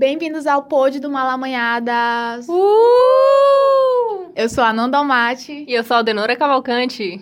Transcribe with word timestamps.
Bem-vindos 0.00 0.46
ao 0.46 0.62
Pod 0.62 0.98
do 0.98 1.10
Malamanhadas. 1.10 2.48
Uh! 2.48 4.32
Eu 4.34 4.48
sou 4.48 4.64
a 4.64 4.72
Nanda 4.72 4.96
Almaty. 4.96 5.66
E 5.68 5.74
eu 5.74 5.84
sou 5.84 5.98
a 5.98 6.00
Denora 6.00 6.34
Cavalcante. 6.34 7.20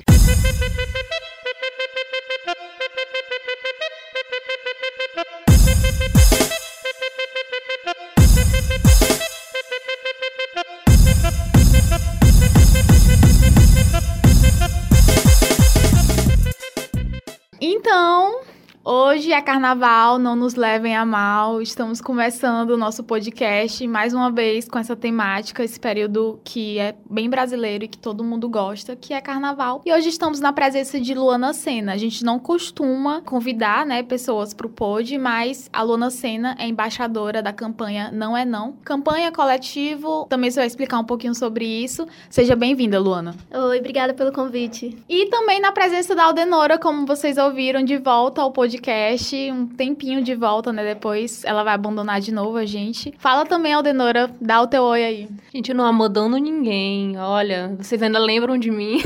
Hoje 19.19 19.32
é 19.32 19.43
carnaval, 19.43 20.16
não 20.16 20.37
nos 20.37 20.55
levem 20.55 20.95
a 20.95 21.05
mal. 21.05 21.61
Estamos 21.61 22.00
começando 22.00 22.71
o 22.71 22.77
nosso 22.77 23.03
podcast 23.03 23.85
mais 23.89 24.14
uma 24.14 24.30
vez 24.30 24.68
com 24.68 24.79
essa 24.79 24.95
temática, 24.95 25.64
esse 25.64 25.81
período 25.81 26.39
que 26.45 26.79
é 26.79 26.95
bem 27.11 27.29
brasileiro 27.29 27.82
e 27.85 27.89
que 27.89 27.99
todo 27.99 28.23
mundo 28.23 28.49
gosta, 28.49 28.95
que 28.95 29.12
é 29.12 29.21
carnaval. 29.21 29.82
E 29.85 29.93
hoje 29.93 30.09
estamos 30.09 30.39
na 30.39 30.53
presença 30.53 31.00
de 31.00 31.14
Luana 31.14 31.53
Sena. 31.53 31.95
A 31.95 31.96
gente 31.96 32.23
não 32.25 32.39
costuma 32.39 33.21
convidar, 33.23 33.85
né, 33.85 34.05
pessoas 34.05 34.55
pro 34.55 34.69
pod, 34.69 35.19
mas 35.19 35.69
a 35.73 35.83
Luana 35.83 36.11
Sena 36.11 36.55
é 36.57 36.69
embaixadora 36.69 37.43
da 37.43 37.53
campanha 37.53 38.12
Não 38.12 38.37
é 38.37 38.45
Não. 38.45 38.75
Campanha 38.85 39.33
coletivo, 39.33 40.27
também 40.31 40.48
você 40.48 40.61
vai 40.61 40.69
explicar 40.69 41.01
um 41.01 41.05
pouquinho 41.05 41.35
sobre 41.35 41.65
isso. 41.65 42.07
Seja 42.31 42.55
bem-vinda, 42.55 43.01
Luana. 43.01 43.35
Oi, 43.53 43.81
obrigada 43.81 44.15
pelo 44.15 44.31
convite. 44.31 44.97
E 45.09 45.27
também 45.27 45.61
na 45.61 45.73
presença 45.73 46.15
da 46.15 46.23
Aldenora, 46.23 46.79
como 46.79 47.05
vocês 47.05 47.37
ouviram, 47.37 47.83
de 47.83 47.97
volta 47.97 48.43
ao 48.43 48.53
podcast 48.53 49.08
podcast, 49.09 49.53
um 49.53 49.67
tempinho 49.67 50.23
de 50.23 50.35
volta, 50.35 50.73
né? 50.73 50.85
Depois 50.85 51.43
ela 51.45 51.65
vai 51.65 51.75
abandonar 51.75 52.21
de 52.21 52.33
novo 52.33 52.57
a 52.59 52.67
gente. 52.67 53.15
Fala 53.19 53.47
também, 53.47 53.73
Aldenora, 53.73 54.31
dá 54.41 54.61
o 54.61 54.67
teu 54.67 54.83
oi 54.83 55.05
aí. 55.05 55.29
Gente, 55.53 55.71
eu 55.71 55.77
não 55.77 55.87
abandono 55.87 56.37
ninguém. 56.37 57.17
Olha, 57.17 57.75
vocês 57.79 58.03
ainda 58.03 58.19
lembram 58.19 58.59
de 58.59 58.70
mim. 58.70 59.01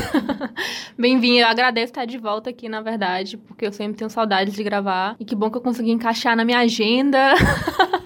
Bem-vindo, 0.98 1.40
eu 1.40 1.46
agradeço 1.46 1.92
estar 1.92 2.04
de 2.04 2.18
volta 2.18 2.50
aqui, 2.50 2.68
na 2.68 2.80
verdade, 2.80 3.36
porque 3.36 3.66
eu 3.66 3.72
sempre 3.72 3.96
tenho 3.96 4.10
saudades 4.10 4.54
de 4.54 4.62
gravar. 4.62 5.14
E 5.20 5.24
que 5.24 5.36
bom 5.36 5.50
que 5.50 5.56
eu 5.56 5.62
consegui 5.62 5.92
encaixar 5.92 6.36
na 6.36 6.44
minha 6.44 6.58
agenda. 6.58 7.34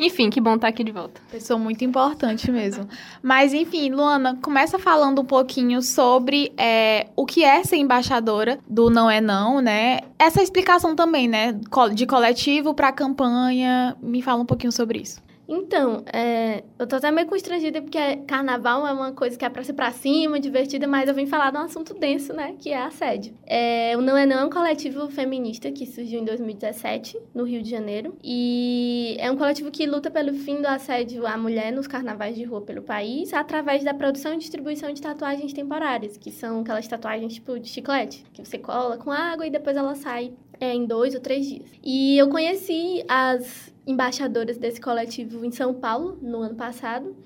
enfim, 0.00 0.30
que 0.30 0.40
bom 0.40 0.54
estar 0.54 0.68
aqui 0.68 0.82
de 0.82 0.90
volta. 0.90 1.20
Pessoa 1.30 1.58
muito 1.58 1.84
importante 1.84 2.50
mesmo. 2.50 2.88
Mas, 3.22 3.52
enfim, 3.52 3.90
Luana, 3.90 4.38
começa 4.40 4.78
falando 4.78 5.20
um 5.20 5.24
pouquinho 5.24 5.82
sobre 5.82 6.52
é, 6.56 7.08
o 7.14 7.26
que 7.26 7.44
é 7.44 7.62
ser 7.62 7.76
embaixadora 7.76 8.58
do 8.68 8.88
Não 8.90 9.10
é 9.10 9.20
Não, 9.20 9.60
né? 9.60 10.00
Essa 10.18 10.42
explicação 10.42 10.96
também, 10.96 11.28
né? 11.28 11.54
De 11.94 12.06
coletivo 12.06 12.74
para 12.74 12.90
campanha. 12.92 13.96
Me 14.02 14.22
fala 14.22 14.42
um 14.42 14.46
pouquinho 14.46 14.72
sobre 14.72 15.00
isso. 15.00 15.20
Então, 15.52 16.04
é, 16.12 16.62
eu 16.78 16.86
tô 16.86 16.94
até 16.94 17.10
meio 17.10 17.26
constrangida 17.26 17.82
porque 17.82 18.18
carnaval 18.18 18.86
é 18.86 18.92
uma 18.92 19.10
coisa 19.10 19.36
que 19.36 19.44
é 19.44 19.48
pra 19.48 19.64
ser 19.64 19.72
pra 19.72 19.90
cima, 19.90 20.38
divertida, 20.38 20.86
mas 20.86 21.08
eu 21.08 21.14
vim 21.14 21.26
falar 21.26 21.50
de 21.50 21.58
um 21.58 21.62
assunto 21.62 21.92
denso, 21.92 22.32
né? 22.32 22.54
Que 22.56 22.70
é 22.70 22.80
assédio. 22.80 23.36
É, 23.44 23.96
o 23.96 24.00
Não 24.00 24.16
é 24.16 24.24
Não 24.24 24.38
é 24.38 24.44
um 24.44 24.48
coletivo 24.48 25.08
feminista 25.08 25.72
que 25.72 25.86
surgiu 25.86 26.20
em 26.20 26.24
2017, 26.24 27.18
no 27.34 27.42
Rio 27.42 27.62
de 27.62 27.68
Janeiro. 27.68 28.16
E 28.22 29.16
é 29.18 29.28
um 29.28 29.36
coletivo 29.36 29.72
que 29.72 29.84
luta 29.86 30.08
pelo 30.08 30.32
fim 30.34 30.62
do 30.62 30.68
assédio 30.68 31.26
à 31.26 31.36
mulher 31.36 31.72
nos 31.72 31.88
carnavais 31.88 32.36
de 32.36 32.44
rua 32.44 32.60
pelo 32.60 32.82
país, 32.82 33.34
através 33.34 33.82
da 33.82 33.92
produção 33.92 34.32
e 34.34 34.38
distribuição 34.38 34.92
de 34.92 35.02
tatuagens 35.02 35.52
temporárias, 35.52 36.16
que 36.16 36.30
são 36.30 36.60
aquelas 36.60 36.86
tatuagens 36.86 37.34
tipo 37.34 37.58
de 37.58 37.68
chiclete, 37.68 38.24
que 38.32 38.44
você 38.44 38.56
cola 38.56 38.96
com 38.98 39.10
água 39.10 39.44
e 39.44 39.50
depois 39.50 39.76
ela 39.76 39.96
sai 39.96 40.32
é, 40.60 40.74
em 40.74 40.84
dois 40.84 41.14
ou 41.14 41.20
três 41.20 41.46
dias. 41.46 41.70
E 41.82 42.18
eu 42.18 42.28
conheci 42.28 43.02
as 43.08 43.72
embaixadoras 43.86 44.58
desse 44.58 44.80
coletivo 44.80 45.44
em 45.44 45.50
São 45.50 45.74
Paulo, 45.74 46.18
no 46.20 46.40
ano 46.42 46.54
passado, 46.54 47.16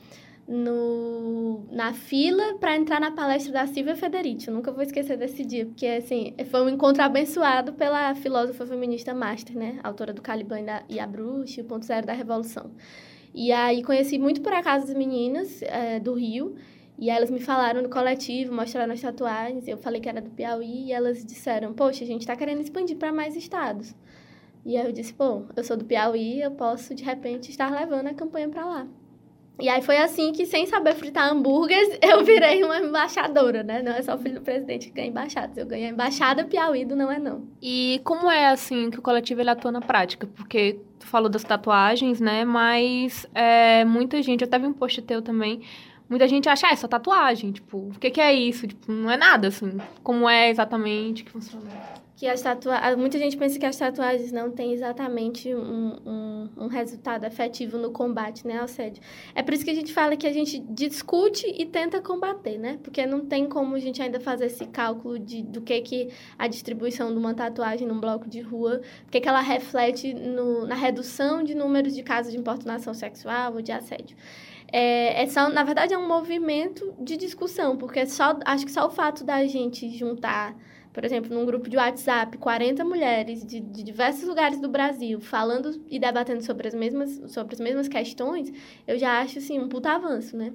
no, 0.46 1.66
na 1.70 1.92
fila 1.92 2.54
para 2.58 2.76
entrar 2.76 3.00
na 3.00 3.10
palestra 3.10 3.52
da 3.52 3.66
Silvia 3.66 3.96
Federici. 3.96 4.48
Eu 4.48 4.54
nunca 4.54 4.70
vou 4.70 4.82
esquecer 4.82 5.16
desse 5.16 5.44
dia, 5.44 5.66
porque 5.66 5.86
assim, 5.86 6.34
foi 6.50 6.62
um 6.62 6.69
encontro 6.69 7.03
abençoado 7.03 7.72
pela 7.72 8.14
filósofa 8.14 8.66
feminista 8.66 9.14
Master, 9.14 9.56
né? 9.56 9.78
Autora 9.82 10.12
do 10.12 10.22
Caliban 10.22 10.64
e 10.88 11.00
a 11.00 11.06
Bruxa, 11.06 11.62
o 11.62 11.64
ponto 11.64 11.84
zero 11.84 12.06
da 12.06 12.12
Revolução. 12.12 12.70
E 13.34 13.50
aí 13.50 13.82
conheci 13.82 14.19
muito 14.19 14.41
por 14.42 14.53
acaso 14.53 14.84
as 14.84 14.94
meninas 14.94 15.60
é, 15.62 15.98
do 15.98 16.14
Rio, 16.14 16.54
e 16.99 17.10
elas 17.10 17.31
me 17.31 17.41
falaram 17.41 17.82
no 17.82 17.88
coletivo, 17.88 18.55
mostraram 18.55 18.93
as 18.93 19.00
tatuagens, 19.00 19.66
eu 19.66 19.77
falei 19.77 20.00
que 20.00 20.09
era 20.09 20.21
do 20.21 20.31
Piauí, 20.31 20.87
e 20.87 20.93
elas 20.93 21.25
disseram, 21.25 21.72
poxa, 21.72 22.05
a 22.05 22.06
gente 22.06 22.21
está 22.21 22.37
querendo 22.37 22.60
expandir 22.60 22.97
para 22.97 23.12
mais 23.12 23.34
estados. 23.37 23.94
E 24.65 24.77
aí 24.77 24.87
eu 24.87 24.93
disse, 24.93 25.12
pô, 25.12 25.43
eu 25.54 25.65
sou 25.65 25.77
do 25.77 25.84
Piauí, 25.84 26.41
eu 26.41 26.53
posso, 26.53 26.94
de 26.94 27.04
repente, 27.04 27.50
estar 27.50 27.71
levando 27.71 28.06
a 28.06 28.15
campanha 28.15 28.49
para 28.49 28.65
lá. 28.65 28.87
E 29.60 29.69
aí 29.69 29.83
foi 29.83 29.99
assim 29.99 30.33
que, 30.33 30.47
sem 30.47 30.66
saber 30.66 30.94
fritar 30.94 31.31
hambúrgueres, 31.31 31.99
eu 32.03 32.25
virei 32.25 32.65
uma 32.65 32.78
embaixadora, 32.78 33.62
né? 33.62 33.83
Não 33.83 33.93
é 33.93 34.03
só 34.03 34.15
o 34.15 34.19
filho 34.19 34.37
do 34.37 34.41
presidente 34.41 34.88
que 34.88 34.94
ganha 34.94 35.09
embaixadas. 35.09 35.56
Eu 35.56 35.66
ganhei 35.66 35.87
a 35.87 35.91
embaixada 35.91 36.44
Piauí 36.44 36.84
do 36.84 36.97
Não 36.97 37.10
É 37.10 37.19
Não. 37.19 37.47
E 37.62 38.00
como 38.04 38.31
é, 38.31 38.49
assim, 38.49 38.91
que 38.91 38.99
o 38.99 39.03
coletivo 39.03 39.41
ele 39.41 39.50
atua 39.50 39.71
na 39.71 39.81
prática? 39.81 40.27
Porque 40.27 40.81
tu 40.99 41.06
falou 41.06 41.28
das 41.28 41.44
tatuagens, 41.44 42.21
né? 42.21 42.44
Mas 42.44 43.27
é, 43.33 43.84
muita 43.84 44.21
gente, 44.22 44.43
eu 44.43 44.49
até 44.49 44.59
vi 44.59 44.66
um 44.66 44.72
post 44.72 45.00
teu 45.03 45.22
também, 45.22 45.60
muita 46.09 46.26
gente 46.28 46.48
acha, 46.48 46.69
ah, 46.69 46.72
é 46.72 46.76
só 46.76 46.88
tatuagem. 46.88 47.53
Tipo, 47.53 47.78
o 47.78 47.98
que, 47.98 48.10
que 48.10 48.20
é 48.20 48.32
isso? 48.32 48.66
Tipo, 48.66 48.92
não 48.92 49.10
é 49.10 49.16
nada, 49.16 49.48
assim. 49.48 49.78
Como 50.03 50.28
é 50.28 50.50
exatamente 50.50 51.25
que 51.25 51.31
funciona? 51.31 51.69
que 52.16 52.28
as 52.28 52.41
tatuagens. 52.41 52.97
Muita 52.97 53.19
gente 53.19 53.37
pensa 53.37 53.59
que 53.59 53.66
as 53.66 53.76
tatuagens 53.76 54.31
não 54.31 54.50
têm 54.50 54.72
exatamente 54.72 55.53
um, 55.54 55.97
um, 56.06 56.48
um, 56.56 56.66
resultado 56.69 57.25
efetivo 57.25 57.76
no 57.76 57.91
combate 57.91 58.47
né, 58.47 58.59
ao 58.59 58.65
assédio. 58.65 59.03
É 59.34 59.42
por 59.42 59.53
isso 59.53 59.65
que 59.65 59.70
a 59.70 59.75
gente 59.75 59.92
fala 59.92 60.16
que 60.16 60.26
a 60.26 60.32
gente 60.32 60.60
discute 60.60 61.47
e 61.47 61.66
tenta 61.66 62.00
combater, 62.00 62.56
né? 62.56 62.78
Porque 62.82 63.04
não 63.04 63.26
tem 63.26 63.48
como 63.48 63.75
a 63.75 63.78
gente 63.81 64.00
ainda 64.00 64.21
fazer 64.21 64.47
esse 64.47 64.65
cálculo 64.66 65.19
de, 65.19 65.42
do 65.42 65.60
que, 65.60 65.81
que 65.81 66.09
a 66.38 66.47
distribuição 66.47 67.10
de 67.10 67.19
uma 67.19 67.34
tatuagem 67.34 67.86
num 67.86 68.00
bloco 68.00 68.28
de 68.28 68.41
rua, 68.41 68.81
o 69.06 69.10
que, 69.10 69.21
que 69.21 69.28
ela 69.28 69.41
reflete 69.41 70.15
no, 70.15 70.66
na 70.66 70.75
redução 70.75 71.42
de 71.42 71.54
números 71.54 71.94
de 71.94 72.03
casos 72.03 72.32
de 72.32 72.38
importunação 72.38 72.94
sexual 72.94 73.54
ou 73.54 73.62
de 73.62 73.72
assédio. 73.72 74.16
É, 74.76 75.22
é 75.22 75.26
só, 75.28 75.48
na 75.48 75.62
verdade, 75.62 75.94
é 75.94 75.98
um 75.98 76.08
movimento 76.08 76.96
de 76.98 77.16
discussão, 77.16 77.76
porque 77.76 78.04
só, 78.06 78.36
acho 78.44 78.66
que 78.66 78.72
só 78.72 78.88
o 78.88 78.90
fato 78.90 79.22
da 79.22 79.46
gente 79.46 79.88
juntar 79.88 80.56
por 80.92 81.04
exemplo, 81.04 81.34
num 81.34 81.44
grupo 81.44 81.68
de 81.68 81.76
WhatsApp, 81.76 82.38
40 82.38 82.84
mulheres 82.84 83.44
de, 83.44 83.58
de, 83.58 83.82
diversos 83.82 84.28
lugares 84.28 84.60
do 84.60 84.68
Brasil 84.68 85.20
falando 85.20 85.84
e 85.88 85.98
debatendo 85.98 86.40
sobre 86.44 86.68
as 86.68 86.74
mesmas, 86.74 87.20
sobre 87.32 87.52
as 87.52 87.60
mesmas 87.60 87.88
questões, 87.88 88.52
eu 88.86 88.96
já 88.96 89.20
acho, 89.20 89.38
assim, 89.38 89.58
um 89.58 89.68
puta 89.68 89.90
avanço, 89.90 90.36
né? 90.36 90.52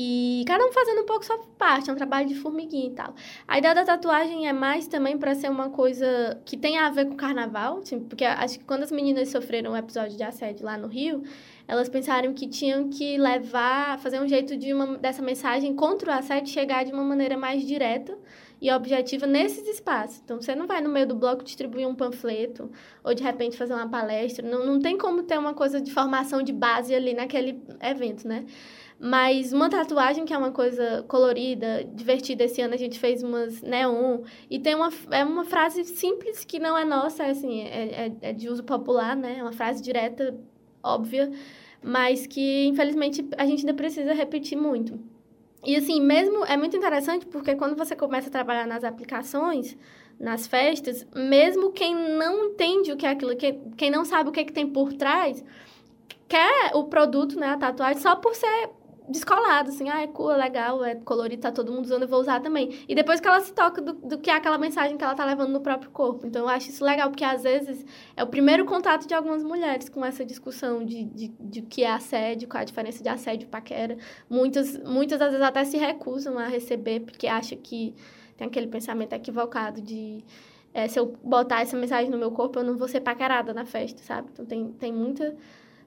E 0.00 0.44
cada 0.46 0.64
um 0.64 0.70
fazendo 0.70 1.00
um 1.00 1.06
pouco 1.06 1.26
sua 1.26 1.38
parte, 1.58 1.90
é 1.90 1.92
um 1.92 1.96
trabalho 1.96 2.28
de 2.28 2.36
formiguinha 2.36 2.86
e 2.86 2.92
tal. 2.92 3.16
A 3.48 3.58
ideia 3.58 3.74
da 3.74 3.84
tatuagem 3.84 4.46
é 4.46 4.52
mais 4.52 4.86
também 4.86 5.18
para 5.18 5.34
ser 5.34 5.50
uma 5.50 5.70
coisa 5.70 6.40
que 6.44 6.56
tem 6.56 6.78
a 6.78 6.88
ver 6.88 7.06
com 7.06 7.14
o 7.14 7.16
carnaval, 7.16 7.82
tipo, 7.82 8.04
porque 8.04 8.24
acho 8.24 8.60
que 8.60 8.64
quando 8.64 8.84
as 8.84 8.92
meninas 8.92 9.28
sofreram 9.28 9.72
um 9.72 9.76
episódio 9.76 10.16
de 10.16 10.22
assédio 10.22 10.64
lá 10.64 10.78
no 10.78 10.86
Rio, 10.86 11.24
elas 11.66 11.88
pensaram 11.88 12.32
que 12.32 12.46
tinham 12.46 12.88
que 12.88 13.18
levar, 13.18 13.98
fazer 13.98 14.20
um 14.20 14.28
jeito 14.28 14.56
de 14.56 14.72
uma, 14.72 14.96
dessa 14.98 15.20
mensagem 15.20 15.74
contra 15.74 16.12
o 16.12 16.14
assédio 16.14 16.52
chegar 16.52 16.84
de 16.84 16.92
uma 16.92 17.02
maneira 17.02 17.36
mais 17.36 17.66
direta 17.66 18.16
e 18.60 18.70
objetiva 18.70 19.26
nesses 19.26 19.66
espaços. 19.66 20.20
Então, 20.24 20.40
você 20.40 20.54
não 20.54 20.66
vai 20.68 20.80
no 20.80 20.88
meio 20.88 21.06
do 21.06 21.14
bloco 21.16 21.42
distribuir 21.42 21.88
um 21.88 21.94
panfleto 21.94 22.70
ou 23.02 23.14
de 23.14 23.22
repente 23.22 23.56
fazer 23.56 23.74
uma 23.74 23.88
palestra. 23.88 24.48
Não, 24.48 24.64
não 24.64 24.80
tem 24.80 24.96
como 24.96 25.24
ter 25.24 25.38
uma 25.38 25.54
coisa 25.54 25.80
de 25.80 25.92
formação 25.92 26.40
de 26.42 26.52
base 26.52 26.94
ali 26.94 27.14
naquele 27.14 27.60
evento, 27.80 28.26
né? 28.26 28.46
Mas 29.00 29.52
uma 29.52 29.70
tatuagem 29.70 30.24
que 30.24 30.34
é 30.34 30.38
uma 30.38 30.50
coisa 30.50 31.04
colorida, 31.06 31.84
divertida. 31.94 32.44
Esse 32.44 32.60
ano 32.60 32.74
a 32.74 32.76
gente 32.76 32.98
fez 32.98 33.22
umas 33.22 33.62
neon. 33.62 34.22
E 34.50 34.58
tem 34.58 34.74
uma, 34.74 34.88
é 35.12 35.24
uma 35.24 35.44
frase 35.44 35.84
simples 35.84 36.44
que 36.44 36.58
não 36.58 36.76
é 36.76 36.84
nossa, 36.84 37.22
é 37.22 37.30
assim, 37.30 37.62
é, 37.62 38.06
é, 38.06 38.12
é 38.22 38.32
de 38.32 38.48
uso 38.48 38.64
popular, 38.64 39.16
né? 39.16 39.36
É 39.38 39.42
uma 39.42 39.52
frase 39.52 39.80
direta, 39.82 40.36
óbvia, 40.82 41.30
mas 41.80 42.26
que 42.26 42.66
infelizmente 42.66 43.24
a 43.36 43.46
gente 43.46 43.60
ainda 43.60 43.74
precisa 43.74 44.12
repetir 44.12 44.58
muito. 44.58 44.98
E 45.64 45.76
assim, 45.76 46.00
mesmo 46.00 46.44
é 46.44 46.56
muito 46.56 46.76
interessante 46.76 47.26
porque 47.26 47.54
quando 47.54 47.76
você 47.76 47.94
começa 47.94 48.28
a 48.28 48.32
trabalhar 48.32 48.66
nas 48.66 48.82
aplicações, 48.82 49.76
nas 50.18 50.46
festas, 50.48 51.06
mesmo 51.14 51.70
quem 51.70 51.94
não 51.94 52.46
entende 52.46 52.90
o 52.90 52.96
que 52.96 53.06
é 53.06 53.10
aquilo, 53.10 53.36
quem, 53.36 53.60
quem 53.76 53.90
não 53.90 54.04
sabe 54.04 54.28
o 54.28 54.32
que, 54.32 54.40
é 54.40 54.44
que 54.44 54.52
tem 54.52 54.66
por 54.66 54.92
trás, 54.92 55.44
quer 56.28 56.72
o 56.74 56.84
produto, 56.84 57.38
né, 57.38 57.48
a 57.48 57.56
tatuagem, 57.56 58.02
só 58.02 58.16
por 58.16 58.34
ser 58.34 58.70
descolado, 59.08 59.70
assim, 59.70 59.88
ah, 59.88 60.02
é 60.02 60.06
cool, 60.06 60.32
é 60.32 60.36
legal, 60.36 60.84
é 60.84 60.94
colorido, 60.94 61.42
tá 61.42 61.50
todo 61.50 61.72
mundo 61.72 61.84
usando, 61.84 62.02
eu 62.02 62.08
vou 62.08 62.20
usar 62.20 62.40
também. 62.40 62.84
E 62.88 62.94
depois 62.94 63.20
que 63.20 63.26
ela 63.26 63.40
se 63.40 63.52
toca 63.52 63.80
do, 63.80 63.94
do 63.94 64.18
que 64.18 64.30
é 64.30 64.34
aquela 64.34 64.58
mensagem 64.58 64.96
que 64.96 65.04
ela 65.04 65.14
tá 65.14 65.24
levando 65.24 65.50
no 65.50 65.60
próprio 65.60 65.90
corpo. 65.90 66.26
Então, 66.26 66.42
eu 66.42 66.48
acho 66.48 66.70
isso 66.70 66.84
legal, 66.84 67.08
porque 67.10 67.24
às 67.24 67.42
vezes 67.42 67.84
é 68.16 68.22
o 68.22 68.26
primeiro 68.26 68.64
contato 68.64 69.06
de 69.06 69.14
algumas 69.14 69.42
mulheres 69.42 69.88
com 69.88 70.04
essa 70.04 70.24
discussão 70.24 70.84
de, 70.84 71.04
de, 71.04 71.28
de 71.40 71.62
que 71.62 71.84
é 71.84 71.90
assédio, 71.90 72.48
qual 72.48 72.60
a 72.60 72.64
diferença 72.64 73.02
de 73.02 73.08
assédio 73.08 73.46
e 73.46 73.48
paquera. 73.48 73.96
Muitas, 74.28 74.78
muitas 74.78 75.20
às 75.20 75.30
vezes 75.30 75.44
até 75.44 75.64
se 75.64 75.76
recusam 75.76 76.38
a 76.38 76.46
receber, 76.46 77.00
porque 77.00 77.26
acham 77.26 77.58
que 77.58 77.94
tem 78.36 78.46
aquele 78.46 78.68
pensamento 78.68 79.12
equivocado 79.12 79.80
de... 79.80 80.24
É, 80.74 80.86
se 80.86 80.98
eu 80.98 81.16
botar 81.24 81.62
essa 81.62 81.76
mensagem 81.76 82.10
no 82.10 82.18
meu 82.18 82.30
corpo, 82.30 82.58
eu 82.58 82.64
não 82.64 82.76
vou 82.76 82.86
ser 82.86 83.00
paquerada 83.00 83.54
na 83.54 83.64
festa, 83.64 84.02
sabe? 84.02 84.28
Então, 84.32 84.44
tem, 84.44 84.70
tem 84.72 84.92
muita 84.92 85.34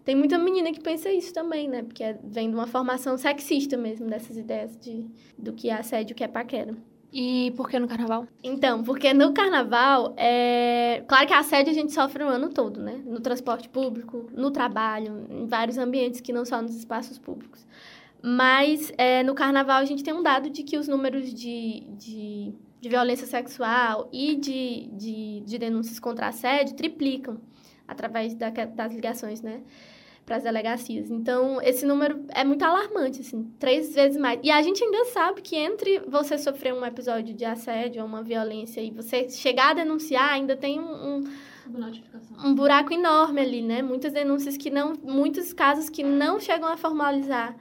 Tem 0.04 0.16
muita 0.16 0.38
menina 0.38 0.72
que 0.72 0.80
pensa 0.80 1.12
isso 1.12 1.34
também, 1.34 1.68
né? 1.68 1.84
Porque 1.84 2.16
vem 2.24 2.50
de 2.50 2.56
uma 2.56 2.68
formação 2.68 3.18
sexista 3.18 3.78
mesmo, 3.78 4.08
dessas 4.08 4.36
ideias 4.36 4.78
de, 4.78 5.06
do 5.38 5.54
que 5.54 5.70
é 5.70 5.74
assédio, 5.74 6.14
o 6.14 6.16
que 6.16 6.24
é 6.24 6.28
paquera. 6.28 6.76
E 7.14 7.52
por 7.58 7.70
que 7.70 7.78
no 7.78 7.88
carnaval? 7.88 8.26
Então, 8.42 8.84
porque 8.84 9.14
no 9.14 9.34
carnaval, 9.34 10.14
é... 10.16 11.04
claro 11.08 11.28
que 11.28 11.34
assédio 11.34 11.72
a 11.72 11.76
gente 11.76 11.92
sofre 11.92 12.24
o 12.24 12.28
ano 12.28 12.50
todo, 12.50 12.82
né? 12.82 13.02
No 13.06 13.20
transporte 13.20 13.68
público, 13.68 14.30
no 14.32 14.50
trabalho, 14.50 15.28
em 15.30 15.46
vários 15.46 15.78
ambientes 15.78 16.22
que 16.22 16.32
não 16.32 16.46
só 16.46 16.62
nos 16.62 16.76
espaços 16.76 17.20
públicos. 17.20 17.68
Mas 18.24 18.94
é, 18.98 19.24
no 19.24 19.34
carnaval 19.34 19.80
a 19.82 19.86
gente 19.86 20.04
tem 20.04 20.14
um 20.14 20.24
dado 20.24 20.50
de 20.50 20.64
que 20.64 20.78
os 20.78 20.88
números 20.88 21.34
de, 21.34 21.82
de, 21.98 22.54
de 22.80 22.90
violência 22.90 23.28
sexual 23.28 24.08
e 24.14 24.36
de, 24.36 24.88
de, 24.94 25.42
de 25.42 25.58
denúncias 25.58 26.00
contra 26.00 26.28
assédio 26.28 26.76
triplicam 26.76 27.42
através 27.88 28.34
da, 28.36 28.50
das 28.50 28.94
ligações, 28.94 29.42
né? 29.42 29.62
Para 30.32 30.38
as 30.38 30.44
delegacias. 30.44 31.12
Então, 31.12 31.62
esse 31.62 31.86
número 31.86 32.24
é 32.30 32.46
muito 32.46 32.64
alarmante, 32.64 33.20
assim, 33.20 33.52
três 33.60 33.94
vezes 33.94 34.18
mais. 34.18 34.40
E 34.42 34.50
a 34.50 34.62
gente 34.62 34.82
ainda 34.82 35.04
sabe 35.06 35.42
que 35.42 35.58
entre 35.58 36.00
você 36.08 36.38
sofrer 36.38 36.74
um 36.74 36.86
episódio 36.86 37.36
de 37.36 37.44
assédio 37.44 38.02
ou 38.02 38.08
uma 38.08 38.24
violência 38.24 38.80
e 38.80 38.92
você 38.92 39.30
chegar 39.30 39.72
a 39.72 39.74
denunciar, 39.74 40.32
ainda 40.32 40.56
tem 40.56 40.80
um, 40.80 40.86
um, 41.18 41.24
um 42.46 42.56
buraco 42.56 42.94
enorme 42.94 43.42
ali, 43.42 43.62
né? 43.62 43.82
Muitas 43.82 44.14
denúncias 44.14 44.56
que 44.56 44.70
não, 44.70 44.94
muitos 45.04 45.52
casos 45.52 45.90
que 45.90 46.02
não 46.02 46.40
chegam 46.40 46.70
a 46.70 46.78
formalizar 46.78 47.54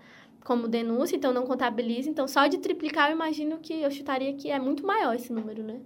como 0.45 0.69
denúncia, 0.69 1.17
então 1.17 1.33
não 1.33 1.47
contabiliza. 1.47 2.09
Então, 2.09 2.29
só 2.29 2.47
de 2.47 2.59
triplicar, 2.59 3.11
eu 3.11 3.17
imagino 3.17 3.59
que 3.59 3.83
eu 3.83 3.91
chutaria 3.91 4.33
que 4.35 4.49
é 4.49 4.61
muito 4.61 4.87
maior 4.87 5.17
esse 5.17 5.33
número, 5.33 5.65
né? 5.65 5.81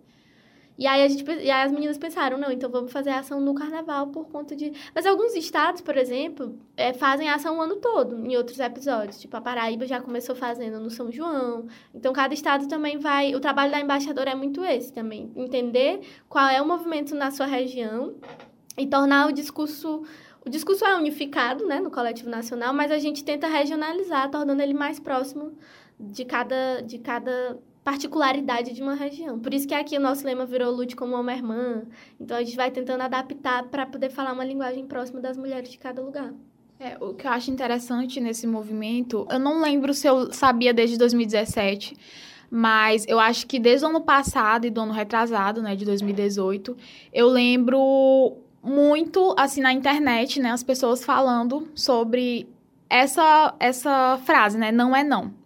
E 0.76 0.86
aí, 0.88 1.04
a 1.04 1.08
gente, 1.08 1.24
e 1.24 1.50
aí 1.50 1.66
as 1.66 1.70
meninas 1.70 1.96
pensaram, 1.96 2.36
não, 2.36 2.50
então 2.50 2.68
vamos 2.68 2.90
fazer 2.90 3.10
ação 3.10 3.40
no 3.40 3.54
carnaval 3.54 4.08
por 4.08 4.26
conta 4.26 4.56
de... 4.56 4.72
Mas 4.92 5.06
alguns 5.06 5.34
estados, 5.36 5.80
por 5.80 5.96
exemplo, 5.96 6.58
é, 6.76 6.92
fazem 6.92 7.28
ação 7.28 7.58
o 7.58 7.60
ano 7.60 7.76
todo, 7.76 8.26
em 8.26 8.36
outros 8.36 8.58
episódios. 8.58 9.20
Tipo, 9.20 9.36
a 9.36 9.40
Paraíba 9.40 9.86
já 9.86 10.00
começou 10.00 10.34
fazendo 10.34 10.80
no 10.80 10.90
São 10.90 11.12
João. 11.12 11.68
Então, 11.94 12.12
cada 12.12 12.34
estado 12.34 12.66
também 12.66 12.98
vai... 12.98 13.34
O 13.36 13.40
trabalho 13.40 13.70
da 13.70 13.80
embaixadora 13.80 14.32
é 14.32 14.34
muito 14.34 14.64
esse 14.64 14.92
também. 14.92 15.30
Entender 15.36 16.00
qual 16.28 16.48
é 16.48 16.60
o 16.60 16.66
movimento 16.66 17.14
na 17.14 17.30
sua 17.30 17.46
região 17.46 18.14
e 18.76 18.86
tornar 18.86 19.28
o 19.28 19.32
discurso... 19.32 20.02
O 20.44 20.50
discurso 20.50 20.84
é 20.84 20.94
unificado, 20.94 21.66
né, 21.66 21.80
no 21.80 21.90
coletivo 21.90 22.28
nacional, 22.28 22.74
mas 22.74 22.90
a 22.92 22.98
gente 22.98 23.24
tenta 23.24 23.46
regionalizar, 23.46 24.30
tornando 24.30 24.60
ele 24.60 24.74
mais 24.74 25.00
próximo 25.00 25.56
de 25.98 26.22
cada, 26.24 26.82
de 26.82 26.98
cada 26.98 27.58
particularidade 27.84 28.72
de 28.72 28.82
uma 28.82 28.94
região. 28.94 29.38
Por 29.38 29.52
isso 29.52 29.68
que 29.68 29.74
aqui 29.74 29.96
o 29.96 30.00
nosso 30.00 30.24
lema 30.24 30.46
virou 30.46 30.74
lute 30.74 30.96
como 30.96 31.14
uma 31.14 31.32
irmã. 31.34 31.82
Então 32.18 32.36
a 32.36 32.42
gente 32.42 32.56
vai 32.56 32.70
tentando 32.70 33.02
adaptar 33.02 33.64
para 33.64 33.84
poder 33.84 34.10
falar 34.10 34.32
uma 34.32 34.44
linguagem 34.44 34.86
próxima 34.86 35.20
das 35.20 35.36
mulheres 35.36 35.68
de 35.68 35.78
cada 35.78 36.00
lugar. 36.00 36.32
É, 36.80 36.96
o 36.98 37.14
que 37.14 37.26
eu 37.26 37.30
acho 37.30 37.50
interessante 37.50 38.20
nesse 38.20 38.46
movimento, 38.46 39.26
eu 39.30 39.38
não 39.38 39.60
lembro 39.60 39.92
se 39.94 40.08
eu 40.08 40.32
sabia 40.32 40.74
desde 40.74 40.98
2017, 40.98 41.96
mas 42.50 43.06
eu 43.06 43.20
acho 43.20 43.46
que 43.46 43.60
desde 43.60 43.86
o 43.86 43.90
ano 43.90 44.00
passado 44.00 44.66
e 44.66 44.70
do 44.70 44.80
ano 44.80 44.92
retrasado, 44.92 45.62
né, 45.62 45.76
de 45.76 45.84
2018, 45.84 46.76
eu 47.12 47.28
lembro 47.28 48.38
muito 48.62 49.34
assim 49.38 49.60
na 49.60 49.72
internet, 49.72 50.40
né, 50.40 50.50
as 50.50 50.62
pessoas 50.62 51.04
falando 51.04 51.68
sobre 51.74 52.48
essa 52.90 53.54
essa 53.60 54.18
frase, 54.24 54.58
né, 54.58 54.72
não 54.72 54.96
é 54.96 55.04
não. 55.04 55.43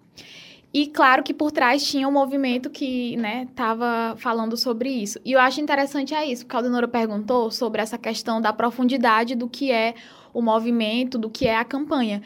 E 0.72 0.86
claro 0.86 1.22
que 1.22 1.32
por 1.32 1.50
trás 1.50 1.82
tinha 1.82 2.06
um 2.06 2.12
movimento 2.12 2.68
que, 2.68 3.16
né, 3.16 3.48
tava 3.54 4.14
falando 4.18 4.56
sobre 4.56 4.90
isso. 4.90 5.18
E 5.24 5.32
eu 5.32 5.40
acho 5.40 5.60
interessante 5.60 6.14
é 6.14 6.26
isso, 6.26 6.44
porque 6.44 6.56
a 6.56 6.58
Aldenora 6.58 6.86
perguntou 6.86 7.50
sobre 7.50 7.80
essa 7.80 7.96
questão 7.96 8.40
da 8.40 8.52
profundidade 8.52 9.34
do 9.34 9.48
que 9.48 9.72
é 9.72 9.94
o 10.32 10.42
movimento, 10.42 11.18
do 11.18 11.30
que 11.30 11.46
é 11.46 11.56
a 11.56 11.64
campanha. 11.64 12.22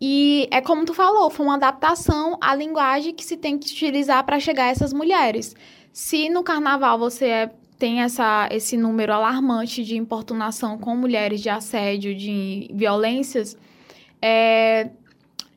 E 0.00 0.48
é 0.50 0.60
como 0.60 0.84
tu 0.84 0.94
falou, 0.94 1.30
foi 1.30 1.46
uma 1.46 1.54
adaptação 1.54 2.36
à 2.40 2.54
linguagem 2.54 3.14
que 3.14 3.24
se 3.24 3.36
tem 3.36 3.58
que 3.58 3.70
utilizar 3.70 4.24
para 4.24 4.40
chegar 4.40 4.64
a 4.64 4.68
essas 4.68 4.92
mulheres. 4.92 5.54
Se 5.92 6.28
no 6.30 6.42
carnaval 6.42 6.98
você 6.98 7.26
é, 7.26 7.50
tem 7.78 8.00
essa, 8.00 8.48
esse 8.50 8.76
número 8.76 9.12
alarmante 9.12 9.84
de 9.84 9.96
importunação 9.96 10.78
com 10.78 10.96
mulheres, 10.96 11.40
de 11.40 11.50
assédio, 11.50 12.14
de 12.16 12.68
violências, 12.72 13.56
é, 14.20 14.90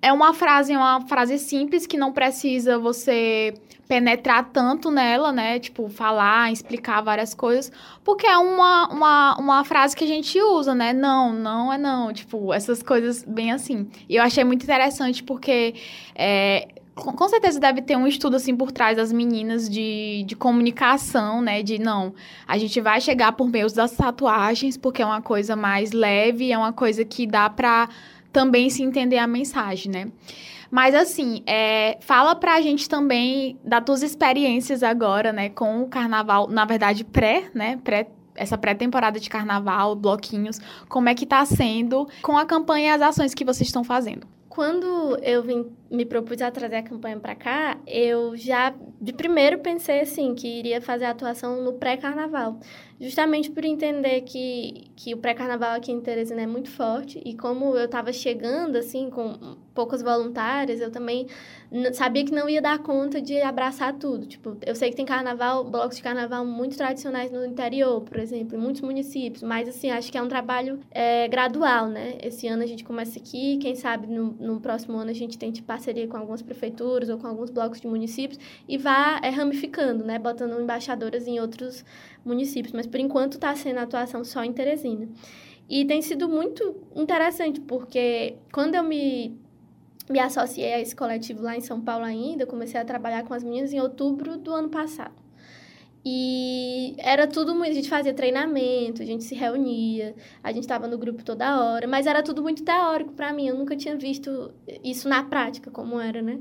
é 0.05 0.13
uma 0.13 0.35
frase, 0.35 0.71
uma 0.75 1.01
frase 1.01 1.39
simples 1.39 1.87
que 1.87 1.97
não 1.97 2.13
precisa 2.13 2.77
você 2.77 3.55
penetrar 3.87 4.51
tanto 4.53 4.91
nela, 4.91 5.31
né? 5.31 5.57
Tipo, 5.57 5.89
falar, 5.89 6.51
explicar 6.51 7.01
várias 7.01 7.33
coisas, 7.33 7.71
porque 8.03 8.27
é 8.27 8.37
uma, 8.37 8.87
uma, 8.89 9.37
uma 9.39 9.63
frase 9.63 9.95
que 9.95 10.03
a 10.03 10.07
gente 10.07 10.39
usa, 10.39 10.75
né? 10.75 10.93
Não, 10.93 11.33
não 11.33 11.73
é 11.73 11.77
não. 11.79 12.13
Tipo, 12.13 12.53
essas 12.53 12.83
coisas 12.83 13.23
bem 13.23 13.51
assim. 13.51 13.89
E 14.07 14.17
eu 14.17 14.21
achei 14.21 14.43
muito 14.43 14.61
interessante 14.61 15.23
porque. 15.23 15.73
É, 16.13 16.67
com 16.95 17.27
certeza 17.27 17.59
deve 17.59 17.81
ter 17.81 17.97
um 17.97 18.07
estudo 18.07 18.37
assim 18.37 18.55
por 18.55 18.71
trás 18.71 18.95
das 18.95 19.11
meninas 19.11 19.69
de, 19.69 20.23
de 20.25 20.33
comunicação, 20.33 21.41
né? 21.41 21.61
De 21.61 21.77
não, 21.77 22.13
a 22.47 22.57
gente 22.57 22.79
vai 22.79 23.01
chegar 23.01 23.33
por 23.33 23.49
meio 23.49 23.69
das 23.73 23.91
tatuagens, 23.91 24.77
porque 24.77 25.01
é 25.01 25.05
uma 25.05 25.21
coisa 25.21 25.57
mais 25.57 25.91
leve, 25.91 26.53
é 26.53 26.57
uma 26.57 26.71
coisa 26.71 27.03
que 27.03 27.27
dá 27.27 27.49
pra 27.49 27.89
também 28.35 28.69
se 28.69 28.83
entender 28.83 29.17
a 29.17 29.25
mensagem, 29.25 29.89
né? 29.89 30.11
Mas 30.69 30.93
assim, 30.93 31.41
é, 31.47 31.97
fala 32.01 32.35
pra 32.35 32.59
gente 32.59 32.89
também 32.89 33.57
das 33.63 33.81
tuas 33.85 34.03
experiências 34.03 34.83
agora, 34.83 35.31
né, 35.31 35.47
com 35.47 35.83
o 35.83 35.87
carnaval, 35.87 36.49
na 36.49 36.65
verdade, 36.65 37.05
pré, 37.05 37.49
né, 37.53 37.79
pré 37.81 38.09
essa 38.35 38.57
pré-temporada 38.57 39.17
de 39.17 39.29
carnaval, 39.29 39.95
bloquinhos, 39.95 40.59
como 40.89 41.07
é 41.07 41.15
que 41.15 41.25
tá 41.25 41.45
sendo 41.45 42.05
com 42.21 42.37
a 42.37 42.45
campanha 42.45 42.87
e 42.87 42.93
as 42.95 43.01
ações 43.01 43.33
que 43.33 43.45
vocês 43.45 43.69
estão 43.69 43.85
fazendo? 43.85 44.27
Quando 44.49 45.17
eu 45.23 45.41
vim, 45.41 45.65
me 45.89 46.05
propus 46.05 46.41
a 46.41 46.51
trazer 46.51 46.77
a 46.77 46.83
campanha 46.83 47.19
para 47.19 47.35
cá, 47.35 47.77
eu 47.85 48.35
já 48.35 48.73
de 48.99 49.13
primeiro 49.13 49.59
pensei 49.59 49.99
assim 49.99 50.33
que 50.33 50.47
iria 50.47 50.81
fazer 50.81 51.05
a 51.05 51.11
atuação 51.11 51.61
no 51.61 51.73
pré-carnaval, 51.73 52.59
justamente 52.99 53.51
por 53.51 53.63
entender 53.63 54.21
que, 54.21 54.91
que 54.95 55.13
o 55.13 55.17
pré-carnaval 55.17 55.75
aqui 55.75 55.91
em 55.91 56.01
Teresina 56.01 56.41
é 56.41 56.47
muito 56.47 56.69
forte 56.69 57.21
e 57.23 57.35
como 57.35 57.75
eu 57.75 57.85
estava 57.85 58.11
chegando 58.11 58.77
assim 58.77 59.09
com 59.09 59.57
poucas 59.75 60.01
voluntárias, 60.01 60.79
eu 60.79 60.89
também 60.89 61.27
sabia 61.93 62.23
que 62.23 62.31
não 62.31 62.47
ia 62.47 62.61
dar 62.61 62.79
conta 62.79 63.21
de 63.21 63.41
abraçar 63.41 63.93
tudo. 63.93 64.25
Tipo, 64.25 64.57
eu 64.65 64.73
sei 64.73 64.89
que 64.89 64.95
tem 64.95 65.05
carnaval, 65.05 65.65
blocos 65.65 65.97
de 65.97 66.03
carnaval 66.03 66.45
muito 66.45 66.77
tradicionais 66.77 67.29
no 67.31 67.45
interior, 67.45 68.01
por 68.01 68.17
exemplo, 68.17 68.57
em 68.57 68.59
muitos 68.59 68.81
municípios, 68.81 69.43
mas 69.43 69.67
assim, 69.67 69.91
acho 69.91 70.09
que 70.09 70.17
é 70.17 70.21
um 70.21 70.29
trabalho 70.29 70.79
é, 70.89 71.27
gradual, 71.27 71.87
né? 71.87 72.17
Esse 72.23 72.47
ano 72.47 72.63
a 72.63 72.65
gente 72.65 72.85
começa 72.85 73.19
aqui, 73.19 73.57
quem 73.57 73.75
sabe 73.75 74.07
no, 74.07 74.31
no 74.39 74.61
próximo 74.61 74.97
ano 74.97 75.11
a 75.11 75.13
gente 75.13 75.37
tente 75.37 75.61
parceria 75.75 76.07
com 76.07 76.17
algumas 76.17 76.41
prefeituras 76.41 77.09
ou 77.09 77.17
com 77.17 77.27
alguns 77.27 77.49
blocos 77.49 77.81
de 77.81 77.87
municípios 77.87 78.39
e 78.67 78.77
vá 78.77 79.19
é, 79.21 79.29
ramificando, 79.29 80.03
né? 80.03 80.17
Botando 80.17 80.59
embaixadoras 80.59 81.27
em 81.27 81.39
outros 81.39 81.83
municípios, 82.23 82.73
mas 82.73 82.87
por 82.87 82.99
enquanto 82.99 83.33
está 83.33 83.53
sendo 83.55 83.79
atuação 83.79 84.23
só 84.23 84.43
em 84.43 84.53
Teresina. 84.53 85.07
E 85.69 85.83
tem 85.85 86.01
sido 86.01 86.29
muito 86.29 86.75
interessante, 86.95 87.59
porque 87.59 88.35
quando 88.51 88.75
eu 88.75 88.83
me 88.83 89.37
me 90.07 90.19
associei 90.19 90.71
a 90.71 90.79
esse 90.79 90.95
coletivo 90.95 91.41
lá 91.41 91.57
em 91.57 91.61
São 91.61 91.81
Paulo 91.81 92.05
ainda, 92.05 92.45
comecei 92.45 92.79
a 92.79 92.85
trabalhar 92.85 93.23
com 93.23 93.33
as 93.33 93.43
meninas 93.43 93.73
em 93.73 93.81
outubro 93.81 94.37
do 94.37 94.53
ano 94.53 94.69
passado. 94.69 95.15
E 96.05 96.74
era 96.97 97.25
tudo 97.25 97.55
muito. 97.55 97.71
A 97.71 97.73
gente 97.73 97.89
fazia 97.89 98.13
treinamento, 98.13 99.01
a 99.01 99.05
gente 99.05 99.23
se 99.23 99.33
reunia, 99.33 100.15
a 100.43 100.51
gente 100.51 100.63
estava 100.63 100.87
no 100.87 100.97
grupo 100.97 101.23
toda 101.23 101.63
hora, 101.63 101.87
mas 101.87 102.05
era 102.05 102.21
tudo 102.21 102.43
muito 102.43 102.63
teórico 102.63 103.13
para 103.13 103.31
mim. 103.33 103.47
Eu 103.47 103.55
nunca 103.55 103.75
tinha 103.75 103.95
visto 103.95 104.53
isso 104.83 105.07
na 105.07 105.23
prática, 105.23 105.71
como 105.71 105.99
era, 105.99 106.21
né? 106.21 106.39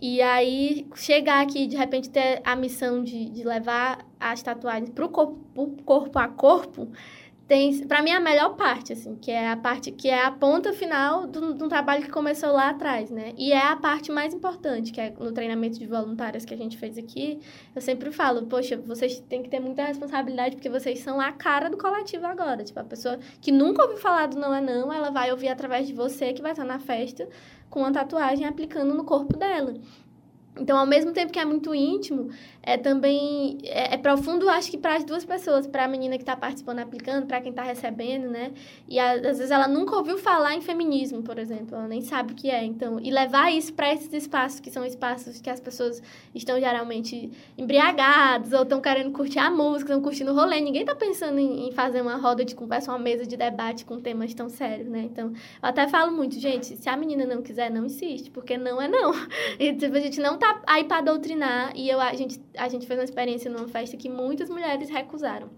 E 0.00 0.22
aí, 0.22 0.86
chegar 0.94 1.42
aqui 1.42 1.66
de 1.66 1.76
repente 1.76 2.08
ter 2.08 2.40
a 2.44 2.54
missão 2.54 3.02
de, 3.02 3.28
de 3.30 3.42
levar 3.42 4.06
as 4.20 4.40
tatuagens 4.40 4.90
para 4.90 5.04
o 5.04 5.08
corpo, 5.08 5.36
corpo 5.84 6.18
a 6.20 6.28
corpo, 6.28 6.88
tem 7.48 7.86
para 7.86 8.02
mim 8.02 8.10
a 8.10 8.20
melhor 8.20 8.54
parte 8.56 8.92
assim 8.92 9.16
que 9.16 9.30
é 9.30 9.48
a 9.48 9.56
parte 9.56 9.90
que 9.90 10.08
é 10.08 10.22
a 10.22 10.30
ponta 10.30 10.70
final 10.74 11.26
do, 11.26 11.54
do 11.54 11.66
trabalho 11.66 12.04
que 12.04 12.10
começou 12.10 12.52
lá 12.52 12.68
atrás 12.68 13.10
né? 13.10 13.32
E 13.38 13.52
é 13.52 13.66
a 13.66 13.74
parte 13.74 14.12
mais 14.12 14.34
importante 14.34 14.92
que 14.92 15.00
é 15.00 15.10
no 15.18 15.32
treinamento 15.32 15.78
de 15.78 15.86
voluntárias 15.86 16.44
que 16.44 16.52
a 16.52 16.56
gente 16.56 16.76
fez 16.76 16.98
aqui 16.98 17.40
eu 17.74 17.80
sempre 17.80 18.12
falo 18.12 18.46
poxa 18.46 18.76
vocês 18.76 19.18
têm 19.20 19.42
que 19.42 19.48
ter 19.48 19.60
muita 19.60 19.82
responsabilidade 19.84 20.56
porque 20.56 20.68
vocês 20.68 20.98
são 21.00 21.18
a 21.18 21.32
cara 21.32 21.70
do 21.70 21.78
coletivo 21.78 22.26
agora. 22.26 22.62
Tipo 22.62 22.80
a 22.80 22.84
pessoa 22.84 23.18
que 23.40 23.50
nunca 23.50 23.82
ouviu 23.82 23.96
falar 23.96 24.26
do 24.26 24.38
não 24.38 24.54
é 24.54 24.60
não 24.60 24.92
ela 24.92 25.10
vai 25.10 25.30
ouvir 25.30 25.48
através 25.48 25.86
de 25.86 25.94
você 25.94 26.34
que 26.34 26.42
vai 26.42 26.52
estar 26.52 26.64
na 26.64 26.78
festa 26.78 27.26
com 27.70 27.80
uma 27.80 27.92
tatuagem 27.92 28.44
aplicando 28.44 28.94
no 28.94 29.04
corpo 29.04 29.36
dela 29.36 29.74
Então, 30.58 30.76
ao 30.76 30.86
mesmo 30.86 31.12
tempo 31.12 31.32
que 31.32 31.38
é 31.38 31.44
muito 31.44 31.74
íntimo, 31.74 32.30
é 32.62 32.76
também 32.76 33.58
é, 33.64 33.94
é 33.94 33.96
profundo, 33.96 34.48
acho 34.50 34.70
que 34.70 34.76
para 34.76 34.96
as 34.96 35.04
duas 35.04 35.24
pessoas, 35.24 35.66
para 35.66 35.84
a 35.84 35.88
menina 35.88 36.16
que 36.16 36.22
está 36.22 36.36
participando, 36.36 36.80
aplicando, 36.80 37.26
para 37.26 37.40
quem 37.40 37.50
está 37.50 37.62
recebendo, 37.62 38.28
né? 38.28 38.52
E 38.86 38.98
às 38.98 39.22
vezes 39.22 39.50
ela 39.50 39.66
nunca 39.66 39.96
ouviu 39.96 40.18
falar 40.18 40.54
em 40.54 40.60
feminismo, 40.60 41.22
por 41.22 41.38
exemplo, 41.38 41.74
ela 41.74 41.88
nem 41.88 42.02
sabe 42.02 42.32
o 42.32 42.36
que 42.36 42.50
é. 42.50 42.62
Então, 42.64 43.00
e 43.00 43.10
levar 43.10 43.50
isso 43.50 43.72
para 43.72 43.92
esses 43.92 44.12
espaços 44.12 44.60
que 44.60 44.70
são 44.70 44.84
espaços 44.84 45.40
que 45.40 45.48
as 45.48 45.60
pessoas 45.60 46.02
estão 46.34 46.60
geralmente 46.60 47.30
embriagadas 47.56 48.52
ou 48.52 48.62
estão 48.62 48.80
querendo 48.80 49.12
curtir 49.12 49.38
a 49.38 49.50
música, 49.50 49.90
estão 49.90 50.02
curtindo 50.02 50.32
o 50.32 50.34
rolê. 50.34 50.60
Ninguém 50.60 50.82
está 50.82 50.94
pensando 50.94 51.38
em, 51.38 51.68
em, 51.68 51.72
fazer 51.72 52.02
uma 52.02 52.16
roda 52.16 52.44
de 52.44 52.54
conversa, 52.54 52.90
uma 52.92 52.98
mesa 52.98 53.24
de 53.24 53.36
debate 53.36 53.84
com 53.84 53.98
temas 53.98 54.34
tão 54.34 54.48
sérios, 54.48 54.88
né? 54.88 55.08
Então, 55.10 55.28
eu 55.28 55.34
até 55.62 55.88
falo 55.88 56.12
muito, 56.12 56.38
gente, 56.38 56.76
se 56.76 56.88
a 56.88 56.96
menina 56.96 57.24
não 57.24 57.40
quiser, 57.40 57.70
não 57.70 57.86
insiste, 57.86 58.30
porque 58.30 58.58
não 58.58 58.80
é 58.80 58.88
não. 58.88 59.12
E, 59.58 59.74
tipo, 59.74 59.96
a 59.96 60.00
gente 60.00 60.20
não 60.20 60.38
tá 60.38 60.47
aí 60.66 60.84
para 60.84 61.00
doutrinar 61.00 61.72
e 61.74 61.88
eu 61.88 62.00
a 62.00 62.12
gente 62.14 62.40
a 62.56 62.68
gente 62.68 62.86
fez 62.86 62.98
uma 62.98 63.04
experiência 63.04 63.50
numa 63.50 63.68
festa 63.68 63.96
que 63.96 64.08
muitas 64.08 64.48
mulheres 64.48 64.88
recusaram. 64.88 65.48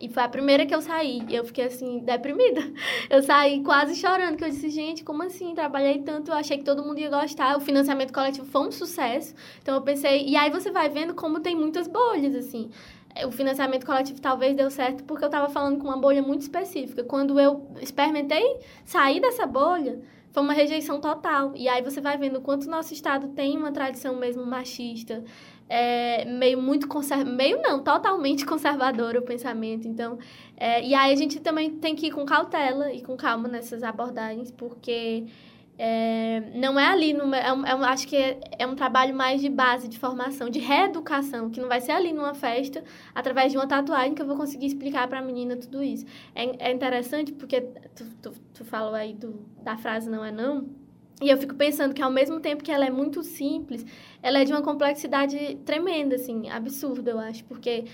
E 0.00 0.08
foi 0.08 0.22
a 0.22 0.28
primeira 0.28 0.66
que 0.66 0.74
eu 0.74 0.82
saí. 0.82 1.22
E 1.28 1.34
eu 1.34 1.44
fiquei 1.44 1.66
assim, 1.66 2.00
deprimida. 2.00 2.60
Eu 3.08 3.22
saí 3.22 3.62
quase 3.62 3.94
chorando, 3.94 4.36
que 4.36 4.44
eu 4.44 4.48
disse, 4.48 4.68
gente, 4.68 5.04
como 5.04 5.22
assim? 5.22 5.54
Trabalhei 5.54 6.00
tanto, 6.00 6.30
eu 6.30 6.34
achei 6.34 6.58
que 6.58 6.64
todo 6.64 6.82
mundo 6.82 6.98
ia 6.98 7.08
gostar. 7.08 7.56
O 7.56 7.60
financiamento 7.60 8.12
coletivo 8.12 8.46
foi 8.46 8.68
um 8.68 8.72
sucesso. 8.72 9.34
Então 9.62 9.74
eu 9.74 9.82
pensei, 9.82 10.26
e 10.26 10.36
aí 10.36 10.50
você 10.50 10.70
vai 10.70 10.88
vendo 10.88 11.14
como 11.14 11.40
tem 11.40 11.54
muitas 11.54 11.86
bolhas, 11.86 12.34
assim. 12.34 12.70
O 13.26 13.30
financiamento 13.30 13.86
coletivo 13.86 14.20
talvez 14.20 14.56
deu 14.56 14.70
certo 14.70 15.04
porque 15.04 15.24
eu 15.24 15.28
estava 15.28 15.48
falando 15.48 15.78
com 15.78 15.86
uma 15.86 15.96
bolha 15.96 16.22
muito 16.22 16.40
específica. 16.40 17.04
Quando 17.04 17.38
eu 17.38 17.66
experimentei 17.80 18.58
sair 18.84 19.20
dessa 19.20 19.46
bolha, 19.46 20.00
foi 20.34 20.42
uma 20.42 20.52
rejeição 20.52 21.00
total. 21.00 21.52
E 21.54 21.68
aí 21.68 21.80
você 21.80 22.00
vai 22.00 22.18
vendo 22.18 22.40
quanto 22.40 22.64
o 22.64 22.70
nosso 22.70 22.92
Estado 22.92 23.28
tem 23.28 23.56
uma 23.56 23.70
tradição 23.70 24.16
mesmo 24.16 24.44
machista, 24.44 25.22
é, 25.68 26.24
meio 26.24 26.60
muito 26.60 26.88
conservador, 26.88 27.32
meio 27.32 27.62
não, 27.62 27.80
totalmente 27.84 28.44
conservador 28.44 29.14
o 29.14 29.22
pensamento. 29.22 29.86
Então, 29.86 30.18
é, 30.56 30.84
e 30.84 30.92
aí 30.92 31.12
a 31.12 31.16
gente 31.16 31.38
também 31.38 31.70
tem 31.70 31.94
que 31.94 32.08
ir 32.08 32.10
com 32.10 32.26
cautela 32.26 32.92
e 32.92 33.00
com 33.00 33.16
calma 33.16 33.48
nessas 33.48 33.84
abordagens, 33.84 34.50
porque 34.50 35.24
é, 35.76 36.40
não 36.54 36.78
é 36.78 36.86
ali, 36.86 37.12
no, 37.12 37.34
é, 37.34 37.40
é, 37.40 37.72
acho 37.86 38.06
que 38.06 38.16
é, 38.16 38.40
é, 38.58 38.66
um 38.66 38.74
trabalho 38.76 39.14
mais 39.14 39.40
de 39.40 39.48
base, 39.48 39.88
de 39.88 39.98
formação, 39.98 40.48
de 40.48 40.58
reeducação, 40.58 41.50
que 41.50 41.60
não 41.60 41.68
vai 41.68 41.80
ser 41.80 41.92
ali 41.92 42.12
numa 42.12 42.34
festa, 42.34 42.84
através 43.14 43.50
de 43.50 43.58
uma 43.58 43.66
tatuagem, 43.66 44.14
que 44.14 44.22
eu 44.22 44.26
vou 44.26 44.36
conseguir 44.36 44.66
explicar 44.66 45.08
para 45.08 45.18
a 45.18 45.22
menina 45.22 45.56
tudo 45.56 45.82
isso. 45.82 46.06
É, 46.34 46.68
é 46.68 46.72
interessante 46.72 47.32
porque 47.32 47.60
tu, 47.60 48.04
tu, 48.22 48.32
tu 48.52 48.64
falou 48.64 48.94
aí 48.94 49.14
do, 49.14 49.44
da 49.62 49.76
frase 49.76 50.08
não 50.08 50.24
é 50.24 50.30
não, 50.30 50.68
e 51.20 51.30
eu 51.30 51.38
fico 51.38 51.54
pensando 51.54 51.94
que 51.94 52.02
ao 52.02 52.10
mesmo 52.10 52.40
tempo 52.40 52.62
que 52.62 52.72
ela 52.72 52.84
é 52.84 52.90
muito 52.90 53.22
simples, 53.22 53.84
ela 54.22 54.40
é 54.40 54.44
de 54.44 54.52
uma 54.52 54.62
complexidade 54.62 55.56
tremenda, 55.64 56.16
assim, 56.16 56.50
absurda, 56.50 57.12
eu 57.12 57.18
acho, 57.18 57.44
porque 57.44 57.84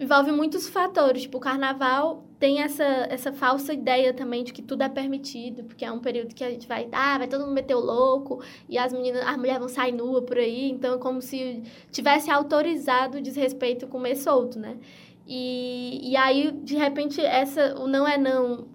envolve 0.00 0.32
muitos 0.32 0.68
fatores. 0.68 1.22
Tipo, 1.22 1.36
o 1.36 1.40
carnaval 1.40 2.24
tem 2.38 2.62
essa, 2.62 2.82
essa 2.82 3.30
falsa 3.32 3.74
ideia 3.74 4.14
também 4.14 4.42
de 4.42 4.52
que 4.52 4.62
tudo 4.62 4.82
é 4.82 4.88
permitido, 4.88 5.62
porque 5.64 5.84
é 5.84 5.92
um 5.92 5.98
período 5.98 6.34
que 6.34 6.42
a 6.42 6.50
gente 6.50 6.66
vai, 6.66 6.88
ah, 6.90 7.18
vai 7.18 7.28
todo 7.28 7.42
mundo 7.42 7.52
meter 7.52 7.74
o 7.74 7.80
louco, 7.80 8.42
e 8.66 8.78
as 8.78 8.94
meninas, 8.94 9.22
as 9.26 9.36
mulheres 9.36 9.58
vão 9.58 9.68
sair 9.68 9.92
nua 9.92 10.22
por 10.22 10.38
aí, 10.38 10.70
então 10.70 10.94
é 10.94 10.98
como 10.98 11.20
se 11.20 11.62
tivesse 11.92 12.30
autorizado 12.30 13.18
o 13.18 13.20
desrespeito 13.20 13.86
comer 13.86 14.16
solto, 14.16 14.58
né? 14.58 14.78
E, 15.26 16.10
e 16.10 16.16
aí, 16.16 16.50
de 16.50 16.76
repente, 16.76 17.20
essa, 17.20 17.78
o 17.78 17.86
não 17.86 18.08
é 18.08 18.16
não 18.16 18.66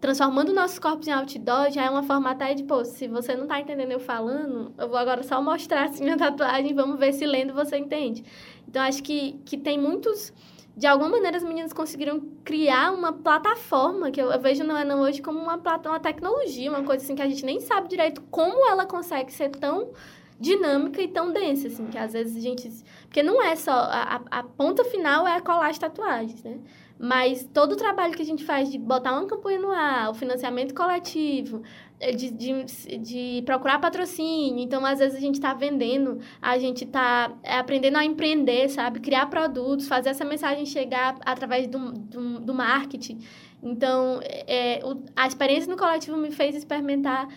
transformando 0.00 0.52
nossos 0.52 0.78
corpos 0.78 1.08
em 1.08 1.12
outdoor 1.12 1.70
já 1.70 1.84
é 1.84 1.88
uma 1.88 2.02
forma 2.02 2.30
até 2.30 2.52
de, 2.52 2.62
pô, 2.62 2.84
se 2.84 3.08
você 3.08 3.34
não 3.34 3.46
tá 3.46 3.58
entendendo 3.58 3.90
eu 3.90 3.98
falando, 3.98 4.70
eu 4.76 4.86
vou 4.86 4.98
agora 4.98 5.22
só 5.22 5.40
mostrar 5.40 5.86
assim 5.86 6.04
minha 6.04 6.18
tatuagem 6.18 6.74
vamos 6.74 6.98
ver 6.98 7.14
se 7.14 7.24
lendo 7.24 7.54
você 7.54 7.78
entende. 7.78 8.22
Então, 8.68 8.82
acho 8.82 9.02
que, 9.02 9.40
que 9.46 9.56
tem 9.56 9.78
muitos... 9.78 10.30
De 10.76 10.86
alguma 10.86 11.08
maneira, 11.08 11.36
as 11.36 11.44
meninas 11.44 11.72
conseguiram 11.72 12.20
criar 12.44 12.92
uma 12.92 13.12
plataforma, 13.12 14.10
que 14.10 14.20
eu, 14.20 14.32
eu 14.32 14.40
vejo 14.40 14.64
não 14.64 14.76
é 14.76 14.84
não 14.84 15.00
hoje 15.00 15.22
como 15.22 15.38
uma, 15.38 15.54
uma 15.56 16.00
tecnologia, 16.00 16.70
uma 16.70 16.82
coisa 16.82 17.04
assim 17.04 17.14
que 17.14 17.22
a 17.22 17.28
gente 17.28 17.44
nem 17.44 17.60
sabe 17.60 17.88
direito 17.88 18.20
como 18.30 18.68
ela 18.68 18.84
consegue 18.84 19.32
ser 19.32 19.50
tão 19.50 19.90
dinâmica 20.38 21.00
e 21.00 21.06
tão 21.06 21.32
densa, 21.32 21.68
assim, 21.68 21.86
que 21.86 21.96
às 21.96 22.12
vezes 22.12 22.36
a 22.36 22.40
gente... 22.40 22.68
Porque 23.04 23.22
não 23.22 23.40
é 23.40 23.54
só... 23.54 23.72
A, 23.72 24.20
a 24.30 24.42
ponta 24.42 24.84
final 24.84 25.26
é 25.26 25.40
colar 25.40 25.70
as 25.70 25.78
tatuagens, 25.78 26.42
né? 26.42 26.58
Mas 26.98 27.48
todo 27.52 27.72
o 27.72 27.76
trabalho 27.76 28.14
que 28.14 28.22
a 28.22 28.24
gente 28.24 28.44
faz 28.44 28.70
de 28.70 28.78
botar 28.78 29.12
uma 29.12 29.26
campanha 29.26 29.58
no 29.58 29.70
ar, 29.70 30.10
o 30.10 30.14
financiamento 30.14 30.74
coletivo, 30.74 31.62
de, 32.00 32.30
de, 32.30 32.98
de 32.98 33.42
procurar 33.44 33.78
patrocínio. 33.78 34.62
Então, 34.62 34.84
às 34.84 34.98
vezes, 34.98 35.16
a 35.16 35.20
gente 35.20 35.36
está 35.36 35.54
vendendo, 35.54 36.18
a 36.40 36.58
gente 36.58 36.84
está 36.84 37.32
é, 37.42 37.58
aprendendo 37.58 37.96
a 37.96 38.04
empreender, 38.04 38.68
sabe? 38.68 39.00
Criar 39.00 39.26
produtos, 39.26 39.88
fazer 39.88 40.10
essa 40.10 40.24
mensagem 40.24 40.66
chegar 40.66 41.16
através 41.24 41.66
do, 41.66 41.92
do, 41.92 42.40
do 42.40 42.54
marketing. 42.54 43.18
Então, 43.62 44.20
é, 44.22 44.80
o, 44.84 45.02
a 45.16 45.26
experiência 45.26 45.70
no 45.70 45.76
coletivo 45.76 46.16
me 46.16 46.30
fez 46.30 46.54
experimentar 46.54 47.28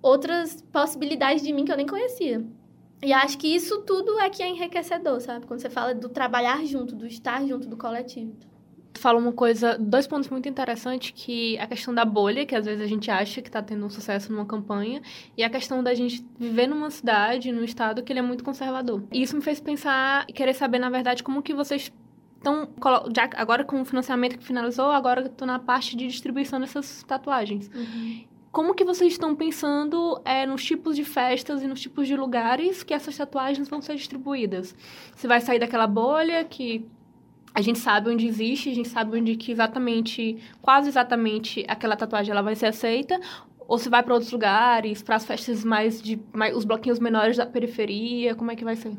outras 0.00 0.62
possibilidades 0.72 1.42
de 1.42 1.52
mim 1.52 1.64
que 1.64 1.72
eu 1.72 1.76
nem 1.76 1.86
conhecia. 1.86 2.44
E 3.02 3.12
acho 3.12 3.36
que 3.36 3.48
isso 3.48 3.82
tudo 3.82 4.18
é 4.18 4.30
que 4.30 4.42
é 4.42 4.48
enriquecedor, 4.48 5.20
sabe? 5.20 5.46
Quando 5.46 5.60
você 5.60 5.68
fala 5.68 5.94
do 5.94 6.08
trabalhar 6.08 6.64
junto, 6.64 6.94
do 6.94 7.06
estar 7.06 7.44
junto 7.46 7.68
do 7.68 7.76
coletivo 7.76 8.34
fala 8.94 9.18
uma 9.18 9.32
coisa, 9.32 9.76
dois 9.78 10.06
pontos 10.06 10.28
muito 10.30 10.48
interessantes, 10.48 11.12
que 11.14 11.58
a 11.58 11.66
questão 11.66 11.94
da 11.94 12.04
bolha, 12.04 12.46
que 12.46 12.54
às 12.54 12.64
vezes 12.64 12.80
a 12.80 12.86
gente 12.86 13.10
acha 13.10 13.42
que 13.42 13.48
está 13.48 13.62
tendo 13.62 13.84
um 13.84 13.90
sucesso 13.90 14.32
numa 14.32 14.46
campanha, 14.46 15.02
e 15.36 15.42
a 15.42 15.50
questão 15.50 15.82
da 15.82 15.94
gente 15.94 16.24
viver 16.38 16.66
numa 16.66 16.90
cidade, 16.90 17.52
num 17.52 17.64
estado 17.64 18.02
que 18.02 18.12
ele 18.12 18.20
é 18.20 18.22
muito 18.22 18.44
conservador. 18.44 19.02
E 19.12 19.22
isso 19.22 19.36
me 19.36 19.42
fez 19.42 19.60
pensar 19.60 20.24
e 20.28 20.32
querer 20.32 20.54
saber, 20.54 20.78
na 20.78 20.90
verdade, 20.90 21.22
como 21.22 21.42
que 21.42 21.54
vocês 21.54 21.92
estão, 22.36 22.68
já 23.14 23.28
agora 23.36 23.64
com 23.64 23.80
o 23.80 23.84
financiamento 23.84 24.38
que 24.38 24.44
finalizou, 24.44 24.90
agora 24.90 25.26
estou 25.26 25.46
na 25.46 25.58
parte 25.58 25.96
de 25.96 26.06
distribuição 26.06 26.60
dessas 26.60 27.02
tatuagens. 27.02 27.70
Uhum. 27.74 28.24
Como 28.52 28.72
que 28.72 28.84
vocês 28.84 29.12
estão 29.12 29.34
pensando 29.34 30.20
é, 30.24 30.46
nos 30.46 30.64
tipos 30.64 30.94
de 30.94 31.04
festas 31.04 31.60
e 31.60 31.66
nos 31.66 31.80
tipos 31.80 32.06
de 32.06 32.14
lugares 32.14 32.84
que 32.84 32.94
essas 32.94 33.16
tatuagens 33.16 33.68
vão 33.68 33.82
ser 33.82 33.96
distribuídas? 33.96 34.76
Você 35.12 35.26
vai 35.26 35.40
sair 35.40 35.58
daquela 35.58 35.88
bolha 35.88 36.44
que 36.44 36.86
a 37.54 37.60
gente 37.60 37.78
sabe 37.78 38.10
onde 38.10 38.26
existe, 38.26 38.68
a 38.68 38.74
gente 38.74 38.88
sabe 38.88 39.18
onde 39.18 39.36
que 39.36 39.52
exatamente, 39.52 40.36
quase 40.60 40.88
exatamente 40.88 41.64
aquela 41.68 41.96
tatuagem 41.96 42.32
ela 42.32 42.42
vai 42.42 42.56
ser 42.56 42.66
aceita, 42.66 43.18
ou 43.66 43.78
se 43.78 43.88
vai 43.88 44.02
para 44.02 44.12
outros 44.12 44.32
lugares, 44.32 45.02
para 45.02 45.16
as 45.16 45.24
festas 45.24 45.64
mais 45.64 46.02
de 46.02 46.20
mais, 46.32 46.54
os 46.56 46.64
bloquinhos 46.64 46.98
menores 46.98 47.36
da 47.36 47.46
periferia, 47.46 48.34
como 48.34 48.50
é 48.50 48.56
que 48.56 48.64
vai 48.64 48.76
ser? 48.76 48.92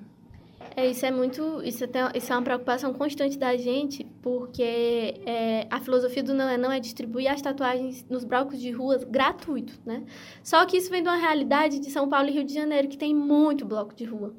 É, 0.77 0.89
isso 0.89 1.05
é 1.05 1.11
muito, 1.11 1.61
isso, 1.63 1.85
isso 2.13 2.33
é 2.33 2.35
uma 2.35 2.41
preocupação 2.41 2.93
constante 2.93 3.37
da 3.37 3.55
gente, 3.55 4.05
porque 4.21 5.21
é, 5.25 5.67
a 5.69 5.79
filosofia 5.79 6.21
do 6.21 6.33
não 6.33 6.49
é 6.49 6.57
não 6.57 6.69
é 6.69 6.81
distribuir 6.81 7.31
as 7.31 7.41
tatuagens 7.41 8.05
nos 8.09 8.25
blocos 8.25 8.59
de 8.59 8.71
ruas 8.71 9.03
gratuito, 9.03 9.79
né? 9.85 10.03
Só 10.43 10.65
que 10.65 10.75
isso 10.75 10.89
vem 10.89 11.01
de 11.01 11.07
uma 11.07 11.15
realidade 11.17 11.79
de 11.79 11.89
São 11.89 12.09
Paulo 12.09 12.27
e 12.27 12.31
Rio 12.33 12.43
de 12.43 12.53
Janeiro, 12.53 12.89
que 12.89 12.97
tem 12.97 13.15
muito 13.15 13.65
bloco 13.65 13.95
de 13.95 14.03
rua. 14.03 14.33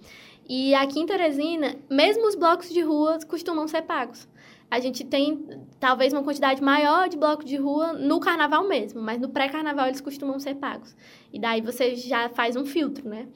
E 0.49 0.75
aqui 0.75 1.01
em 1.01 1.07
Teresina, 1.07 1.77
mesmo 1.91 2.27
os 2.29 2.35
blocos 2.35 2.69
de 2.69 2.81
rua 2.81 3.19
costumam 3.27 3.67
ser 3.67 3.83
pagos. 3.83 4.29
A 4.71 4.79
gente 4.81 5.05
tem 5.05 5.45
talvez 5.79 6.13
uma 6.13 6.23
quantidade 6.23 6.63
maior 6.63 7.09
de 7.09 7.17
blocos 7.17 7.47
de 7.47 7.57
rua 7.57 7.93
no 7.93 8.21
carnaval 8.21 8.67
mesmo, 8.67 9.01
mas 9.01 9.21
no 9.21 9.29
pré-carnaval 9.29 9.87
eles 9.87 10.01
costumam 10.01 10.39
ser 10.39 10.57
pagos. 10.57 10.97
E 11.33 11.39
daí 11.39 11.61
você 11.61 11.97
já 11.97 12.29
faz 12.29 12.57
um 12.57 12.65
filtro, 12.65 13.09
né? 13.09 13.29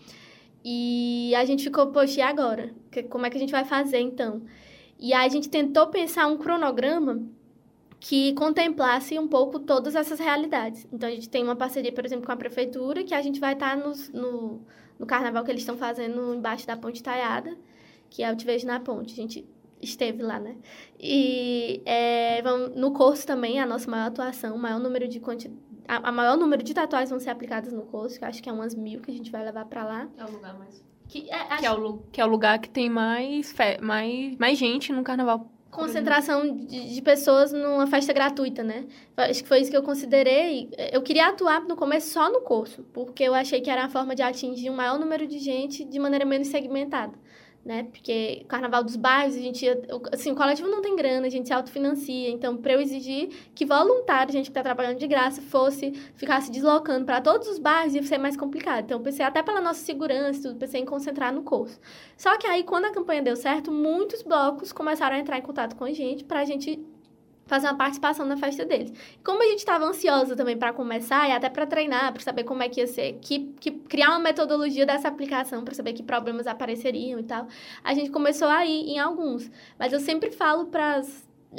E 0.64 1.34
a 1.34 1.44
gente 1.44 1.64
ficou, 1.64 1.88
poxa, 1.88 2.20
e 2.20 2.22
agora? 2.22 2.74
Como 3.08 3.26
é 3.26 3.30
que 3.30 3.36
a 3.36 3.40
gente 3.40 3.52
vai 3.52 3.64
fazer 3.64 4.00
então? 4.00 4.42
E 4.98 5.12
aí 5.12 5.26
a 5.26 5.30
gente 5.30 5.48
tentou 5.48 5.86
pensar 5.86 6.26
um 6.26 6.36
cronograma 6.36 7.22
que 8.00 8.32
contemplasse 8.34 9.18
um 9.18 9.28
pouco 9.28 9.60
todas 9.60 9.94
essas 9.94 10.18
realidades. 10.18 10.88
Então 10.90 11.08
a 11.08 11.12
gente 11.12 11.28
tem 11.28 11.44
uma 11.44 11.54
parceria, 11.54 11.92
por 11.92 12.04
exemplo, 12.04 12.26
com 12.26 12.32
a 12.32 12.36
prefeitura, 12.36 13.04
que 13.04 13.14
a 13.14 13.22
gente 13.22 13.38
vai 13.38 13.52
estar 13.52 13.76
no, 13.76 13.92
no 14.12 14.62
no 15.00 15.06
carnaval 15.06 15.42
que 15.42 15.50
eles 15.50 15.62
estão 15.62 15.78
fazendo 15.78 16.34
embaixo 16.34 16.66
da 16.66 16.76
Ponte 16.76 17.02
Taiada, 17.02 17.56
que 18.10 18.22
é 18.22 18.30
o 18.30 18.36
Te 18.36 18.44
Vejo 18.44 18.66
na 18.66 18.78
Ponte. 18.78 19.14
A 19.14 19.16
gente 19.16 19.48
esteve 19.80 20.22
lá, 20.22 20.38
né? 20.38 20.56
E 20.98 21.80
é, 21.86 22.42
vamos, 22.42 22.76
no 22.76 22.92
curso 22.92 23.26
também, 23.26 23.58
a 23.58 23.64
nossa 23.64 23.90
maior 23.90 24.08
atuação, 24.08 24.54
o 24.54 24.58
maior 24.58 24.78
número 24.78 25.08
de 25.08 25.18
quanti... 25.18 25.50
a, 25.88 26.10
a 26.10 26.12
maior 26.12 26.36
número 26.36 26.62
de 26.62 26.74
tatuagens 26.74 27.08
vão 27.08 27.18
ser 27.18 27.30
aplicadas 27.30 27.72
no 27.72 27.80
curso, 27.82 28.18
que 28.18 28.26
acho 28.26 28.42
que 28.42 28.50
é 28.50 28.52
umas 28.52 28.74
mil 28.74 29.00
que 29.00 29.10
a 29.10 29.14
gente 29.14 29.32
vai 29.32 29.42
levar 29.42 29.64
para 29.64 29.84
lá. 29.84 30.08
É 30.18 30.24
o 30.26 30.30
lugar 30.30 30.58
mais... 30.58 30.84
Que 31.08 31.30
é, 31.30 31.34
acho... 31.34 31.60
que, 31.60 31.66
é 31.66 31.72
o, 31.72 31.98
que 32.12 32.20
é 32.20 32.24
o 32.26 32.28
lugar 32.28 32.58
que 32.58 32.68
tem 32.68 32.90
mais, 32.90 33.52
fe... 33.52 33.80
mais, 33.80 34.36
mais 34.36 34.58
gente 34.58 34.92
no 34.92 35.02
carnaval 35.02 35.50
concentração 35.70 36.56
de, 36.66 36.94
de, 36.94 37.02
pessoas 37.02 37.52
numa 37.52 37.86
festa 37.86 38.12
gratuita, 38.12 38.62
né? 38.62 38.86
Acho 39.16 39.42
que 39.42 39.48
foi 39.48 39.60
isso 39.60 39.70
que 39.70 39.76
eu 39.76 39.82
considerei. 39.82 40.68
Eu 40.92 41.02
queria 41.02 41.28
atuar 41.28 41.60
no 41.62 41.76
começo 41.76 42.10
só 42.10 42.30
no 42.30 42.40
curso, 42.40 42.84
porque 42.92 43.22
eu 43.22 43.34
achei 43.34 43.60
que 43.60 43.70
era 43.70 43.84
a 43.84 43.88
forma 43.88 44.14
de 44.14 44.22
atingir 44.22 44.68
um 44.70 44.74
maior 44.74 44.98
número 44.98 45.26
de 45.26 45.38
gente 45.38 45.84
de 45.84 45.98
maneira 45.98 46.24
menos 46.24 46.48
segmentada. 46.48 47.12
Né? 47.64 47.84
Porque 47.84 48.44
carnaval 48.48 48.82
dos 48.82 48.96
bairros, 48.96 49.36
a 49.36 49.38
gente, 49.38 49.66
assim, 50.12 50.32
o 50.32 50.34
coletivo 50.34 50.68
não 50.68 50.80
tem 50.80 50.96
grana, 50.96 51.26
a 51.26 51.30
gente 51.30 51.46
se 51.46 51.52
autofinancia. 51.52 52.30
Então, 52.30 52.56
para 52.56 52.72
eu 52.72 52.80
exigir 52.80 53.28
que 53.54 53.64
voluntário, 53.64 54.32
gente 54.32 54.46
que 54.46 54.50
está 54.50 54.62
trabalhando 54.62 54.98
de 54.98 55.06
graça, 55.06 55.42
fosse 55.42 55.92
ficar 56.14 56.40
se 56.40 56.50
deslocando 56.50 57.04
para 57.04 57.20
todos 57.20 57.48
os 57.48 57.58
bairros, 57.58 57.94
ia 57.94 58.02
ser 58.02 58.18
mais 58.18 58.36
complicado. 58.36 58.84
Então, 58.84 59.02
pensei 59.02 59.24
até 59.24 59.42
pela 59.42 59.60
nossa 59.60 59.84
segurança, 59.84 60.42
tudo, 60.42 60.58
pensei 60.58 60.80
em 60.80 60.86
concentrar 60.86 61.32
no 61.32 61.42
curso. 61.42 61.78
Só 62.16 62.36
que 62.38 62.46
aí, 62.46 62.64
quando 62.64 62.86
a 62.86 62.92
campanha 62.92 63.22
deu 63.22 63.36
certo, 63.36 63.70
muitos 63.70 64.22
blocos 64.22 64.72
começaram 64.72 65.16
a 65.16 65.18
entrar 65.18 65.38
em 65.38 65.42
contato 65.42 65.76
com 65.76 65.84
a 65.84 65.92
gente 65.92 66.24
para 66.24 66.40
a 66.40 66.44
gente 66.44 66.82
fazer 67.50 67.66
uma 67.66 67.76
participação 67.76 68.24
na 68.24 68.36
festa 68.36 68.64
deles. 68.64 68.92
Como 69.24 69.42
a 69.42 69.46
gente 69.46 69.58
estava 69.58 69.84
ansiosa 69.84 70.36
também 70.36 70.56
para 70.56 70.72
começar 70.72 71.28
e 71.28 71.32
até 71.32 71.50
para 71.50 71.66
treinar, 71.66 72.12
para 72.12 72.22
saber 72.22 72.44
como 72.44 72.62
é 72.62 72.68
que 72.68 72.80
ia 72.80 72.86
ser, 72.86 73.18
que, 73.20 73.52
que 73.58 73.72
criar 73.72 74.10
uma 74.10 74.20
metodologia 74.20 74.86
dessa 74.86 75.08
aplicação 75.08 75.64
para 75.64 75.74
saber 75.74 75.92
que 75.92 76.02
problemas 76.02 76.46
apareceriam 76.46 77.18
e 77.18 77.24
tal, 77.24 77.48
a 77.82 77.92
gente 77.92 78.08
começou 78.10 78.46
a 78.46 78.64
ir 78.64 78.90
em 78.90 79.00
alguns. 79.00 79.50
Mas 79.76 79.92
eu 79.92 79.98
sempre 79.98 80.30
falo 80.30 80.66
para 80.66 81.02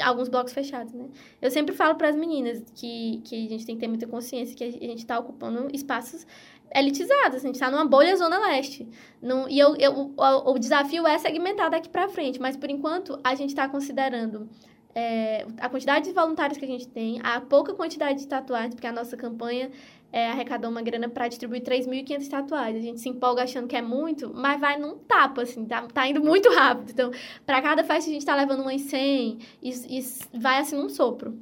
alguns 0.01 0.29
blocos 0.29 0.53
fechados, 0.53 0.93
né? 0.93 1.09
Eu 1.41 1.51
sempre 1.51 1.75
falo 1.75 1.95
para 1.95 2.07
as 2.07 2.15
meninas 2.15 2.63
que, 2.73 3.21
que 3.25 3.45
a 3.47 3.49
gente 3.49 3.65
tem 3.65 3.75
que 3.75 3.81
ter 3.81 3.89
muita 3.89 4.07
consciência 4.07 4.55
que 4.55 4.63
a 4.63 4.71
gente 4.71 4.99
está 4.99 5.19
ocupando 5.19 5.67
espaços 5.75 6.25
elitizados, 6.73 7.43
a 7.43 7.47
gente 7.47 7.55
está 7.55 7.69
numa 7.69 7.83
bolha 7.83 8.15
zona 8.15 8.39
leste. 8.39 8.87
Não, 9.21 9.49
e 9.49 9.59
eu, 9.59 9.75
eu, 9.75 10.13
o, 10.15 10.51
o 10.51 10.57
desafio 10.57 11.05
é 11.05 11.17
segmentar 11.17 11.69
daqui 11.69 11.89
para 11.89 12.07
frente, 12.07 12.39
mas 12.39 12.55
por 12.55 12.69
enquanto 12.69 13.19
a 13.21 13.35
gente 13.35 13.49
está 13.49 13.67
considerando 13.67 14.47
é, 14.93 15.45
a 15.59 15.69
quantidade 15.69 16.05
de 16.05 16.13
voluntários 16.13 16.57
que 16.57 16.65
a 16.65 16.67
gente 16.67 16.87
tem, 16.87 17.19
a 17.23 17.39
pouca 17.39 17.73
quantidade 17.73 18.19
de 18.19 18.27
tatuagens, 18.27 18.73
porque 18.75 18.87
a 18.87 18.91
nossa 18.91 19.15
campanha 19.15 19.71
é, 20.11 20.29
arrecadou 20.29 20.69
uma 20.69 20.81
grana 20.81 21.07
para 21.07 21.27
distribuir 21.27 21.61
3.500 21.61 22.27
tatuagens. 22.29 22.83
A 22.83 22.85
gente 22.85 22.99
se 22.99 23.09
empolga 23.09 23.43
achando 23.43 23.67
que 23.67 23.75
é 23.75 23.81
muito, 23.81 24.31
mas 24.33 24.59
vai 24.59 24.77
num 24.77 24.97
tapa, 24.97 25.43
assim, 25.43 25.65
tá, 25.65 25.81
tá 25.83 26.07
indo 26.07 26.21
muito 26.21 26.49
rápido. 26.51 26.91
Então, 26.91 27.11
para 27.45 27.61
cada 27.61 27.83
festa 27.83 28.09
a 28.09 28.13
gente 28.13 28.25
tá 28.25 28.35
levando 28.35 28.61
umas 28.61 28.81
100 28.81 29.39
e, 29.61 29.69
e 29.69 30.05
vai 30.37 30.59
assim 30.59 30.75
num 30.75 30.89
sopro. 30.89 31.37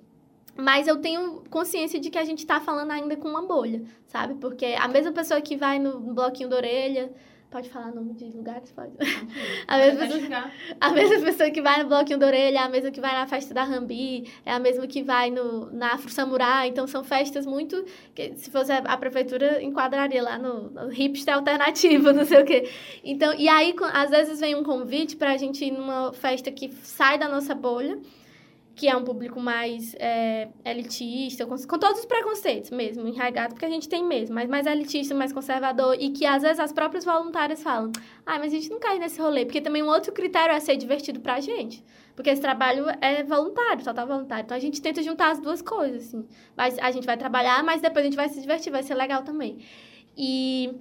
Mas 0.55 0.87
eu 0.87 0.97
tenho 0.97 1.41
consciência 1.49 1.99
de 1.99 2.09
que 2.09 2.17
a 2.17 2.25
gente 2.25 2.45
tá 2.45 2.59
falando 2.59 2.91
ainda 2.91 3.15
com 3.15 3.29
uma 3.29 3.41
bolha, 3.41 3.81
sabe? 4.07 4.35
Porque 4.35 4.65
a 4.77 4.87
mesma 4.89 5.13
pessoa 5.13 5.39
que 5.39 5.55
vai 5.55 5.79
no 5.79 5.99
bloquinho 5.99 6.49
da 6.49 6.57
orelha, 6.57 7.11
Pode 7.49 7.67
falar 7.69 7.91
nome 7.91 8.13
de 8.13 8.25
lugares? 8.25 8.71
Pode. 8.71 8.91
A 9.67 9.77
mesma, 9.77 10.07
pessoa, 10.07 10.51
a 10.79 10.89
mesma 10.91 11.25
pessoa 11.25 11.49
que 11.49 11.61
vai 11.61 11.81
no 11.81 11.89
Bloquinho 11.89 12.19
da 12.19 12.27
Orelha, 12.27 12.61
a 12.61 12.69
mesma 12.69 12.91
que 12.91 13.01
vai 13.01 13.13
na 13.13 13.25
festa 13.25 13.53
da 13.55 13.63
Rambi, 13.63 14.31
é 14.45 14.51
a 14.51 14.59
mesma 14.59 14.85
que 14.85 15.01
vai 15.01 15.31
no, 15.31 15.71
na 15.71 15.93
Afro 15.93 16.11
Samurai. 16.11 16.67
Então, 16.67 16.85
são 16.85 17.03
festas 17.03 17.47
muito... 17.47 17.83
Que, 18.13 18.35
se 18.35 18.51
fosse 18.51 18.71
a, 18.71 18.97
prefeitura, 18.97 19.63
enquadraria 19.63 20.21
lá 20.21 20.37
no, 20.37 20.69
no 20.69 20.89
hipster 20.89 21.33
alternativo, 21.33 22.13
não 22.13 22.25
sei 22.25 22.41
o 22.41 22.45
quê. 22.45 22.69
Então, 23.03 23.33
e 23.33 23.49
aí, 23.49 23.73
às 23.93 24.11
vezes, 24.11 24.39
vem 24.39 24.55
um 24.55 24.63
convite 24.63 25.15
para 25.15 25.31
a 25.31 25.37
gente 25.37 25.65
ir 25.65 25.71
numa 25.71 26.13
festa 26.13 26.51
que 26.51 26.71
sai 26.83 27.17
da 27.17 27.27
nossa 27.27 27.55
bolha 27.55 27.99
que 28.79 28.87
é 28.87 28.95
um 28.95 29.03
público 29.03 29.41
mais 29.41 29.93
é, 29.99 30.47
elitista, 30.63 31.45
com, 31.45 31.57
com, 31.57 31.77
todos 31.77 31.99
os 31.99 32.05
preconceitos 32.05 32.71
mesmo, 32.71 33.05
enraigado, 33.05 33.53
porque 33.53 33.65
a 33.65 33.69
gente 33.69 33.89
tem 33.89 34.05
mesmo, 34.05 34.33
mas 34.33 34.49
mais 34.49 34.65
elitista, 34.65 35.13
mais 35.13 35.33
conservador, 35.33 35.97
e 35.99 36.11
que 36.11 36.25
às 36.25 36.43
vezes 36.43 36.61
as 36.61 36.71
próprias 36.71 37.03
voluntárias 37.03 37.61
falam, 37.61 37.91
ah, 38.25 38.39
mas 38.39 38.53
a 38.53 38.55
gente 38.55 38.69
não 38.69 38.79
cai 38.79 38.97
nesse 38.97 39.19
rolê, 39.19 39.43
porque 39.43 39.59
também 39.59 39.83
um 39.83 39.89
outro 39.89 40.13
critério 40.13 40.55
é 40.55 40.59
ser 40.61 40.77
divertido 40.77 41.19
pra 41.19 41.41
gente, 41.41 41.83
porque 42.15 42.29
esse 42.29 42.41
trabalho 42.41 42.85
é 43.01 43.21
voluntário, 43.21 43.83
só 43.83 43.93
tá 43.93 44.05
voluntário, 44.05 44.45
então 44.45 44.55
a 44.55 44.61
gente 44.61 44.81
tenta 44.81 45.03
juntar 45.03 45.31
as 45.31 45.41
duas 45.41 45.61
coisas, 45.61 46.07
assim, 46.07 46.25
mas 46.55 46.79
a 46.79 46.89
gente 46.89 47.05
vai 47.05 47.17
trabalhar, 47.17 47.61
mas 47.61 47.81
depois 47.81 48.05
a 48.05 48.07
gente 48.07 48.15
vai 48.15 48.29
se 48.29 48.39
divertir, 48.39 48.71
vai 48.71 48.81
ser 48.81 48.95
legal 48.95 49.23
também. 49.23 49.57
E, 50.17 50.73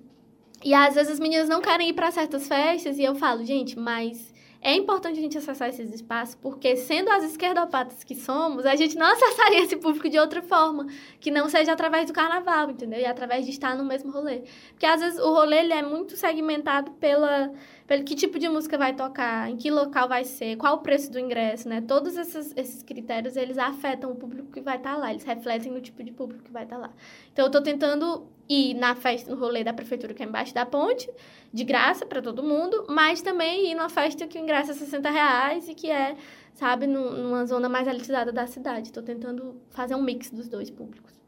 e 0.65 0.73
às 0.73 0.95
vezes 0.95 1.15
as 1.15 1.19
meninas 1.19 1.49
não 1.49 1.61
querem 1.61 1.89
ir 1.89 1.95
para 1.95 2.13
certas 2.13 2.47
festas, 2.47 2.97
e 2.97 3.03
eu 3.03 3.17
falo, 3.17 3.45
gente, 3.45 3.77
mas 3.77 4.33
é 4.61 4.75
importante 4.75 5.19
a 5.19 5.23
gente 5.23 5.39
acessar 5.39 5.69
esses 5.69 5.93
espaços, 5.93 6.35
porque 6.35 6.77
sendo 6.77 7.11
as 7.11 7.23
esquerdopatas 7.23 8.03
que 8.03 8.15
somos, 8.15 8.67
a 8.67 8.75
gente 8.75 8.97
não 8.97 9.07
acessaria 9.13 9.61
esse 9.61 9.77
público 9.77 10.09
de 10.09 10.19
outra 10.19 10.43
forma, 10.43 10.87
que 11.21 11.31
não 11.31 11.49
seja 11.49 11.73
através 11.73 12.07
do 12.07 12.13
carnaval, 12.13 12.71
entendeu? 12.71 13.01
E 13.01 13.07
através 13.07 13.45
de 13.45 13.53
estar 13.53 13.77
no 13.77 13.85
mesmo 13.85 14.11
rolê. 14.11 14.43
Porque 14.71 14.87
às 14.87 15.01
vezes 15.01 15.19
o 15.21 15.33
rolê 15.33 15.61
ele 15.61 15.73
é 15.73 15.83
muito 15.83 16.17
segmentado 16.17 16.91
pela, 16.93 17.53
pelo 17.87 18.05
que 18.05 18.17
tipo 18.17 18.39
de 18.39 18.49
música 18.49 18.77
vai 18.77 18.95
tocar, 18.95 19.49
em 19.49 19.57
que 19.57 19.71
local 19.71 20.09
vai 20.09 20.25
ser, 20.25 20.57
qual 20.57 20.77
o 20.77 20.79
preço 20.79 21.11
do 21.11 21.19
ingresso, 21.19 21.69
né? 21.69 21.81
Todos 21.81 22.17
esses, 22.17 22.53
esses 22.57 22.83
critérios, 22.83 23.37
eles 23.37 23.59
afetam 23.59 24.11
o 24.11 24.17
público 24.17 24.51
que 24.51 24.61
vai 24.61 24.77
estar 24.77 24.97
lá, 24.97 25.11
eles 25.11 25.25
refletem 25.25 25.71
no 25.71 25.81
tipo 25.81 26.03
de 26.03 26.11
público 26.11 26.45
que 26.45 26.51
vai 26.51 26.65
estar 26.65 26.79
lá. 26.79 26.91
Então 27.33 27.45
eu 27.45 27.51
tô 27.51 27.63
tentando 27.63 28.27
ir 28.49 28.75
na 28.75 28.95
festa, 28.95 29.31
no 29.31 29.39
rolê 29.39 29.63
da 29.63 29.73
prefeitura 29.73 30.15
que 30.15 30.23
é 30.23 30.27
embaixo 30.27 30.55
da 30.55 30.65
ponte, 30.65 31.09
de 31.53 31.65
graça 31.65 32.07
para 32.07 32.23
todo 32.23 32.43
mundo, 32.43 32.87
mas 32.89 33.21
também 33.21 33.71
ir 33.71 33.75
numa 33.75 33.89
festa 33.89 34.27
que 34.27 34.39
o 34.39 34.43
ingresso 34.43 34.71
é 34.71 34.75
60 34.75 35.11
reais 35.11 35.69
e 35.69 35.75
que 35.75 35.91
é, 35.91 36.17
sabe, 36.55 36.87
numa 36.87 37.45
zona 37.47 37.69
mais 37.69 37.87
elitizada 37.87 38.33
da 38.33 38.47
cidade. 38.47 38.89
Estou 38.89 39.03
tentando 39.03 39.61
fazer 39.71 39.95
um 39.95 40.03
mix 40.03 40.31
dos 40.31 40.49
dois 40.49 40.71
públicos. 40.71 41.19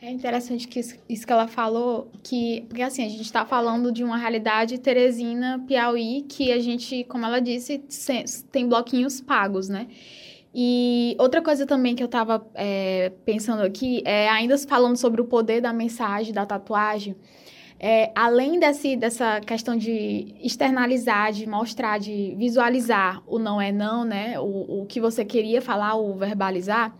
É 0.00 0.10
interessante 0.10 0.66
que 0.66 0.80
isso 0.80 1.24
que 1.24 1.32
ela 1.32 1.46
falou, 1.46 2.10
que 2.24 2.64
porque 2.68 2.82
assim, 2.82 3.06
a 3.06 3.08
gente 3.08 3.22
está 3.22 3.46
falando 3.46 3.92
de 3.92 4.02
uma 4.02 4.16
realidade 4.16 4.76
teresina, 4.78 5.64
Piauí, 5.64 6.22
que 6.22 6.50
a 6.50 6.58
gente, 6.58 7.04
como 7.04 7.24
ela 7.24 7.40
disse, 7.40 7.78
tem 8.50 8.68
bloquinhos 8.68 9.20
pagos, 9.20 9.68
né? 9.68 9.86
E 10.54 11.16
outra 11.18 11.40
coisa 11.40 11.66
também 11.66 11.94
que 11.94 12.02
eu 12.02 12.06
estava 12.06 12.46
é, 12.54 13.12
pensando 13.24 13.62
aqui 13.62 14.02
é 14.04 14.28
ainda 14.28 14.58
falando 14.58 14.96
sobre 14.96 15.20
o 15.20 15.24
poder 15.24 15.60
da 15.60 15.72
mensagem, 15.72 16.32
da 16.32 16.44
tatuagem. 16.44 17.16
É, 17.84 18.12
além 18.14 18.60
desse, 18.60 18.94
dessa 18.94 19.40
questão 19.40 19.76
de 19.76 20.36
externalizar, 20.40 21.32
de 21.32 21.48
mostrar, 21.48 21.98
de 21.98 22.34
visualizar 22.38 23.20
o 23.26 23.40
não 23.40 23.60
é 23.60 23.72
não, 23.72 24.04
né? 24.04 24.38
O, 24.38 24.82
o 24.82 24.86
que 24.86 25.00
você 25.00 25.24
queria 25.24 25.60
falar, 25.60 25.96
o 25.96 26.14
verbalizar, 26.14 26.94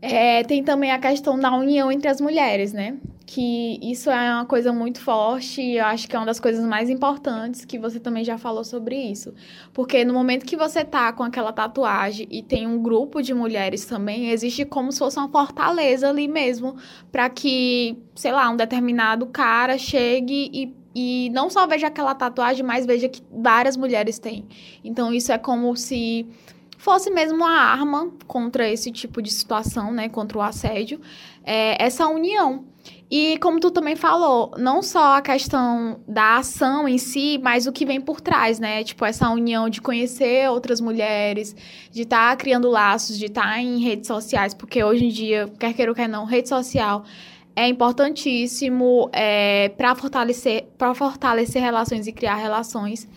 é, 0.00 0.44
tem 0.44 0.62
também 0.62 0.92
a 0.92 0.98
questão 0.98 1.38
da 1.38 1.52
união 1.54 1.90
entre 1.90 2.08
as 2.08 2.20
mulheres, 2.20 2.72
né? 2.72 2.96
Que 3.26 3.78
isso 3.82 4.10
é 4.10 4.34
uma 4.34 4.46
coisa 4.46 4.72
muito 4.72 5.00
forte 5.00 5.60
e 5.60 5.76
eu 5.76 5.84
acho 5.84 6.08
que 6.08 6.14
é 6.14 6.18
uma 6.18 6.24
das 6.24 6.40
coisas 6.40 6.64
mais 6.64 6.88
importantes 6.88 7.64
que 7.64 7.78
você 7.78 7.98
também 8.00 8.24
já 8.24 8.38
falou 8.38 8.64
sobre 8.64 8.96
isso. 8.96 9.34
Porque 9.72 10.04
no 10.04 10.14
momento 10.14 10.46
que 10.46 10.56
você 10.56 10.84
tá 10.84 11.12
com 11.12 11.22
aquela 11.22 11.52
tatuagem 11.52 12.26
e 12.30 12.42
tem 12.42 12.66
um 12.66 12.80
grupo 12.80 13.20
de 13.20 13.34
mulheres 13.34 13.84
também, 13.84 14.30
existe 14.30 14.64
como 14.64 14.92
se 14.92 15.00
fosse 15.00 15.18
uma 15.18 15.28
fortaleza 15.28 16.08
ali 16.08 16.28
mesmo, 16.28 16.76
para 17.10 17.28
que, 17.28 17.98
sei 18.14 18.32
lá, 18.32 18.48
um 18.48 18.56
determinado 18.56 19.26
cara 19.26 19.76
chegue 19.76 20.50
e 20.52 20.78
e 21.00 21.30
não 21.30 21.48
só 21.48 21.64
veja 21.64 21.86
aquela 21.86 22.12
tatuagem, 22.12 22.64
mas 22.64 22.84
veja 22.84 23.08
que 23.08 23.22
várias 23.30 23.76
mulheres 23.76 24.18
têm. 24.18 24.44
Então 24.82 25.14
isso 25.14 25.30
é 25.30 25.38
como 25.38 25.76
se 25.76 26.26
fosse 26.78 27.10
mesmo 27.10 27.36
uma 27.36 27.50
arma 27.50 28.10
contra 28.26 28.66
esse 28.66 28.90
tipo 28.90 29.20
de 29.20 29.30
situação, 29.30 29.92
né, 29.92 30.08
contra 30.08 30.38
o 30.38 30.40
assédio, 30.40 31.00
é, 31.44 31.76
essa 31.82 32.06
união. 32.06 32.64
E 33.10 33.38
como 33.38 33.58
tu 33.58 33.70
também 33.70 33.96
falou, 33.96 34.52
não 34.56 34.82
só 34.82 35.16
a 35.16 35.22
questão 35.22 36.00
da 36.06 36.36
ação 36.36 36.88
em 36.88 36.98
si, 36.98 37.38
mas 37.42 37.66
o 37.66 37.72
que 37.72 37.84
vem 37.84 38.00
por 38.00 38.20
trás, 38.20 38.58
né? 38.58 38.84
Tipo, 38.84 39.04
essa 39.04 39.28
união 39.30 39.68
de 39.68 39.80
conhecer 39.80 40.48
outras 40.50 40.78
mulheres, 40.78 41.56
de 41.90 42.02
estar 42.02 42.30
tá 42.30 42.36
criando 42.36 42.68
laços, 42.68 43.18
de 43.18 43.26
estar 43.26 43.54
tá 43.54 43.60
em 43.60 43.78
redes 43.78 44.06
sociais, 44.06 44.52
porque 44.52 44.84
hoje 44.84 45.06
em 45.06 45.08
dia, 45.08 45.50
quer 45.58 45.72
queira 45.72 45.90
ou 45.90 45.96
quer 45.96 46.08
não, 46.08 46.24
rede 46.24 46.48
social 46.48 47.04
é 47.58 47.66
importantíssimo 47.66 49.10
é, 49.12 49.70
para 49.70 49.92
fortalecer, 49.96 50.68
fortalecer 50.94 51.60
relações 51.60 52.06
e 52.06 52.12
criar 52.12 52.36
relações. 52.36 53.08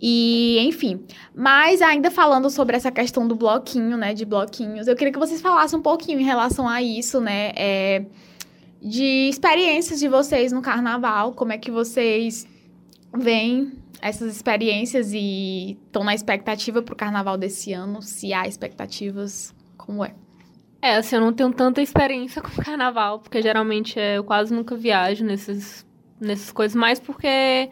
E, 0.00 0.58
enfim. 0.60 1.04
Mas 1.34 1.82
ainda 1.82 2.10
falando 2.10 2.48
sobre 2.50 2.76
essa 2.76 2.90
questão 2.90 3.26
do 3.26 3.34
bloquinho, 3.34 3.96
né? 3.96 4.14
De 4.14 4.24
bloquinhos, 4.24 4.86
eu 4.86 4.94
queria 4.94 5.12
que 5.12 5.18
vocês 5.18 5.40
falassem 5.40 5.78
um 5.78 5.82
pouquinho 5.82 6.20
em 6.20 6.24
relação 6.24 6.68
a 6.68 6.80
isso, 6.80 7.20
né? 7.20 7.50
É, 7.56 8.04
de 8.80 9.28
experiências 9.28 9.98
de 9.98 10.08
vocês 10.08 10.52
no 10.52 10.62
carnaval, 10.62 11.32
como 11.32 11.52
é 11.52 11.58
que 11.58 11.70
vocês 11.70 12.46
veem 13.16 13.72
essas 14.00 14.34
experiências 14.36 15.12
e 15.12 15.76
estão 15.86 16.04
na 16.04 16.14
expectativa 16.14 16.80
para 16.80 16.92
o 16.92 16.96
carnaval 16.96 17.36
desse 17.36 17.72
ano, 17.72 18.00
se 18.00 18.32
há 18.32 18.46
expectativas, 18.46 19.52
como 19.76 20.04
é? 20.04 20.14
É, 20.80 20.94
assim, 20.96 21.16
eu 21.16 21.20
não 21.20 21.32
tenho 21.32 21.52
tanta 21.52 21.82
experiência 21.82 22.40
com 22.40 22.50
carnaval, 22.62 23.18
porque 23.18 23.42
geralmente 23.42 23.98
eu 23.98 24.22
quase 24.22 24.54
nunca 24.54 24.76
viajo 24.76 25.24
nesses, 25.24 25.84
nessas 26.20 26.52
coisas, 26.52 26.76
mais 26.76 27.00
porque 27.00 27.68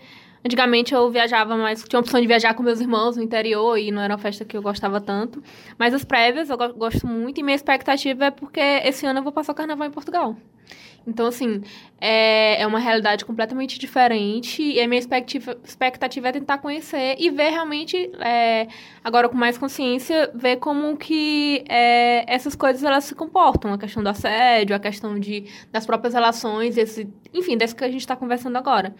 Antigamente 0.47 0.95
eu 0.95 1.11
viajava 1.11 1.57
mais, 1.57 1.83
tinha 1.83 1.99
a 1.99 2.01
opção 2.01 2.21
de 2.21 2.27
viajar 2.29 2.55
com 2.55 2.63
meus 2.63 2.81
irmãos 2.81 3.17
no 3.17 3.23
interior 3.23 3.77
e 3.77 3.91
não 3.91 4.01
era 4.01 4.15
uma 4.15 4.19
festa 4.19 4.45
que 4.45 4.57
eu 4.57 4.63
gostava 4.63 5.01
tanto. 5.01 5.43
Mas 5.77 5.93
as 5.93 6.05
prévias 6.05 6.49
eu 6.49 6.57
gosto 6.57 7.05
muito 7.05 7.41
e 7.41 7.43
minha 7.43 7.57
expectativa 7.57 8.27
é 8.27 8.31
porque 8.31 8.61
esse 8.61 9.05
ano 9.05 9.19
eu 9.19 9.23
vou 9.25 9.33
passar 9.33 9.51
o 9.51 9.57
carnaval 9.57 9.89
em 9.89 9.91
Portugal. 9.91 10.37
Então, 11.05 11.27
assim, 11.27 11.63
é, 12.01 12.63
é 12.63 12.67
uma 12.67 12.79
realidade 12.79 13.25
completamente 13.25 13.77
diferente 13.77 14.63
e 14.63 14.81
a 14.81 14.87
minha 14.87 15.01
expectativa, 15.01 15.59
expectativa 15.65 16.29
é 16.29 16.33
tentar 16.33 16.59
conhecer 16.59 17.17
e 17.19 17.29
ver 17.29 17.51
realmente, 17.51 17.97
é, 18.21 18.69
agora 19.03 19.29
com 19.29 19.37
mais 19.37 19.59
consciência, 19.59 20.31
ver 20.33 20.59
como 20.59 20.97
que 20.97 21.65
é, 21.69 22.25
essas 22.33 22.55
coisas 22.55 22.85
elas 22.85 23.03
se 23.03 23.17
comportam. 23.17 23.73
A 23.73 23.79
questão 23.79 24.01
do 24.01 24.09
assédio, 24.09 24.77
a 24.77 24.79
questão 24.79 25.19
de, 25.19 25.45
das 25.73 25.85
próprias 25.85 26.15
relações, 26.15 26.77
esse, 26.77 27.09
enfim, 27.35 27.57
desse 27.57 27.75
que 27.75 27.83
a 27.83 27.91
gente 27.91 28.03
está 28.03 28.15
conversando 28.15 28.57
agora 28.57 28.95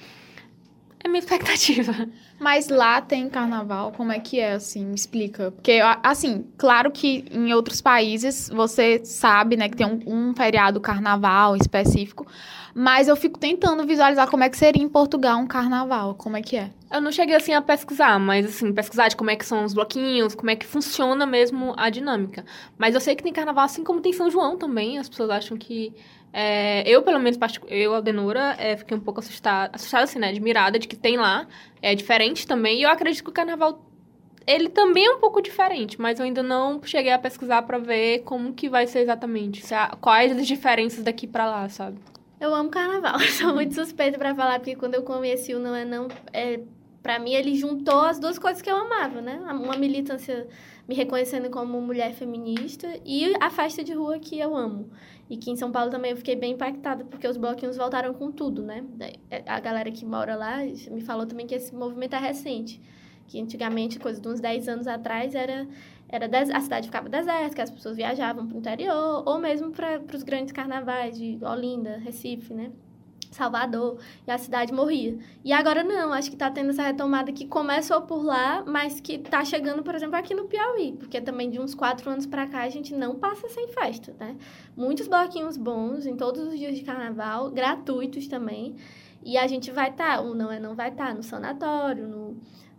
é 1.07 1.09
minha 1.09 1.21
expectativa. 1.21 1.93
Mas 2.39 2.69
lá 2.69 3.01
tem 3.01 3.29
carnaval, 3.31 3.93
como 3.93 4.13
é 4.13 4.21
que 4.21 4.39
é, 4.39 4.53
assim? 4.53 4.85
Me 4.85 4.95
explica. 4.95 5.51
Porque, 5.51 5.81
assim, 6.03 6.45
claro 6.59 6.91
que 6.91 7.25
em 7.31 7.55
outros 7.55 7.81
países 7.81 8.51
você 8.53 9.03
sabe, 9.05 9.57
né, 9.57 9.69
que 9.69 9.77
tem 9.77 9.87
um, 9.87 10.01
um 10.07 10.35
feriado 10.35 10.81
carnaval 10.81 11.57
específico, 11.57 12.27
mas 12.75 13.09
eu 13.09 13.17
fico 13.17 13.39
tentando 13.39 13.87
visualizar 13.87 14.29
como 14.29 14.45
é 14.45 14.51
que 14.51 14.59
seria 14.59 14.83
em 14.83 14.89
Portugal 14.89 15.39
um 15.39 15.47
carnaval, 15.47 16.15
como 16.15 16.37
é 16.37 16.43
que 16.43 16.59
é. 16.59 16.71
Eu 16.93 17.01
não 17.01 17.11
cheguei, 17.11 17.35
assim, 17.35 17.55
a 17.55 17.63
pesquisar, 17.63 18.19
mas, 18.19 18.45
assim, 18.45 18.73
pesquisar 18.73 19.09
de 19.09 19.17
como 19.17 19.31
é 19.31 19.37
que 19.37 19.47
são 19.47 19.65
os 19.65 19.73
bloquinhos, 19.73 20.35
como 20.35 20.51
é 20.51 20.57
que 20.57 20.67
funciona 20.67 21.25
mesmo 21.25 21.75
a 21.77 21.89
dinâmica. 21.89 22.45
Mas 22.77 22.95
eu 22.95 23.01
sei 23.01 23.17
que 23.17 23.23
tem 23.23 23.33
carnaval, 23.33 23.65
assim 23.65 23.83
como 23.83 24.01
tem 24.01 24.13
São 24.13 24.31
João 24.31 24.59
também, 24.59 24.99
as 24.99 25.09
pessoas 25.09 25.31
acham 25.31 25.57
que 25.57 25.95
é, 26.39 26.83
eu, 26.87 27.03
pelo 27.03 27.19
menos, 27.19 27.39
eu, 27.67 27.95
Aldenora, 27.95 28.57
é, 28.59 28.77
fiquei 28.77 28.95
um 28.95 29.01
pouco 29.01 29.21
assustada, 29.21 29.71
assustada 29.75 30.05
assim, 30.05 30.19
né? 30.19 30.29
Admirada 30.29 30.79
de 30.79 30.87
que 30.87 30.95
tem 30.95 31.17
lá. 31.17 31.49
É 31.81 31.95
diferente 31.95 32.47
também. 32.47 32.79
E 32.79 32.83
eu 32.83 32.91
acredito 32.91 33.25
que 33.25 33.31
o 33.31 33.33
carnaval, 33.33 33.83
ele 34.47 34.69
também 34.69 35.07
é 35.07 35.11
um 35.13 35.19
pouco 35.19 35.41
diferente. 35.41 35.99
Mas 35.99 36.19
eu 36.19 36.27
ainda 36.27 36.43
não 36.43 36.79
cheguei 36.85 37.11
a 37.11 37.19
pesquisar 37.19 37.63
para 37.63 37.79
ver 37.79 38.19
como 38.19 38.53
que 38.53 38.69
vai 38.69 38.87
ser 38.87 38.99
exatamente. 38.99 39.63
quais 39.99 40.37
as 40.37 40.47
diferenças 40.47 41.03
daqui 41.03 41.27
para 41.27 41.47
lá, 41.47 41.71
sabe? 41.71 41.97
Eu 42.39 42.55
amo 42.55 42.69
carnaval. 42.69 43.19
Sou 43.33 43.55
muito 43.55 43.75
suspeita 43.75 44.19
para 44.19 44.35
falar, 44.35 44.59
porque 44.59 44.77
quando 44.77 44.93
eu 44.93 45.03
conheci 45.05 45.55
o 45.55 45.59
Não 45.59 45.75
É 45.75 45.87
Não, 45.87 46.07
é, 46.35 46.61
para 47.03 47.19
mim 47.19 47.33
ele 47.33 47.55
juntou 47.55 48.01
as 48.01 48.21
duas 48.21 48.39
coisas 48.39 48.61
que 48.61 48.71
eu 48.71 48.77
amava, 48.77 49.23
né? 49.23 49.41
Uma 49.41 49.79
militância 49.79 50.47
me 50.87 50.95
reconhecendo 50.95 51.51
como 51.51 51.81
mulher 51.81 52.13
feminista 52.13 52.89
e 53.05 53.33
a 53.41 53.51
festa 53.51 53.83
de 53.83 53.93
rua 53.93 54.19
que 54.19 54.39
eu 54.39 54.55
amo. 54.55 54.91
E 55.29 55.37
que 55.37 55.51
em 55.51 55.57
São 55.57 55.73
Paulo 55.73 55.91
também 55.91 56.13
eu 56.13 56.17
fiquei 56.17 56.37
bem 56.37 56.53
impactada, 56.53 57.05
porque 57.05 57.27
os 57.27 57.37
bloquinhos 57.37 57.77
voltaram 57.77 58.15
com 58.15 58.31
tudo, 58.31 58.63
né? 58.63 58.85
É, 59.29 59.43
a 59.47 59.59
galera 59.59 59.91
que 59.91 60.05
mora 60.05 60.37
lá 60.37 60.59
me 60.91 61.01
falou 61.01 61.27
também 61.27 61.47
que 61.47 61.55
esse 61.55 61.75
movimento 61.75 62.15
é 62.15 62.19
recente. 62.19 62.81
Que 63.27 63.41
antigamente, 63.41 63.99
coisa 63.99 64.21
de 64.21 64.29
uns 64.29 64.41
10 64.41 64.69
anos 64.69 64.87
atrás, 64.87 65.35
era, 65.35 65.67
era 66.09 66.29
a 66.55 66.61
cidade 66.61 66.87
ficava 66.87 67.09
deserta, 67.09 67.57
que 67.57 67.61
as 67.61 67.71
pessoas 67.71 67.97
viajavam 67.97 68.47
para 68.47 68.55
o 68.55 68.59
interior, 68.59 69.25
ou 69.27 69.39
mesmo 69.39 69.73
para 69.73 70.01
os 70.15 70.23
grandes 70.23 70.53
carnavais 70.53 71.19
de 71.19 71.39
Olinda, 71.45 71.99
Recife, 71.99 72.55
né? 72.55 72.71
Salvador, 73.33 73.99
e 74.27 74.31
a 74.31 74.39
cidade 74.39 74.73
morria. 74.73 75.19
E 75.45 75.53
agora 75.53 75.83
não, 75.83 76.13
acho 76.13 76.29
que 76.29 76.37
está 76.37 76.51
tendo 76.51 76.71
essa 76.71 76.83
retomada 76.83 77.33
que 77.33 77.47
começou 77.47 78.03
por 78.03 78.25
lá, 78.25 78.65
mas 78.67 79.01
que 79.01 79.15
está 79.15 79.45
chegando, 79.45 79.83
por 79.83 79.95
exemplo, 79.95 80.17
aqui 80.17 80.35
no 80.35 80.45
Piauí, 80.45 80.93
porque 80.93 81.21
também 81.21 81.51
de 81.51 81.61
uns 81.61 81.75
quatro 81.75 82.11
anos 82.11 82.27
para 82.27 82.47
cá 82.47 82.63
a 82.63 82.69
gente 82.69 82.95
não 82.95 83.17
passa 83.17 83.49
sem 83.49 83.69
festa, 83.69 84.15
né? 84.19 84.37
Muitos 84.77 85.09
bloquinhos 85.09 85.57
bons 85.57 86.07
em 86.07 86.17
todos 86.17 86.47
os 86.47 86.59
dias 86.59 86.77
de 86.77 86.85
carnaval, 86.85 87.51
gratuitos 87.51 88.27
também, 88.27 88.77
e 89.25 89.37
a 89.37 89.47
gente 89.47 89.71
vai 89.71 89.91
estar, 89.91 90.17
tá, 90.17 90.21
ou 90.23 90.35
não 90.35 90.51
é 90.53 90.61
não 90.61 90.75
vai 90.75 90.91
estar, 90.91 91.09
tá, 91.09 91.15
no 91.15 91.23
sanatório, 91.23 92.07
no, 92.07 92.37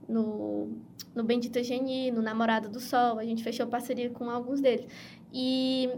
no, 0.08 0.72
no 1.14 1.24
Bendita 1.24 1.62
Geni, 1.62 2.12
no 2.12 2.22
Namorado 2.22 2.70
do 2.70 2.80
Sol, 2.80 3.20
a 3.20 3.26
gente 3.26 3.44
fechou 3.44 3.68
parceria 3.68 4.10
com 4.10 4.30
alguns 4.30 4.62
deles. 4.62 4.88
E 5.34 5.90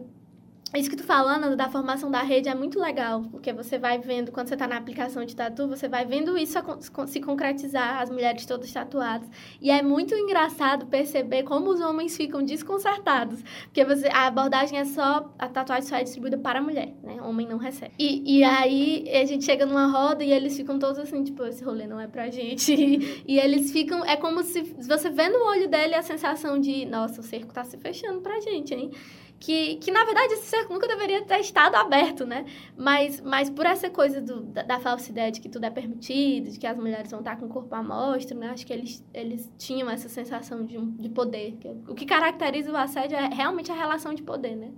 isso 0.78 0.90
que 0.90 0.96
tu 0.96 1.04
falando 1.04 1.56
da 1.56 1.68
formação 1.68 2.12
da 2.12 2.22
rede 2.22 2.48
é 2.48 2.54
muito 2.54 2.80
legal, 2.80 3.24
porque 3.32 3.52
você 3.52 3.80
vai 3.80 3.98
vendo, 3.98 4.32
quando 4.32 4.50
você 4.50 4.54
está 4.54 4.68
na 4.68 4.78
aplicação 4.78 5.26
de 5.26 5.36
tatu, 5.36 5.68
você 5.68 5.88
vai 5.88 6.06
vendo 6.06 6.38
isso 6.38 6.60
se 7.08 7.20
concretizar, 7.20 8.00
as 8.00 8.10
mulheres 8.10 8.46
todas 8.46 8.72
tatuadas. 8.72 9.28
E 9.60 9.72
é 9.72 9.82
muito 9.82 10.14
engraçado 10.14 10.86
perceber 10.86 11.42
como 11.42 11.72
os 11.72 11.82
homens 11.82 12.16
ficam 12.16 12.44
desconcertados, 12.44 13.42
porque 13.64 13.84
você, 13.84 14.10
a 14.10 14.28
abordagem 14.28 14.78
é 14.78 14.86
só, 14.86 15.34
a 15.40 15.48
tatuagem 15.48 15.90
só 15.90 15.96
é 15.96 16.04
distribuída 16.04 16.38
para 16.38 16.60
a 16.60 16.62
mulher, 16.62 16.94
né? 17.04 17.20
Homem 17.22 17.48
não 17.48 17.58
recebe. 17.58 17.94
E, 17.98 18.38
e 18.38 18.44
aí 18.44 19.10
a 19.10 19.26
gente 19.26 19.46
chega 19.46 19.66
numa 19.66 19.88
roda 19.88 20.24
e 20.24 20.32
eles 20.32 20.56
ficam 20.56 20.78
todos 20.78 21.00
assim, 21.00 21.24
tipo, 21.24 21.44
esse 21.46 21.64
rolê 21.64 21.88
não 21.88 22.00
é 22.00 22.08
pra 22.08 22.30
gente. 22.30 22.74
E, 22.74 23.24
e 23.28 23.40
eles 23.40 23.72
ficam, 23.72 24.06
é 24.06 24.16
como 24.16 24.44
se 24.44 24.62
você 24.88 25.10
vendo 25.10 25.36
o 25.36 25.48
olho 25.48 25.68
dele 25.68 25.96
a 25.96 26.04
sensação 26.04 26.60
de, 26.60 26.86
nossa, 26.86 27.22
o 27.22 27.24
cerco 27.24 27.52
tá 27.52 27.64
se 27.64 27.78
fechando 27.78 28.22
pra 28.22 28.40
gente, 28.40 28.74
hein? 28.76 28.92
Que, 29.40 29.76
que 29.78 29.90
na 29.90 30.04
verdade 30.04 30.34
esse 30.34 30.48
cerco 30.48 30.74
nunca 30.74 30.88
deveria 30.88 31.24
ter 31.24 31.40
estado 31.40 31.76
aberto, 31.76 32.26
né? 32.26 32.46
Mas, 32.78 33.22
mas 33.22 33.50
por 33.50 33.66
essa 33.66 33.90
coisa 33.90 34.20
do, 34.20 34.42
da, 34.42 34.64
da 34.64 34.80
falsa 34.80 35.10
ideia 35.10 35.32
de 35.32 35.40
que 35.40 35.48
tudo 35.48 35.64
é 35.64 35.70
permitido, 35.70 36.52
de 36.52 36.60
que 36.60 36.68
as 36.68 36.78
mulheres 36.78 37.10
vão 37.10 37.22
estar 37.22 37.38
com 37.38 37.46
o 37.46 37.50
corpo 37.50 37.74
à 37.74 37.82
mostra, 37.82 38.38
né? 38.38 38.50
Acho 38.50 38.68
que 38.68 38.74
eles, 38.74 39.04
eles 39.14 39.50
tinham 39.58 39.90
essa 39.90 40.10
sensação 40.10 40.66
de, 40.66 40.78
de 40.78 41.10
poder. 41.10 41.58
Que, 41.60 41.70
o 41.88 41.96
que 41.96 42.06
caracteriza 42.06 42.72
o 42.72 42.76
assédio 42.76 43.18
é 43.18 43.34
realmente 43.34 43.72
a 43.72 43.76
relação 43.76 44.14
de 44.14 44.22
poder, 44.22 44.56
né? 44.56 44.72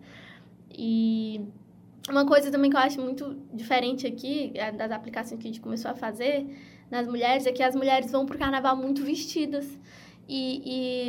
E 0.70 1.42
uma 2.08 2.26
coisa 2.26 2.52
também 2.52 2.70
que 2.70 2.78
eu 2.78 2.82
acho 2.82 3.02
muito 3.02 3.38
diferente 3.52 4.06
aqui, 4.06 4.52
é, 4.54 4.72
das 4.72 4.92
aplicações 4.92 5.40
que 5.40 5.48
a 5.48 5.52
gente 5.52 5.62
começou 5.62 5.90
a 5.90 5.96
fazer 5.96 6.48
nas 6.90 7.08
mulheres, 7.08 7.48
é 7.48 7.52
que 7.52 7.64
as 7.64 7.76
mulheres 7.76 8.12
vão 8.12 8.26
pro 8.26 8.38
carnaval 8.38 8.76
muito 8.76 9.04
vestidas. 9.04 9.80
E, 10.34 10.62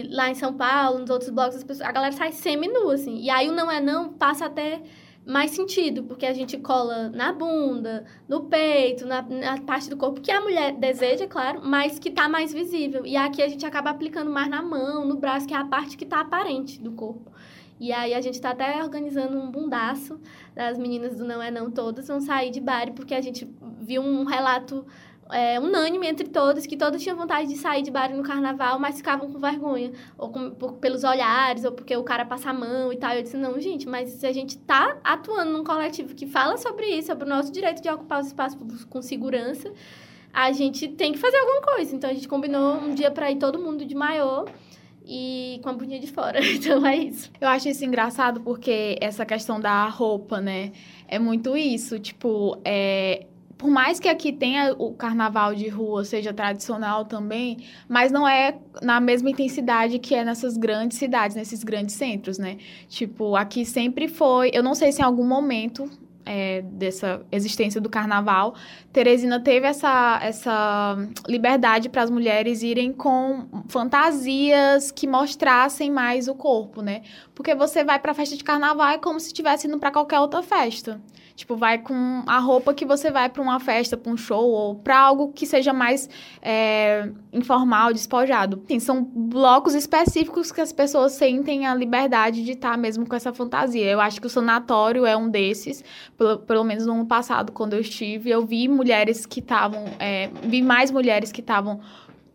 e, 0.02 0.08
lá 0.08 0.30
em 0.30 0.35
São 0.35 0.52
Paulo, 0.52 0.98
nos 0.98 1.08
outros 1.08 1.30
blocos, 1.30 1.62
pessoas, 1.62 1.88
a 1.88 1.92
galera 1.92 2.12
sai 2.12 2.32
semi-nu, 2.32 2.90
assim. 2.90 3.20
E 3.20 3.30
aí 3.30 3.48
o 3.48 3.52
não 3.52 3.70
é 3.70 3.80
não 3.80 4.12
passa 4.12 4.46
até 4.46 4.82
mais 5.24 5.52
sentido, 5.52 6.02
porque 6.02 6.26
a 6.26 6.32
gente 6.32 6.58
cola 6.58 7.08
na 7.11 7.32
bunda, 7.32 8.04
no 8.28 8.46
peito, 8.46 9.06
na, 9.06 9.22
na, 9.22 9.61
parte 9.61 9.88
do 9.88 9.96
corpo 9.96 10.20
que 10.20 10.32
a 10.32 10.40
mulher 10.40 10.72
deseja, 10.72 11.28
claro, 11.28 11.61
mas 11.62 12.00
que 12.00 12.11
tá 12.11 12.28
mais 12.28 12.52
visível. 12.52 13.06
E 13.06 13.16
aqui 13.16 13.40
a 13.40 13.46
gente 13.46 13.64
acaba 13.64 13.90
aplicando 13.90 14.28
mais 14.28 14.48
na 14.48 14.61
mão, 14.61 15.06
no 15.06 15.16
braço, 15.16 15.46
que 15.46 15.54
é 15.54 15.56
a 15.56 15.64
parte 15.64 15.96
que 15.96 16.04
tá 16.04 16.18
aparente 16.18 16.82
do 16.82 16.90
corpo. 16.90 17.30
E 17.78 17.92
aí 17.92 18.14
a 18.14 18.20
gente 18.20 18.40
tá 18.40 18.50
até 18.50 18.82
organizando 18.82 19.38
um 19.38 19.52
bundaço 19.52 20.20
das 20.52 20.76
meninas 20.76 21.16
do 21.16 21.24
Não 21.24 21.40
É 21.40 21.48
Não 21.48 21.70
todas 21.70 22.08
vão 22.08 22.20
sair 22.20 22.50
de 22.50 22.61
bari, 22.61 22.90
porque 22.90 23.14
a 23.14 23.20
gente 23.20 23.48
viu 23.80 24.02
um 24.02 24.24
relato 24.24 24.85
é, 25.33 25.59
unânime 25.59 26.07
entre 26.07 26.29
todos, 26.29 26.66
que 26.66 26.77
todos 26.77 27.03
tinham 27.03 27.16
vontade 27.16 27.49
de 27.49 27.57
sair 27.57 27.83
de 27.83 27.90
bar 27.90 28.14
no 28.14 28.23
carnaval, 28.23 28.79
mas 28.79 28.97
ficavam 28.97 29.31
com 29.31 29.38
vergonha, 29.38 29.92
ou 30.18 30.31
com, 30.31 30.51
por, 30.51 30.75
pelos 30.75 31.05
olhares, 31.05 31.64
ou 31.64 31.73
porque 31.73 31.97
o 31.97 32.05
cara 32.05 32.25
passa 32.25 32.51
a 32.51 32.53
mão 32.53 32.92
e 32.92 32.97
tal. 32.97 33.12
Eu 33.12 33.23
disse, 33.23 33.37
não, 33.37 33.59
gente, 33.61 33.88
mas 33.88 34.11
se 34.11 34.27
a 34.27 34.33
gente 34.33 34.59
tá 34.59 34.99
atuando 35.03 35.53
num 35.53 35.64
coletivo 35.64 36.14
que 36.14 36.27
fala 36.27 36.57
sobre 36.57 36.87
isso, 36.87 37.09
sobre 37.09 37.25
o 37.25 37.29
nosso 37.29 37.51
direito 37.53 37.83
de 37.83 37.88
ocupar 37.88 38.21
os 38.21 38.29
espaços 38.29 38.57
públicos 38.57 38.85
com 38.85 39.01
segurança, 39.01 39.73
a 40.33 40.53
gente 40.53 40.88
tem 40.88 41.12
que 41.12 41.18
fazer 41.18 41.37
alguma 41.37 41.62
coisa. 41.62 41.95
Então 41.95 42.09
a 42.09 42.14
gente 42.14 42.29
combinou 42.29 42.77
um 42.77 42.95
dia 42.95 43.11
para 43.11 43.31
ir 43.31 43.37
todo 43.37 43.59
mundo 43.59 43.85
de 43.85 43.95
maiô 43.95 44.47
e 45.05 45.61
com 45.62 45.68
a 45.68 45.73
bundinha 45.73 46.01
de 46.01 46.07
fora. 46.07 46.40
Então 46.53 46.87
é 46.87 46.97
isso. 46.97 47.31
Eu 47.40 47.49
acho 47.49 47.68
isso 47.68 47.85
engraçado 47.85 48.40
porque 48.40 48.97
essa 49.01 49.27
questão 49.27 49.61
da 49.61 49.87
roupa, 49.88 50.40
né? 50.40 50.73
É 51.09 51.18
muito 51.18 51.57
isso. 51.57 51.99
Tipo, 51.99 52.59
é, 52.64 53.27
por 53.62 53.70
mais 53.70 54.01
que 54.01 54.09
aqui 54.09 54.33
tenha 54.33 54.75
o 54.77 54.92
carnaval 54.92 55.55
de 55.55 55.68
rua, 55.68 56.05
seja 56.05 56.33
tradicional 56.35 57.05
também, 57.05 57.59
mas 57.88 58.11
não 58.11 58.27
é 58.27 58.59
na 58.83 58.98
mesma 59.01 59.31
intensidade 59.31 60.01
que 60.01 60.16
é 60.16 60.25
nessas 60.25 60.57
grandes 60.57 60.98
cidades, 60.98 61.37
nesses 61.37 61.62
grandes 61.62 61.94
centros, 61.94 62.38
né? 62.38 62.59
Tipo, 62.88 63.37
aqui 63.37 63.64
sempre 63.64 64.09
foi. 64.09 64.51
Eu 64.53 64.64
não 64.64 64.75
sei 64.75 64.90
se 64.90 65.01
em 65.01 65.05
algum 65.05 65.25
momento 65.25 65.88
é, 66.27 66.62
dessa 66.62 67.25
existência 67.31 67.81
do 67.81 67.88
carnaval, 67.88 68.57
Teresina 68.92 69.38
teve 69.38 69.64
essa, 69.64 70.18
essa 70.20 70.96
liberdade 71.29 71.88
para 71.88 72.03
as 72.03 72.11
mulheres 72.11 72.64
irem 72.64 72.92
com 72.92 73.46
fantasias 73.68 74.90
que 74.90 75.07
mostrassem 75.07 75.88
mais 75.88 76.27
o 76.27 76.35
corpo, 76.35 76.83
né? 76.83 77.03
Porque 77.33 77.55
você 77.55 77.85
vai 77.85 78.01
para 78.01 78.11
a 78.11 78.14
festa 78.14 78.37
de 78.37 78.42
carnaval 78.42 78.88
é 78.88 78.98
como 78.98 79.20
se 79.20 79.29
estivesse 79.29 79.68
indo 79.68 79.79
para 79.79 79.92
qualquer 79.92 80.18
outra 80.18 80.42
festa. 80.42 81.01
Tipo, 81.35 81.57
vai 81.57 81.79
com 81.79 82.23
a 82.27 82.38
roupa 82.38 82.75
que 82.75 82.85
você 82.85 83.11
vai 83.11 83.29
para 83.29 83.42
uma 83.42 83.59
festa, 83.59 83.97
para 83.97 84.12
um 84.12 84.16
show 84.16 84.51
ou 84.51 84.75
para 84.75 84.99
algo 84.99 85.33
que 85.33 85.47
seja 85.47 85.73
mais 85.73 86.09
é, 86.40 87.11
informal, 87.33 87.92
despojado. 87.92 88.62
Sim, 88.68 88.79
são 88.79 89.03
blocos 89.03 89.75
específicos 89.75 90.53
que 90.53 90.61
as 90.61 90.73
pessoas 90.73 91.12
sentem 91.12 91.66
a 91.66 91.75
liberdade 91.75 92.45
de 92.45 92.53
estar 92.53 92.77
mesmo 92.77 93.07
com 93.07 93.16
essa 93.16 93.33
fantasia. 93.33 93.90
Eu 93.90 94.01
acho 94.01 94.21
que 94.21 94.27
o 94.27 94.31
sanatório 94.31 95.07
é 95.07 95.16
um 95.16 95.29
desses. 95.29 95.83
Pelo, 96.16 96.38
pelo 96.38 96.64
menos 96.64 96.87
no 96.87 96.92
ano 96.92 97.07
passado, 97.07 97.53
quando 97.53 97.75
eu 97.75 97.81
estive, 97.81 98.31
eu 98.31 98.45
vi 98.45 98.68
mulheres 98.68 99.27
que 99.27 99.40
estavam. 99.40 99.85
É, 99.99 100.31
vi 100.45 100.62
mais 100.62 100.90
mulheres 100.90 101.33
que 101.33 101.40
estavam 101.40 101.81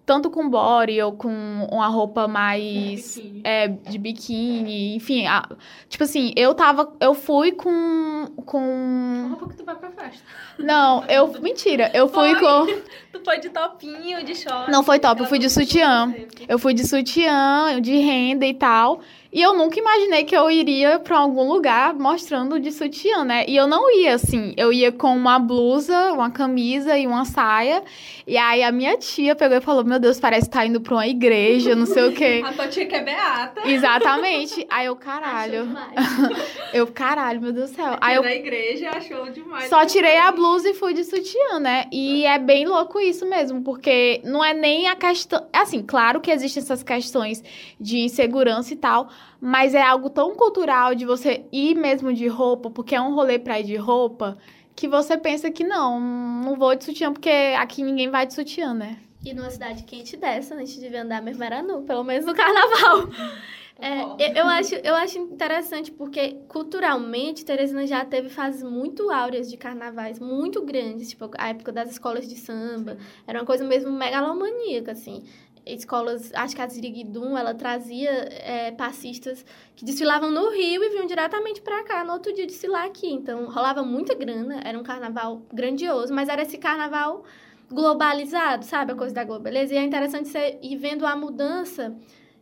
tanto 0.07 0.29
com 0.29 0.49
body 0.49 1.01
ou 1.01 1.11
com 1.11 1.67
uma 1.69 1.87
roupa 1.87 2.29
mais 2.29 3.21
é, 3.43 3.67
de 3.67 3.97
biquíni, 3.97 4.95
enfim, 4.95 5.27
a, 5.27 5.45
tipo 5.89 6.01
assim, 6.05 6.31
eu 6.37 6.55
tava, 6.55 6.93
eu 7.01 7.13
fui 7.13 7.51
com 7.51 8.31
com 8.45 9.27
roupa 9.31 9.49
que 9.49 9.57
tu 9.57 9.65
vai 9.65 9.75
pra 9.75 9.91
festa. 9.91 10.23
Não, 10.57 11.03
eu 11.09 11.27
mentira, 11.41 11.91
eu 11.93 12.07
fui 12.07 12.33
foi. 12.35 12.39
com 12.39 12.81
Tu 13.11 13.23
foi 13.23 13.39
de 13.39 13.49
topinho, 13.49 14.23
de 14.23 14.33
short. 14.33 14.71
Não 14.71 14.81
foi 14.81 14.97
top, 14.97 15.21
eu 15.21 15.27
fui 15.27 15.39
de 15.39 15.49
sutiã. 15.49 16.15
Eu 16.47 16.57
fui 16.57 16.73
de 16.73 16.87
sutiã, 16.87 17.81
de 17.81 17.97
renda 17.97 18.45
e 18.45 18.53
tal. 18.53 19.01
E 19.31 19.41
eu 19.41 19.53
nunca 19.57 19.79
imaginei 19.79 20.23
que 20.23 20.35
eu 20.35 20.49
iria 20.49 20.99
pra 20.99 21.17
algum 21.17 21.47
lugar 21.47 21.93
mostrando 21.93 22.59
de 22.59 22.71
sutiã, 22.71 23.23
né? 23.23 23.45
E 23.47 23.55
eu 23.55 23.67
não 23.67 23.93
ia 23.93 24.15
assim. 24.15 24.53
Eu 24.55 24.71
ia 24.71 24.91
com 24.91 25.15
uma 25.15 25.37
blusa, 25.37 26.13
uma 26.13 26.31
camisa 26.31 26.97
e 26.97 27.05
uma 27.05 27.25
saia. 27.25 27.83
E 28.25 28.37
aí 28.37 28.63
a 28.63 28.71
minha 28.71 28.97
tia 28.97 29.35
pegou 29.35 29.57
e 29.57 29.61
falou: 29.61 29.83
Meu 29.83 29.99
Deus, 29.99 30.19
parece 30.19 30.47
que 30.47 30.53
tá 30.53 30.65
indo 30.65 30.79
pra 30.81 30.95
uma 30.95 31.07
igreja, 31.07 31.75
não 31.75 31.85
sei 31.85 32.07
o 32.07 32.13
quê. 32.13 32.41
A 32.47 32.53
tua 32.53 32.67
tia 32.67 32.85
que 32.85 32.95
é 32.95 33.03
beata. 33.03 33.69
Exatamente. 33.69 34.65
Aí 34.69 34.85
eu, 34.85 34.93
Achou 34.93 34.95
caralho. 34.95 35.67
demais. 35.67 35.93
Eu, 36.73 36.85
caralho, 36.87 37.41
meu 37.41 37.53
Deus 37.53 37.71
do 37.71 37.75
céu. 37.75 37.95
Aí 38.01 38.15
eu 38.15 38.23
na 38.23 38.33
igreja 38.33 38.89
achou 38.89 39.29
demais. 39.29 39.69
só 39.69 39.85
tirei 39.85 40.17
a 40.17 40.31
blusa 40.33 40.69
e 40.69 40.73
fui 40.73 40.93
de 40.93 41.03
sutiã, 41.05 41.59
né? 41.59 41.85
E 41.91 42.25
é 42.25 42.37
bem 42.37 42.67
louco 42.67 42.99
isso 42.99 43.25
mesmo, 43.25 43.63
porque 43.63 44.21
não 44.25 44.43
é 44.43 44.53
nem 44.53 44.87
a 44.87 44.95
questão. 44.95 45.47
Assim, 45.53 45.81
claro 45.81 46.19
que 46.19 46.29
existem 46.29 46.61
essas 46.61 46.83
questões 46.83 47.41
de 47.79 47.99
insegurança 47.99 48.73
e 48.73 48.75
tal, 48.75 49.07
mas 49.39 49.73
é 49.73 49.81
algo 49.81 50.09
tão 50.09 50.35
cultural 50.35 50.95
de 50.95 51.05
você 51.05 51.45
ir 51.51 51.75
mesmo 51.75 52.13
de 52.13 52.27
roupa, 52.27 52.69
porque 52.69 52.95
é 52.95 53.01
um 53.01 53.13
rolê 53.13 53.37
pra 53.39 53.59
ir 53.59 53.63
de 53.63 53.75
roupa, 53.75 54.37
que 54.75 54.87
você 54.87 55.17
pensa 55.17 55.49
que 55.49 55.63
não, 55.63 55.99
não 55.99 56.55
vou 56.55 56.75
de 56.75 56.83
sutiã, 56.83 57.11
porque 57.11 57.29
aqui 57.57 57.81
ninguém 57.83 58.09
vai 58.09 58.25
de 58.25 58.33
sutiã, 58.33 58.73
né? 58.73 58.97
E 59.25 59.33
numa 59.33 59.49
cidade 59.49 59.83
quente 59.83 60.15
dessa, 60.15 60.55
a 60.55 60.59
gente 60.59 60.79
devia 60.79 61.01
andar 61.01 61.21
mesmo 61.21 61.43
era 61.43 61.61
nu, 61.61 61.81
pelo 61.81 62.03
menos 62.03 62.25
no 62.25 62.33
carnaval. 62.35 63.09
É, 63.79 64.39
eu 64.39 64.47
acho, 64.47 64.73
eu 64.75 64.95
acho 64.95 65.19
interessante 65.19 65.91
porque, 65.91 66.39
culturalmente, 66.47 67.45
Teresina 67.45 67.85
já 67.85 68.03
teve 68.03 68.27
fases 68.27 68.63
muito 68.63 69.11
áureas 69.11 69.47
de 69.49 69.55
carnavais, 69.55 70.19
muito 70.19 70.65
grandes, 70.65 71.09
tipo 71.09 71.29
a 71.37 71.49
época 71.49 71.71
das 71.71 71.91
escolas 71.91 72.27
de 72.27 72.35
samba. 72.35 72.97
Era 73.27 73.39
uma 73.39 73.45
coisa 73.45 73.63
mesmo 73.63 73.91
megalomaníaca, 73.91 74.93
assim. 74.93 75.23
Escolas, 75.73 76.31
acho 76.33 76.55
que 76.55 76.61
a 76.61 76.67
Ziriguidum, 76.67 77.37
ela 77.37 77.53
trazia 77.53 78.09
é, 78.09 78.71
passistas 78.71 79.45
que 79.75 79.83
desfilavam 79.85 80.31
no 80.31 80.49
Rio 80.49 80.83
e 80.83 80.89
vinham 80.89 81.05
diretamente 81.05 81.61
pra 81.61 81.83
cá 81.83 82.03
no 82.03 82.13
outro 82.13 82.33
dia 82.33 82.45
desfilar 82.45 82.85
aqui. 82.85 83.07
Então, 83.07 83.45
rolava 83.45 83.83
muita 83.83 84.15
grana, 84.15 84.61
era 84.63 84.77
um 84.77 84.83
carnaval 84.83 85.41
grandioso, 85.53 86.13
mas 86.13 86.29
era 86.29 86.41
esse 86.41 86.57
carnaval 86.57 87.23
globalizado, 87.69 88.65
sabe? 88.65 88.93
A 88.93 88.95
coisa 88.95 89.13
da 89.13 89.23
globalização. 89.23 89.75
E 89.75 89.79
é 89.79 89.83
interessante 89.83 90.29
você 90.29 90.57
ir 90.61 90.77
vendo 90.77 91.05
a 91.05 91.15
mudança 91.15 91.95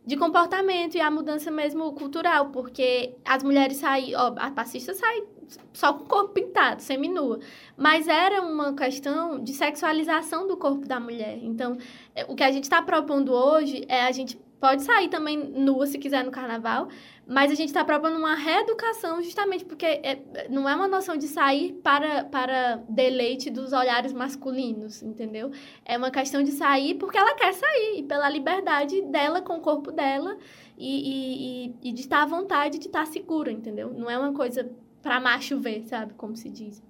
de 0.04 0.16
comportamento 0.16 0.94
e 0.94 1.00
a 1.00 1.10
mudança 1.10 1.50
mesmo 1.50 1.92
cultural, 1.92 2.50
porque 2.50 3.16
as 3.24 3.42
mulheres 3.42 3.78
saem, 3.78 4.14
ó, 4.14 4.32
a 4.36 4.52
passista 4.52 4.94
sai 4.94 5.24
só 5.72 5.92
com 5.92 6.04
o 6.04 6.08
corpo 6.08 6.34
pintado, 6.34 6.82
seminua, 6.82 7.38
mas 7.76 8.08
era 8.08 8.42
uma 8.42 8.74
questão 8.74 9.38
de 9.42 9.52
sexualização 9.52 10.46
do 10.46 10.56
corpo 10.56 10.86
da 10.86 10.98
mulher. 10.98 11.38
Então, 11.42 11.76
é, 12.14 12.24
o 12.24 12.34
que 12.34 12.42
a 12.42 12.50
gente 12.50 12.64
está 12.64 12.82
propondo 12.82 13.32
hoje 13.32 13.84
é 13.88 14.02
a 14.02 14.12
gente 14.12 14.38
pode 14.60 14.82
sair 14.82 15.08
também 15.08 15.36
nua 15.36 15.86
se 15.86 15.98
quiser 15.98 16.24
no 16.24 16.30
carnaval, 16.30 16.88
mas 17.26 17.50
a 17.50 17.54
gente 17.54 17.68
está 17.68 17.84
propondo 17.84 18.16
uma 18.16 18.34
reeducação 18.34 19.22
justamente 19.22 19.64
porque 19.64 19.84
é- 19.84 20.46
não 20.48 20.68
é 20.68 20.74
uma 20.74 20.88
noção 20.88 21.16
de 21.16 21.28
sair 21.28 21.72
para, 21.82 22.24
para 22.24 22.76
deleite 22.88 23.50
dos 23.50 23.72
olhares 23.72 24.12
masculinos, 24.12 25.02
entendeu? 25.02 25.50
É 25.84 25.96
uma 25.98 26.10
questão 26.10 26.42
de 26.42 26.52
sair 26.52 26.94
porque 26.94 27.18
ela 27.18 27.34
quer 27.34 27.52
sair, 27.52 27.98
e 27.98 28.02
pela 28.02 28.28
liberdade 28.28 29.02
dela 29.02 29.42
com 29.42 29.56
o 29.56 29.60
corpo 29.60 29.92
dela 29.92 30.36
e, 30.78 31.10
e, 31.10 31.66
e, 31.66 31.88
e 31.88 31.92
de 31.92 32.00
estar 32.00 32.22
à 32.22 32.26
vontade, 32.26 32.78
de 32.78 32.86
estar 32.86 33.06
segura, 33.06 33.50
entendeu? 33.52 33.92
Não 33.92 34.10
é 34.10 34.18
uma 34.18 34.32
coisa 34.32 34.70
para 35.06 35.20
macho 35.20 35.60
ver, 35.60 35.84
sabe? 35.86 36.14
Como 36.14 36.36
se 36.36 36.50
diz. 36.50 36.82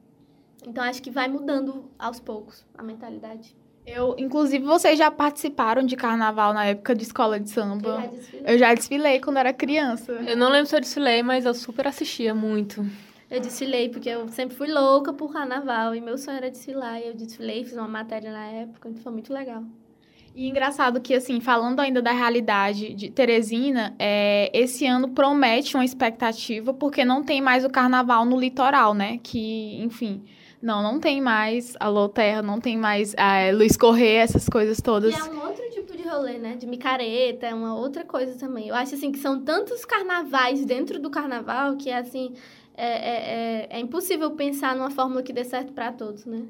Então 0.66 0.82
acho 0.82 1.02
que 1.02 1.10
vai 1.10 1.28
mudando 1.28 1.90
aos 1.98 2.18
poucos 2.18 2.64
a 2.76 2.82
mentalidade. 2.82 3.54
Eu, 3.86 4.16
inclusive, 4.18 4.64
vocês 4.64 4.98
já 4.98 5.10
participaram 5.10 5.84
de 5.84 5.94
carnaval 5.94 6.54
na 6.54 6.64
época 6.64 6.94
de 6.94 7.02
escola 7.04 7.38
de 7.38 7.48
Eu 7.50 7.54
samba? 7.54 8.00
já 8.00 8.06
desfilei. 8.06 8.54
Eu 8.54 8.58
já 8.58 8.74
desfilei 8.74 9.20
quando 9.20 9.36
era 9.36 9.52
criança. 9.52 10.12
Eu 10.12 10.36
não 10.36 10.48
lembro 10.50 10.66
se 10.66 10.74
eu 10.74 10.80
desfilei, 10.80 11.22
mas 11.22 11.44
eu 11.44 11.52
super 11.54 11.86
assistia 11.86 12.34
muito. 12.34 12.84
Eu 13.30 13.38
desfilei 13.40 13.90
porque 13.90 14.08
eu 14.08 14.26
sempre 14.28 14.56
fui 14.56 14.72
louca 14.72 15.12
por 15.12 15.30
carnaval 15.32 15.94
e 15.94 16.00
meu 16.00 16.16
sonho 16.16 16.38
era 16.38 16.50
desfilar. 16.50 16.98
E 17.00 17.08
eu 17.08 17.14
desfilei, 17.14 17.64
fiz 17.64 17.74
uma 17.74 17.86
matéria 17.86 18.32
na 18.32 18.46
época, 18.46 18.88
então 18.88 19.02
foi 19.02 19.12
muito 19.12 19.32
legal. 19.32 19.62
E 20.36 20.46
engraçado 20.46 21.00
que, 21.00 21.14
assim, 21.14 21.40
falando 21.40 21.80
ainda 21.80 22.02
da 22.02 22.12
realidade 22.12 22.92
de 22.92 23.10
Teresina, 23.10 23.96
é, 23.98 24.50
esse 24.52 24.84
ano 24.86 25.08
promete 25.08 25.74
uma 25.74 25.84
expectativa, 25.84 26.74
porque 26.74 27.06
não 27.06 27.24
tem 27.24 27.40
mais 27.40 27.64
o 27.64 27.70
carnaval 27.70 28.26
no 28.26 28.38
litoral, 28.38 28.92
né? 28.92 29.18
Que, 29.22 29.82
enfim, 29.82 30.22
não, 30.60 30.82
não 30.82 31.00
tem 31.00 31.22
mais 31.22 31.74
Alô 31.80 32.06
Terra, 32.06 32.42
não 32.42 32.60
tem 32.60 32.76
mais 32.76 33.14
é, 33.14 33.50
Luiz 33.50 33.78
Corrêa, 33.78 34.20
essas 34.20 34.46
coisas 34.46 34.78
todas. 34.78 35.14
E 35.14 35.18
é 35.18 35.24
um 35.24 35.42
outro 35.42 35.64
tipo 35.70 35.96
de 35.96 36.06
rolê, 36.06 36.36
né? 36.36 36.54
De 36.54 36.66
micareta, 36.66 37.46
é 37.46 37.54
uma 37.54 37.74
outra 37.74 38.04
coisa 38.04 38.38
também. 38.38 38.68
Eu 38.68 38.74
acho, 38.74 38.94
assim, 38.94 39.10
que 39.10 39.18
são 39.18 39.40
tantos 39.40 39.86
carnavais 39.86 40.62
dentro 40.66 40.98
do 40.98 41.08
carnaval 41.08 41.78
que, 41.78 41.90
assim, 41.90 42.34
é, 42.76 42.86
é, 42.86 43.68
é, 43.68 43.68
é 43.70 43.80
impossível 43.80 44.30
pensar 44.32 44.76
numa 44.76 44.90
fórmula 44.90 45.22
que 45.22 45.32
dê 45.32 45.44
certo 45.44 45.72
pra 45.72 45.90
todos, 45.92 46.26
né? 46.26 46.42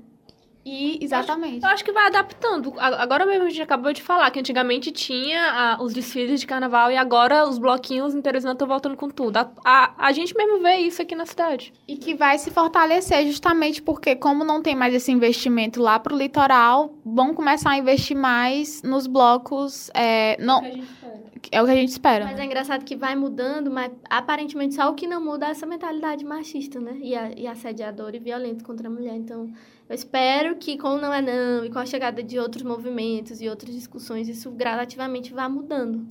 E, 0.69 0.99
exatamente. 1.01 1.63
Eu 1.63 1.69
acho 1.71 1.85
que 1.85 1.93
vai 1.93 2.07
adaptando. 2.09 2.75
A- 2.77 3.01
Agora 3.01 3.25
mesmo 3.25 3.45
a 3.45 3.49
gente 3.49 3.63
acabou 3.63 3.93
de 3.93 4.03
falar 4.03 4.29
que 4.33 4.41
antigamente 4.41 4.91
tinha 4.91 5.41
ah, 5.41 5.79
os 5.81 5.95
desfiles 5.95 6.41
de 6.41 6.47
carnaval 6.47 6.91
e 6.91 6.97
agora 6.97 7.49
os 7.49 7.57
bloquinhos 7.57 8.17
em 8.17 8.21
Teresina 8.21 8.51
estão 8.51 8.67
voltando 8.67 8.97
com 8.97 9.09
tudo. 9.09 9.37
A, 9.37 9.49
a, 9.65 10.07
a 10.09 10.13
gente 10.13 10.37
mesmo 10.37 10.59
vê 10.61 10.79
isso 10.79 11.01
aqui 11.01 11.15
na 11.15 11.25
cidade. 11.25 11.73
E 11.87 11.97
que 11.97 12.17
vai 12.17 12.37
se 12.39 12.51
fortalecer 12.51 13.25
justamente 13.29 13.81
porque, 13.81 14.17
como 14.17 14.43
não 14.43 14.61
tem 14.61 14.75
mais 14.75 14.93
esse 14.93 15.13
investimento 15.13 15.81
lá 15.81 16.01
pro 16.01 16.17
litoral, 16.17 16.93
vão 17.05 17.33
começar 17.33 17.71
a 17.71 17.79
investir 17.79 18.17
mais 18.17 18.83
nos 18.83 19.07
blocos. 19.07 19.89
É, 19.95 20.37
não, 20.43 20.65
é 21.53 21.63
o 21.63 21.65
que 21.65 21.71
a 21.71 21.77
gente 21.77 21.91
espera. 21.91 22.25
Mas 22.25 22.41
é 22.41 22.45
engraçado 22.45 22.85
que 22.85 22.97
vai 22.97 23.15
mudando, 23.15 23.71
mas 23.71 23.93
aparentemente 24.11 24.75
só 24.75 24.91
o 24.91 24.95
que 24.95 25.07
não 25.07 25.25
muda 25.25 25.47
é 25.47 25.51
essa 25.51 25.65
mentalidade 25.65 26.25
machista, 26.25 26.81
né? 26.81 26.97
E, 27.01 27.15
a, 27.15 27.31
e 27.37 27.47
assediadora 27.47 28.17
e 28.17 28.19
violenta 28.19 28.65
contra 28.65 28.89
a 28.89 28.91
mulher. 28.91 29.15
Então, 29.15 29.49
eu 29.89 29.95
espero 29.95 30.57
que 30.57 30.77
com 30.77 30.89
o 30.89 31.01
Não 31.01 31.13
É 31.13 31.23
Não 31.23 31.65
e 31.65 31.71
com 31.71 31.79
a 31.79 31.87
chegada 31.87 32.23
de 32.23 32.39
outros 32.39 32.63
movimentos 32.65 33.41
e 33.41 33.49
outras 33.49 33.75
discussões, 33.75 34.29
isso 34.29 34.51
gradativamente 34.51 35.33
vá 35.33 35.49
mudando. 35.49 36.07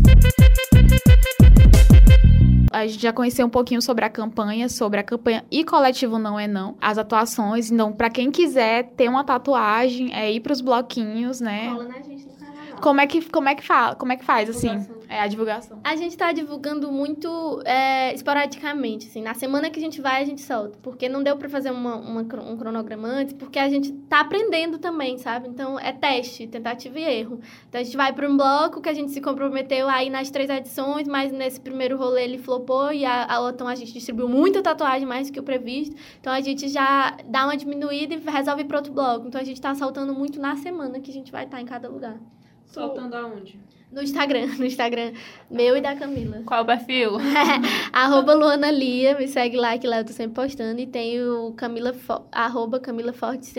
A 2.71 2.87
gente 2.87 3.01
já 3.01 3.13
conheceu 3.13 3.45
um 3.45 3.49
pouquinho 3.49 3.81
sobre 3.81 4.03
a 4.03 4.09
campanha, 4.09 4.67
sobre 4.67 4.99
a 4.99 5.03
campanha 5.03 5.45
e 5.49 5.63
coletivo 5.63 6.17
Não 6.17 6.39
É 6.39 6.47
Não, 6.47 6.75
as 6.81 6.97
atuações. 6.97 7.71
Então, 7.71 7.91
pra 7.91 8.09
quem 8.09 8.31
quiser 8.31 8.91
ter 8.97 9.09
uma 9.09 9.23
tatuagem, 9.23 10.13
é 10.13 10.31
ir 10.31 10.41
pros 10.41 10.61
bloquinhos, 10.61 11.39
né? 11.39 11.69
Cola 11.69 11.83
na 11.85 12.01
gente 12.01 12.25
no 12.25 12.33
carnaval. 12.33 12.81
Como 12.81 13.01
é 13.01 13.07
que, 13.07 13.29
como 13.29 13.49
é 13.49 13.55
que, 13.55 13.63
fa 13.63 13.95
como 13.95 14.11
é 14.11 14.17
que 14.17 14.25
faz, 14.25 14.49
assim? 14.49 14.85
É 15.07 15.21
a 15.21 15.27
divulgação. 15.27 15.79
A 15.83 15.95
gente 15.95 16.17
tá 16.17 16.31
divulgando 16.31 16.91
muito 16.91 17.61
é, 17.65 18.13
esporadicamente, 18.13 19.07
assim. 19.07 19.21
Na 19.21 19.33
semana 19.33 19.69
que 19.69 19.79
a 19.79 19.81
gente 19.81 20.01
vai, 20.01 20.21
a 20.21 20.25
gente 20.25 20.41
solta. 20.41 20.77
Porque 20.81 21.07
não 21.07 21.23
deu 21.23 21.37
pra 21.37 21.47
fazer 21.49 21.71
uma, 21.71 21.95
uma 21.95 22.21
um 22.21 22.57
cronograma 22.57 23.07
antes, 23.07 23.33
porque 23.33 23.59
a 23.59 23.69
gente 23.69 23.91
tá 24.09 24.21
aprendendo 24.21 24.77
também, 24.79 25.17
sabe? 25.17 25.47
Então, 25.47 25.79
é 25.79 25.91
teste, 25.91 26.47
tentativa 26.47 26.99
e 26.99 27.03
erro. 27.03 27.39
Então, 27.69 27.79
a 27.79 27.83
gente 27.83 27.97
vai 27.97 28.13
pra 28.13 28.27
um 28.29 28.35
bloco 28.35 28.81
que 28.81 28.89
a 28.89 28.93
gente 28.93 29.11
se 29.11 29.21
comprometeu 29.21 29.87
aí 29.87 30.09
nas 30.09 30.29
três 30.29 30.49
edições, 30.49 31.07
mas 31.07 31.31
nesse 31.31 31.59
primeiro 31.59 31.97
rolê 31.97 32.23
ele 32.23 32.37
flopou 32.37 32.91
e 32.91 33.05
a, 33.05 33.23
a, 33.23 33.69
a 33.69 33.75
gente 33.75 33.93
distribuiu 33.93 34.27
muita 34.27 34.61
tatuagem, 34.61 35.07
mais 35.07 35.27
do 35.27 35.33
que 35.33 35.39
o 35.39 35.43
previsto. 35.43 35.95
Então, 36.19 36.33
a 36.33 36.41
gente 36.41 36.67
já 36.67 37.17
dá 37.25 37.45
uma 37.45 37.55
diminuída 37.55 38.15
e 38.15 38.17
resolve 38.17 38.63
pro 38.65 38.77
outro 38.77 38.93
bloco. 38.93 39.27
Então, 39.27 39.39
a 39.39 39.43
gente 39.43 39.61
tá 39.61 39.73
soltando 39.75 40.13
muito 40.13 40.39
na 40.39 40.55
semana 40.55 40.99
que 40.99 41.11
a 41.11 41.13
gente 41.13 41.31
vai 41.31 41.45
estar 41.45 41.61
em 41.61 41.65
cada 41.65 41.87
lugar. 41.87 42.19
Soltando 42.65 43.15
aonde? 43.15 43.59
No 43.91 44.01
Instagram, 44.01 44.47
no 44.57 44.65
Instagram 44.65 45.13
meu 45.49 45.77
e 45.77 45.81
da 45.81 45.95
Camila. 45.95 46.41
Qual 46.45 46.59
é 46.59 46.63
o 46.63 46.65
perfil? 46.65 47.11
arroba 47.93 48.33
Luana 48.33 48.69
Lia, 48.69 49.17
me 49.17 49.27
segue 49.27 49.55
lá 49.55 49.77
que 49.77 49.87
lá 49.87 49.99
eu 49.99 50.05
tô 50.05 50.11
sempre 50.11 50.35
postando. 50.35 50.81
E 50.81 50.85
tem 50.87 51.21
o 51.21 51.53
Camila 51.53 51.95
arroba 52.31 52.79
Camila 52.79 53.13
Fortes. 53.13 53.53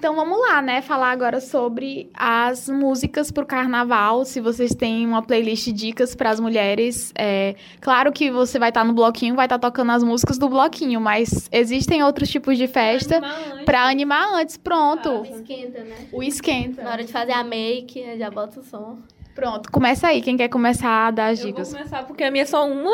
Então 0.00 0.16
vamos 0.16 0.40
lá, 0.40 0.62
né? 0.62 0.80
Falar 0.80 1.10
agora 1.10 1.42
sobre 1.42 2.08
as 2.14 2.70
músicas 2.70 3.30
pro 3.30 3.44
carnaval. 3.44 4.24
Se 4.24 4.40
vocês 4.40 4.74
têm 4.74 5.06
uma 5.06 5.20
playlist 5.20 5.66
de 5.66 5.72
dicas 5.74 6.14
para 6.14 6.30
as 6.30 6.40
mulheres, 6.40 7.12
é 7.18 7.54
claro 7.82 8.10
que 8.10 8.30
você 8.30 8.58
vai 8.58 8.70
estar 8.70 8.82
no 8.82 8.94
bloquinho, 8.94 9.36
vai 9.36 9.44
estar 9.44 9.58
tocando 9.58 9.92
as 9.92 10.02
músicas 10.02 10.38
do 10.38 10.48
bloquinho, 10.48 11.02
mas 11.02 11.50
existem 11.52 12.02
outros 12.02 12.30
tipos 12.30 12.56
de 12.56 12.66
festa 12.66 13.20
para 13.66 13.90
animar 13.90 14.36
antes. 14.40 14.56
Pronto. 14.56 15.22
Esquenta, 15.22 15.84
né? 15.84 16.08
O 16.10 16.22
esquenta. 16.22 16.82
Na 16.82 16.92
hora 16.92 17.04
de 17.04 17.12
fazer 17.12 17.32
a 17.32 17.44
make, 17.44 18.02
já 18.16 18.30
bota 18.30 18.60
o 18.60 18.62
som. 18.62 18.96
Pronto, 19.34 19.70
começa 19.70 20.08
aí. 20.08 20.22
Quem 20.22 20.34
quer 20.34 20.48
começar 20.48 21.08
a 21.08 21.10
dar 21.10 21.26
as 21.26 21.40
Eu 21.40 21.44
vou 21.44 21.52
dicas? 21.52 21.74
começar 21.74 22.04
porque 22.04 22.24
a 22.24 22.30
minha 22.30 22.42
é 22.44 22.46
só 22.46 22.66
uma, 22.66 22.90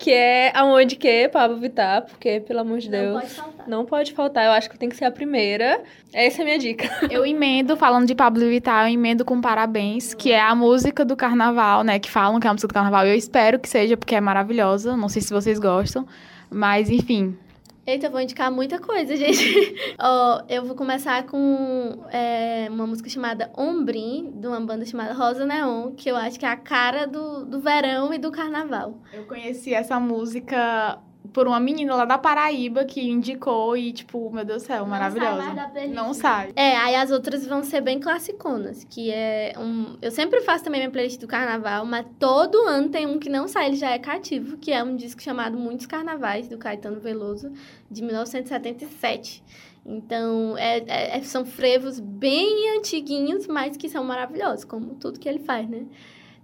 que 0.00 0.10
é 0.10 0.50
Aonde 0.56 0.96
Que, 0.96 1.28
Pablo 1.28 1.58
Vittar, 1.58 2.02
porque, 2.06 2.40
pelo 2.40 2.60
amor 2.60 2.78
de 2.78 2.90
Não 2.90 2.98
Deus, 2.98 3.20
pode 3.20 3.34
faltar. 3.34 3.68
não 3.68 3.84
pode 3.84 4.12
faltar. 4.14 4.44
Eu 4.46 4.52
acho 4.52 4.70
que 4.70 4.78
tem 4.78 4.88
que 4.88 4.96
ser 4.96 5.04
a 5.04 5.10
primeira. 5.10 5.82
Essa 6.12 6.40
é 6.40 6.42
a 6.42 6.44
minha 6.46 6.58
dica. 6.58 6.88
Eu 7.10 7.26
emendo, 7.26 7.76
falando 7.76 8.06
de 8.06 8.14
Pablo 8.14 8.48
Vittar, 8.48 8.86
eu 8.86 8.94
emendo 8.94 9.24
com 9.24 9.40
Parabéns, 9.40 10.14
que 10.14 10.32
é 10.32 10.40
a 10.40 10.54
música 10.54 11.04
do 11.04 11.14
carnaval, 11.14 11.84
né? 11.84 11.98
Que 11.98 12.10
falam 12.10 12.40
que 12.40 12.46
é 12.46 12.50
a 12.50 12.52
música 12.52 12.68
do 12.68 12.74
carnaval. 12.74 13.06
Eu 13.06 13.14
espero 13.14 13.58
que 13.58 13.68
seja, 13.68 13.96
porque 13.96 14.14
é 14.14 14.20
maravilhosa. 14.20 14.96
Não 14.96 15.08
sei 15.08 15.20
se 15.20 15.32
vocês 15.32 15.58
gostam. 15.58 16.06
Mas, 16.50 16.88
enfim, 16.90 17.36
Eita, 17.86 18.06
eu 18.06 18.10
vou 18.10 18.20
indicar 18.20 18.52
muita 18.52 18.78
coisa, 18.78 19.14
gente. 19.16 19.74
Ó, 19.98 20.42
eu 20.48 20.64
vou 20.64 20.76
começar 20.76 21.26
com 21.26 22.04
é, 22.10 22.68
uma 22.70 22.86
música 22.86 23.08
chamada 23.08 23.50
Ombrim, 23.56 24.32
de 24.34 24.46
uma 24.46 24.60
banda 24.60 24.84
chamada 24.84 25.14
Rosa 25.14 25.46
Neon, 25.46 25.92
que 25.92 26.10
eu 26.10 26.16
acho 26.16 26.38
que 26.38 26.44
é 26.44 26.48
a 26.48 26.56
cara 26.56 27.06
do, 27.06 27.44
do 27.44 27.60
verão 27.60 28.12
e 28.12 28.18
do 28.18 28.30
carnaval. 28.30 28.98
Eu 29.12 29.24
conheci 29.24 29.72
essa 29.72 29.98
música 29.98 30.98
por 31.32 31.46
uma 31.46 31.60
menina 31.60 31.94
lá 31.94 32.04
da 32.04 32.18
Paraíba 32.18 32.84
que 32.84 33.00
indicou 33.00 33.76
e, 33.76 33.92
tipo, 33.92 34.30
meu 34.30 34.44
Deus 34.44 34.62
do 34.62 34.66
céu, 34.66 34.86
maravilhosa. 34.86 35.70
Não 35.92 36.12
sai. 36.12 36.52
É, 36.54 36.76
aí 36.76 36.94
as 36.94 37.10
outras 37.10 37.46
vão 37.46 37.62
ser 37.62 37.80
bem 37.80 37.98
classiconas, 37.98 38.84
que 38.84 39.10
é 39.10 39.54
um... 39.58 39.96
Eu 40.00 40.10
sempre 40.10 40.40
faço 40.40 40.64
também 40.64 40.80
minha 40.80 40.90
playlist 40.90 41.20
do 41.20 41.26
carnaval, 41.26 41.84
mas 41.84 42.06
todo 42.18 42.56
ano 42.66 42.88
tem 42.88 43.06
um 43.06 43.18
que 43.18 43.28
não 43.28 43.48
sai, 43.48 43.66
ele 43.66 43.76
já 43.76 43.90
é 43.90 43.98
cativo, 43.98 44.56
que 44.56 44.72
é 44.72 44.82
um 44.82 44.96
disco 44.96 45.22
chamado 45.22 45.56
Muitos 45.56 45.86
Carnavais, 45.86 46.48
do 46.48 46.58
Caetano 46.58 47.00
Veloso, 47.00 47.52
de 47.90 48.02
1977. 48.02 49.42
Então, 49.84 50.56
é, 50.58 50.78
é, 50.86 51.18
é, 51.18 51.22
são 51.22 51.44
frevos 51.44 51.98
bem 51.98 52.76
antiguinhos, 52.76 53.46
mas 53.46 53.76
que 53.76 53.88
são 53.88 54.04
maravilhosos, 54.04 54.64
como 54.64 54.94
tudo 54.94 55.18
que 55.18 55.28
ele 55.28 55.38
faz, 55.38 55.68
né? 55.68 55.86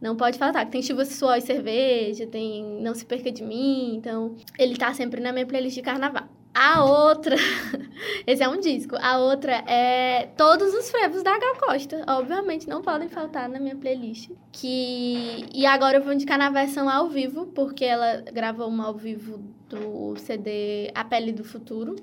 Não 0.01 0.17
pode 0.17 0.39
faltar. 0.39 0.69
Tem 0.69 0.83
chuva, 0.83 1.05
suor 1.05 1.37
e 1.37 1.41
cerveja, 1.41 2.27
tem 2.27 2.65
Não 2.81 2.95
Se 2.95 3.05
Perca 3.05 3.31
de 3.31 3.43
Mim. 3.43 3.97
Então, 3.97 4.37
ele 4.59 4.77
tá 4.77 4.93
sempre 4.93 5.21
na 5.21 5.33
minha 5.33 5.47
playlist 5.47 5.75
de 5.75 5.83
carnaval. 5.83 6.29
A 6.59 6.83
outra, 6.83 7.37
esse 8.27 8.43
é 8.43 8.49
um 8.49 8.59
disco. 8.59 8.97
A 8.99 9.19
outra 9.19 9.53
é 9.67 10.31
todos 10.39 10.73
os 10.73 10.91
frevos 10.91 11.23
da 11.23 11.39
Gal 11.39 11.57
Costa. 11.57 12.03
Obviamente 12.09 12.67
não 12.67 12.81
podem 12.81 13.11
faltar 13.11 13.47
na 13.47 13.61
minha 13.61 13.77
playlist. 13.77 14.31
Que 14.53 15.45
e 15.53 15.67
agora 15.67 15.99
eu 15.99 16.03
vou 16.03 16.15
indicar 16.15 16.39
na 16.39 16.49
versão 16.49 16.89
ao 16.89 17.11
vivo, 17.11 17.45
porque 17.49 17.85
ela 17.85 18.23
gravou 18.33 18.69
uma 18.69 18.87
ao 18.87 18.95
vivo 18.95 19.39
do 19.69 20.17
CD 20.17 20.91
A 20.95 21.05
Pele 21.05 21.31
do 21.31 21.45
Futuro. 21.45 21.97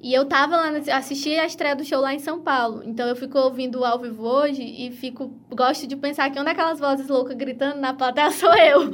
E 0.00 0.14
eu 0.14 0.24
tava 0.26 0.56
lá, 0.56 0.68
assisti 0.96 1.36
a 1.36 1.44
estreia 1.44 1.74
do 1.74 1.84
show 1.84 2.00
lá 2.00 2.14
em 2.14 2.20
São 2.20 2.40
Paulo. 2.40 2.82
Então 2.84 3.08
eu 3.08 3.16
fico 3.16 3.36
ouvindo 3.36 3.84
ao 3.84 3.98
vivo 3.98 4.24
hoje 4.24 4.62
e 4.62 4.92
fico. 4.92 5.32
Gosto 5.50 5.88
de 5.88 5.96
pensar 5.96 6.30
que 6.30 6.38
uma 6.38 6.44
daquelas 6.44 6.78
vozes 6.78 7.08
loucas 7.08 7.36
gritando 7.36 7.80
na 7.80 7.92
plateia 7.92 8.30
sou 8.32 8.54
eu. 8.54 8.92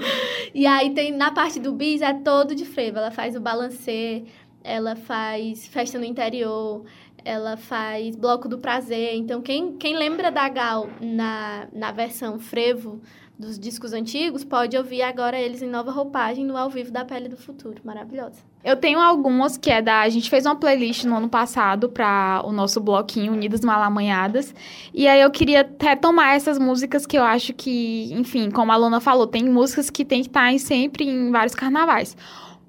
E 0.54 0.66
aí 0.66 0.94
tem 0.94 1.12
na 1.12 1.30
parte 1.30 1.60
do 1.60 1.72
bis 1.72 2.00
é 2.00 2.14
todo 2.14 2.54
de 2.54 2.64
frevo. 2.64 2.98
Ela 2.98 3.10
faz 3.10 3.36
o 3.36 3.40
balancê, 3.40 4.24
ela 4.62 4.96
faz 4.96 5.66
festa 5.66 5.98
no 5.98 6.06
interior, 6.06 6.84
ela 7.22 7.58
faz 7.58 8.16
bloco 8.16 8.48
do 8.48 8.58
prazer. 8.58 9.14
Então 9.14 9.42
quem, 9.42 9.76
quem 9.76 9.96
lembra 9.96 10.30
da 10.30 10.48
Gal 10.48 10.88
na, 11.02 11.68
na 11.70 11.92
versão 11.92 12.38
frevo 12.38 13.02
dos 13.38 13.58
discos 13.58 13.92
antigos, 13.92 14.44
pode 14.44 14.76
ouvir 14.76 15.02
agora 15.02 15.38
eles 15.38 15.60
em 15.60 15.68
nova 15.68 15.90
roupagem 15.90 16.44
no 16.44 16.56
ao 16.56 16.70
vivo 16.70 16.92
da 16.92 17.04
Pele 17.04 17.28
do 17.28 17.36
Futuro. 17.36 17.80
Maravilhosa. 17.84 18.42
Eu 18.62 18.76
tenho 18.76 18.98
algumas 19.00 19.56
que 19.56 19.70
é 19.70 19.82
da. 19.82 20.00
A 20.00 20.08
gente 20.08 20.30
fez 20.30 20.46
uma 20.46 20.56
playlist 20.56 21.04
no 21.04 21.16
ano 21.16 21.28
passado 21.28 21.88
para 21.88 22.42
o 22.44 22.52
nosso 22.52 22.80
bloquinho 22.80 23.32
Unidas 23.32 23.60
Malamanhadas. 23.60 24.54
E 24.92 25.08
aí 25.08 25.20
eu 25.20 25.30
queria 25.30 25.68
retomar 25.80 26.34
essas 26.34 26.58
músicas 26.58 27.04
que 27.04 27.18
eu 27.18 27.24
acho 27.24 27.52
que, 27.52 28.12
enfim, 28.12 28.50
como 28.50 28.70
a 28.70 28.76
Luna 28.76 29.00
falou, 29.00 29.26
tem 29.26 29.44
músicas 29.44 29.90
que 29.90 30.04
tem 30.04 30.22
que 30.22 30.28
estar 30.28 30.52
tá 30.52 30.58
sempre 30.58 31.04
em 31.04 31.30
vários 31.30 31.54
carnavais. 31.54 32.16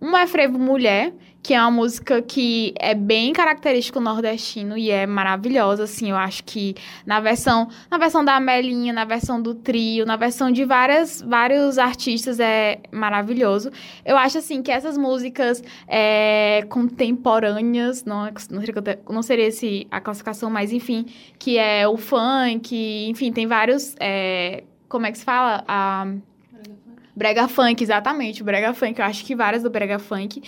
Uma 0.02 0.22
é 0.22 0.28
Frevo 0.28 0.60
Mulher, 0.60 1.14
que 1.46 1.54
é 1.54 1.62
uma 1.62 1.70
música 1.70 2.24
que 2.24 2.74
é 2.80 2.96
bem 2.96 3.32
característico 3.32 4.00
nordestino 4.00 4.76
e 4.76 4.90
é 4.90 5.06
maravilhosa, 5.06 5.84
assim, 5.84 6.10
eu 6.10 6.16
acho 6.16 6.44
que 6.44 6.76
na 7.06 7.20
versão, 7.20 7.70
na 7.90 8.00
versão 8.00 8.26
da 8.26 8.36
Amelinha, 8.38 8.92
na 8.92 9.06
versão 9.06 9.40
do 9.40 9.54
trio, 9.54 10.08
na 10.08 10.16
versão 10.16 10.50
de 10.50 10.66
várias, 10.66 11.22
vários 11.22 11.78
artistas 11.78 12.40
é 12.40 12.80
maravilhoso. 12.92 13.70
Eu 14.04 14.18
acho, 14.18 14.40
assim, 14.40 14.64
que 14.64 14.72
essas 14.72 14.98
músicas 14.98 15.64
é, 15.88 16.66
contemporâneas, 16.68 18.04
não, 18.04 18.28
não, 18.50 18.62
seria, 18.62 19.00
não 19.08 19.22
seria 19.22 19.46
esse 19.46 19.86
a 19.92 20.02
classificação, 20.02 20.50
mas 20.50 20.74
enfim, 20.74 21.06
que 21.38 21.60
é 21.60 21.88
o 21.88 21.96
funk, 21.96 23.08
enfim, 23.08 23.32
tem 23.32 23.46
vários, 23.46 23.96
é, 24.00 24.64
como 24.90 25.06
é 25.06 25.12
que 25.12 25.20
se 25.20 25.24
fala? 25.24 25.64
A... 25.68 26.08
Brega 27.18 27.48
funk, 27.48 27.82
exatamente, 27.82 28.42
o 28.42 28.46
brega 28.46 28.74
funk. 28.74 29.00
Eu 29.00 29.06
acho 29.06 29.24
que 29.24 29.34
várias 29.34 29.64
do 29.64 29.70
brega 29.70 29.98
funk 29.98 30.42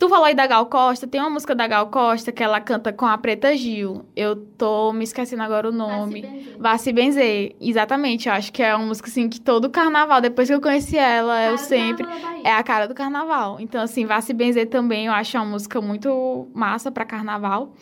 Tu 0.00 0.08
falou 0.08 0.24
aí 0.24 0.34
da 0.34 0.46
Gal 0.46 0.64
Costa, 0.64 1.06
tem 1.06 1.20
uma 1.20 1.28
música 1.28 1.54
da 1.54 1.66
Gal 1.66 1.86
Costa 1.88 2.32
que 2.32 2.42
ela 2.42 2.58
canta 2.58 2.90
com 2.90 3.04
a 3.04 3.18
Preta 3.18 3.54
Gil. 3.54 4.06
Eu 4.16 4.34
tô 4.34 4.94
me 4.94 5.04
esquecendo 5.04 5.42
agora 5.42 5.68
o 5.68 5.72
nome. 5.72 6.56
Vá 6.58 6.78
se 6.78 6.90
benzer. 6.90 7.54
Exatamente, 7.60 8.26
eu 8.26 8.32
acho 8.32 8.50
que 8.50 8.62
é 8.62 8.74
uma 8.74 8.86
música 8.86 9.10
assim 9.10 9.28
que 9.28 9.38
todo 9.38 9.68
carnaval, 9.68 10.22
depois 10.22 10.48
que 10.48 10.54
eu 10.54 10.60
conheci 10.62 10.96
ela, 10.96 11.42
cara 11.42 11.50
eu 11.50 11.58
sempre 11.58 12.06
é 12.42 12.50
a 12.50 12.62
cara 12.62 12.88
do 12.88 12.94
carnaval. 12.94 13.60
Então 13.60 13.82
assim, 13.82 14.06
Vá 14.06 14.22
se 14.22 14.32
benzer 14.32 14.70
também, 14.70 15.04
eu 15.04 15.12
acho 15.12 15.36
uma 15.36 15.44
música 15.44 15.82
muito 15.82 16.48
massa 16.54 16.90
para 16.90 17.04
carnaval. 17.04 17.74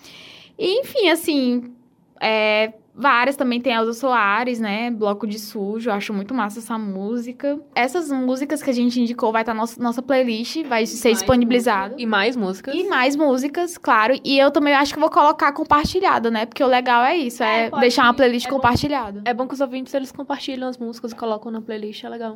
E 0.59 0.81
enfim, 0.81 1.11
assim, 1.11 1.73
é, 2.21 2.73
Várias 2.99 3.37
também 3.37 3.61
tem 3.61 3.73
Elza 3.73 3.93
Soares, 3.93 4.59
né? 4.59 4.91
Bloco 4.91 5.25
de 5.25 5.39
Sujo, 5.39 5.89
acho 5.91 6.13
muito 6.13 6.35
massa 6.35 6.59
essa 6.59 6.77
música. 6.77 7.61
Essas 7.73 8.11
músicas 8.11 8.61
que 8.61 8.71
a 8.71 8.73
gente 8.73 9.01
indicou 9.01 9.31
vai 9.31 9.43
estar 9.43 9.53
tá 9.53 9.55
na 9.55 9.61
nossa, 9.61 9.81
nossa 9.81 10.03
playlist, 10.03 10.65
vai 10.65 10.85
ser 10.85 11.13
disponibilizado. 11.13 11.95
E 11.97 12.05
mais 12.05 12.37
músicas. 12.37 12.75
E 12.75 12.85
mais 12.89 13.15
músicas, 13.15 13.79
claro. 13.79 14.19
E 14.25 14.37
eu 14.37 14.51
também 14.51 14.75
acho 14.75 14.93
que 14.93 14.99
vou 14.99 15.11
colocar 15.11 15.53
compartilhado, 15.53 16.29
né? 16.29 16.45
Porque 16.45 16.63
o 16.63 16.67
legal 16.67 17.05
é 17.05 17.17
isso, 17.17 17.43
é, 17.43 17.67
é 17.67 17.71
deixar 17.79 18.03
uma 18.03 18.15
playlist 18.15 18.47
é 18.47 18.51
compartilhada. 18.51 19.23
É 19.25 19.33
bom 19.33 19.47
que 19.47 19.55
os 19.55 19.61
ouvintes 19.61 19.95
eles 19.95 20.11
compartilham 20.11 20.69
as 20.69 20.77
músicas 20.77 21.13
e 21.13 21.15
colocam 21.15 21.53
na 21.53 21.61
playlist, 21.61 22.03
é 22.03 22.09
legal. 22.09 22.35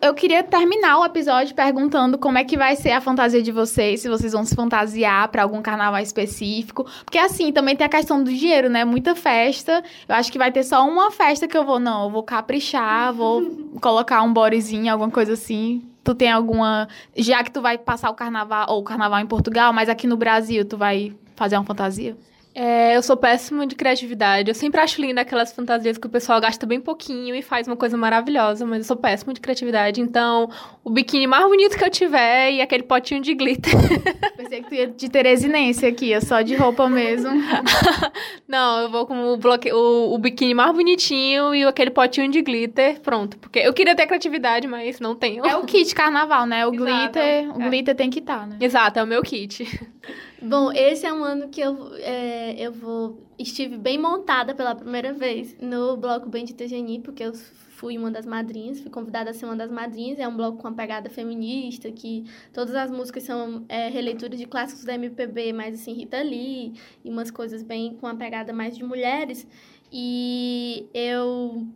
Eu 0.00 0.14
queria 0.14 0.44
terminar 0.44 0.98
o 0.98 1.04
episódio 1.04 1.54
perguntando 1.54 2.16
como 2.16 2.38
é 2.38 2.44
que 2.44 2.56
vai 2.56 2.76
ser 2.76 2.92
a 2.92 3.00
fantasia 3.00 3.42
de 3.42 3.50
vocês, 3.50 4.00
se 4.00 4.08
vocês 4.08 4.32
vão 4.32 4.44
se 4.44 4.54
fantasiar 4.54 5.28
para 5.28 5.42
algum 5.42 5.60
carnaval 5.60 6.00
específico. 6.00 6.86
Porque 7.04 7.18
assim, 7.18 7.50
também 7.50 7.74
tem 7.74 7.84
a 7.84 7.90
questão 7.90 8.22
do 8.22 8.32
dinheiro, 8.32 8.68
né? 8.68 8.84
Muita 8.84 9.16
festa. 9.16 9.82
Eu 10.08 10.14
acho 10.14 10.30
que 10.30 10.38
vai 10.38 10.52
ter 10.52 10.62
só 10.62 10.88
uma 10.88 11.10
festa 11.10 11.48
que 11.48 11.56
eu 11.56 11.64
vou, 11.64 11.80
não, 11.80 12.04
eu 12.04 12.10
vou 12.10 12.22
caprichar, 12.22 13.12
vou 13.12 13.42
colocar 13.82 14.22
um 14.22 14.32
borezinho, 14.32 14.92
alguma 14.92 15.10
coisa 15.10 15.32
assim. 15.32 15.82
Tu 16.04 16.14
tem 16.14 16.30
alguma. 16.30 16.88
Já 17.16 17.42
que 17.42 17.50
tu 17.50 17.60
vai 17.60 17.76
passar 17.76 18.10
o 18.10 18.14
carnaval, 18.14 18.66
ou 18.70 18.80
o 18.80 18.84
carnaval 18.84 19.18
em 19.18 19.26
Portugal, 19.26 19.72
mas 19.72 19.88
aqui 19.88 20.06
no 20.06 20.16
Brasil, 20.16 20.64
tu 20.64 20.76
vai 20.76 21.12
fazer 21.34 21.56
uma 21.56 21.64
fantasia? 21.64 22.16
É, 22.60 22.96
eu 22.96 23.02
sou 23.04 23.16
péssima 23.16 23.64
de 23.68 23.76
criatividade. 23.76 24.50
Eu 24.50 24.54
sempre 24.54 24.80
acho 24.80 25.00
linda 25.00 25.20
aquelas 25.20 25.52
fantasias 25.52 25.96
que 25.96 26.08
o 26.08 26.10
pessoal 26.10 26.40
gasta 26.40 26.66
bem 26.66 26.80
pouquinho 26.80 27.32
e 27.32 27.40
faz 27.40 27.68
uma 27.68 27.76
coisa 27.76 27.96
maravilhosa, 27.96 28.66
mas 28.66 28.78
eu 28.78 28.84
sou 28.84 28.96
péssima 28.96 29.32
de 29.32 29.40
criatividade. 29.40 30.00
Então, 30.00 30.50
o 30.82 30.90
biquíni 30.90 31.28
mais 31.28 31.44
bonito 31.44 31.78
que 31.78 31.84
eu 31.84 31.88
tiver 31.88 32.50
e 32.50 32.60
aquele 32.60 32.82
potinho 32.82 33.20
de 33.20 33.32
glitter. 33.32 33.72
Pensei 34.36 34.60
que 34.60 34.68
tu 34.68 34.74
ia 34.74 34.88
de 34.88 35.08
Teresinense 35.08 35.86
aqui, 35.86 36.12
é 36.12 36.20
só 36.20 36.42
de 36.42 36.56
roupa 36.56 36.88
mesmo. 36.88 37.30
Não, 38.48 38.80
eu 38.80 38.90
vou 38.90 39.06
com 39.06 39.34
o, 39.34 39.36
bloque... 39.36 39.72
o, 39.72 40.12
o 40.12 40.18
biquíni 40.18 40.52
mais 40.52 40.74
bonitinho 40.74 41.54
e 41.54 41.62
aquele 41.62 41.92
potinho 41.92 42.28
de 42.28 42.42
glitter, 42.42 42.98
pronto. 43.02 43.38
Porque 43.38 43.60
eu 43.60 43.72
queria 43.72 43.94
ter 43.94 44.08
criatividade, 44.08 44.66
mas 44.66 44.98
não 44.98 45.14
tenho. 45.14 45.46
É 45.46 45.56
o 45.56 45.62
kit 45.62 45.94
carnaval, 45.94 46.44
né? 46.44 46.66
O 46.66 46.74
Exato, 46.74 46.84
glitter, 46.84 47.56
o 47.56 47.62
é. 47.62 47.68
glitter 47.68 47.94
tem 47.94 48.10
que 48.10 48.18
estar, 48.18 48.40
tá, 48.40 48.46
né? 48.46 48.56
Exato, 48.60 48.98
é 48.98 49.04
o 49.04 49.06
meu 49.06 49.22
kit. 49.22 49.64
Bom, 50.40 50.70
esse 50.72 51.04
é 51.04 51.12
um 51.12 51.24
ano 51.24 51.48
que 51.48 51.60
eu, 51.60 51.94
é, 51.96 52.54
eu 52.58 52.72
vou 52.72 53.26
estive 53.38 53.76
bem 53.76 53.98
montada 53.98 54.54
pela 54.54 54.74
primeira 54.74 55.12
vez 55.12 55.56
no 55.60 55.96
bloco 55.96 56.28
Bendita 56.28 56.66
Geni, 56.66 57.00
porque 57.00 57.24
eu 57.24 57.32
fui 57.34 57.98
uma 57.98 58.10
das 58.10 58.24
madrinhas, 58.24 58.80
fui 58.80 58.90
convidada 58.90 59.30
a 59.30 59.34
ser 59.34 59.46
uma 59.46 59.56
das 59.56 59.70
madrinhas. 59.70 60.18
É 60.18 60.28
um 60.28 60.36
bloco 60.36 60.58
com 60.58 60.68
uma 60.68 60.76
pegada 60.76 61.10
feminista, 61.10 61.90
que 61.90 62.24
todas 62.52 62.74
as 62.74 62.90
músicas 62.90 63.24
são 63.24 63.64
é, 63.68 63.88
releituras 63.88 64.38
de 64.38 64.46
clássicos 64.46 64.84
da 64.84 64.94
MPB, 64.94 65.52
mais 65.52 65.74
assim, 65.74 65.92
Rita 65.92 66.22
Lee, 66.22 66.72
e 67.04 67.10
umas 67.10 67.30
coisas 67.30 67.62
bem 67.62 67.94
com 67.96 68.06
uma 68.06 68.16
pegada 68.16 68.52
mais 68.52 68.76
de 68.76 68.84
mulheres. 68.84 69.46
E 69.92 70.86
eu 70.94 71.66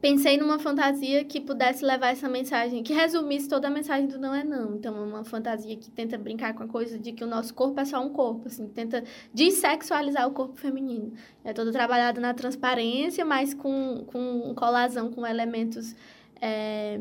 pensei 0.00 0.36
numa 0.36 0.58
fantasia 0.58 1.24
que 1.24 1.40
pudesse 1.40 1.84
levar 1.84 2.08
essa 2.08 2.28
mensagem, 2.28 2.82
que 2.82 2.92
resumisse 2.92 3.48
toda 3.48 3.68
a 3.68 3.70
mensagem 3.70 4.06
do 4.06 4.18
não 4.18 4.34
é 4.34 4.44
não. 4.44 4.74
Então, 4.76 4.96
é 4.96 5.00
uma 5.00 5.24
fantasia 5.24 5.76
que 5.76 5.90
tenta 5.90 6.16
brincar 6.16 6.54
com 6.54 6.62
a 6.62 6.68
coisa 6.68 6.98
de 6.98 7.12
que 7.12 7.24
o 7.24 7.26
nosso 7.26 7.54
corpo 7.54 7.80
é 7.80 7.84
só 7.84 8.00
um 8.00 8.10
corpo, 8.10 8.48
assim, 8.48 8.68
tenta 8.68 9.02
dessexualizar 9.32 10.26
o 10.26 10.32
corpo 10.32 10.56
feminino. 10.56 11.12
É 11.44 11.52
todo 11.52 11.72
trabalhado 11.72 12.20
na 12.20 12.32
transparência, 12.34 13.24
mas 13.24 13.54
com, 13.54 14.04
com 14.06 14.54
colazão 14.54 15.10
com 15.10 15.26
elementos. 15.26 15.94
É, 16.40 17.00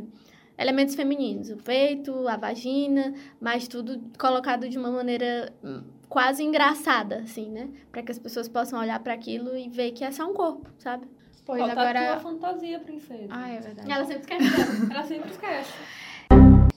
elementos 0.57 0.95
femininos, 0.95 1.51
o 1.51 1.57
peito, 1.57 2.27
a 2.27 2.35
vagina, 2.35 3.13
mas 3.39 3.67
tudo 3.67 4.01
colocado 4.17 4.67
de 4.67 4.75
uma 4.75 4.89
maneira 4.89 5.53
hum, 5.63 5.83
quase 6.09 6.43
engraçada, 6.43 7.17
assim, 7.17 7.51
né? 7.51 7.69
Para 7.91 8.01
que 8.01 8.11
as 8.11 8.17
pessoas 8.17 8.47
possam 8.47 8.79
olhar 8.79 8.99
para 8.99 9.13
aquilo 9.13 9.55
e 9.55 9.69
ver 9.69 9.91
que 9.91 10.03
é 10.03 10.11
só 10.11 10.27
um 10.27 10.33
corpo, 10.33 10.67
sabe? 10.79 11.07
Pois 11.47 11.61
Falta 11.61 11.79
agora. 11.79 12.13
a 12.15 12.19
fantasia, 12.19 12.77
princesa. 12.79 13.27
Ah, 13.29 13.49
é 13.49 13.59
verdade. 13.61 13.89
Ela 13.89 14.03
sempre 14.03 14.21
esquece. 14.21 14.91
Ela 14.91 15.03
sempre 15.03 15.31
esquece. 15.31 15.73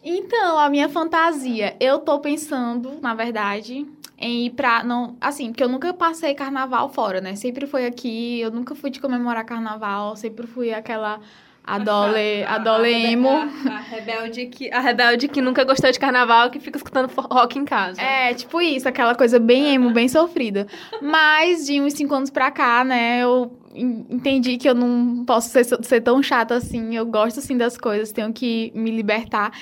Então, 0.01 0.59
a 0.61 0.71
minha 0.71 0.89
fantasia, 0.89 1.77
eu 1.81 1.99
tô 1.99 2.21
pensando, 2.21 3.01
na 3.03 3.13
verdade, 3.13 3.85
em 4.17 4.47
ir 4.47 4.51
pra. 4.51 4.85
Não, 4.85 5.17
assim, 5.21 5.49
porque 5.49 5.65
eu 5.65 5.69
nunca 5.69 5.93
passei 5.93 6.35
carnaval 6.35 6.89
fora, 6.89 7.21
né? 7.21 7.35
Sempre 7.35 7.67
foi 7.67 7.85
aqui, 7.85 8.41
eu 8.41 8.53
nunca 8.53 8.77
fui 8.77 8.91
de 8.91 9.01
comemorar 9.01 9.45
carnaval, 9.45 10.15
sempre 10.15 10.47
fui 10.47 10.73
aquela 10.73 11.19
A 11.65 11.79
Dole, 11.79 12.45
a 12.47 12.59
Dole 12.59 12.93
emo. 12.93 13.29
A, 13.29 13.75
a, 13.75 13.79
rebelde 13.81 14.47
que, 14.47 14.73
a 14.73 14.79
rebelde 14.79 15.27
que 15.27 15.43
nunca 15.43 15.65
gostou 15.65 15.91
de 15.91 15.99
carnaval, 15.99 16.49
que 16.49 16.61
fica 16.61 16.79
escutando 16.79 17.11
rock 17.17 17.59
em 17.59 17.65
casa. 17.65 18.01
É, 18.01 18.33
tipo 18.33 18.61
isso, 18.61 18.89
aquela 18.89 19.17
coisa 19.17 19.41
bem 19.41 19.75
emo, 19.75 19.91
bem 19.91 20.09
sofrida. 20.09 20.69
Mas 21.03 21.67
de 21.67 21.81
uns 21.81 21.93
cinco 21.93 22.15
anos 22.15 22.31
pra 22.31 22.53
cá, 22.53 22.85
né, 22.85 23.19
eu 23.19 23.60
entendi 23.75 24.57
que 24.57 24.69
eu 24.69 24.75
não 24.75 25.25
posso 25.25 25.49
ser, 25.49 25.65
ser 25.65 26.01
tão 26.01 26.23
chata 26.23 26.55
assim. 26.55 26.95
Eu 26.95 27.07
gosto, 27.07 27.39
assim, 27.39 27.57
das 27.57 27.77
coisas, 27.77 28.13
tenho 28.13 28.33
que 28.33 28.73
me 28.75 28.91
libertar. 28.91 29.53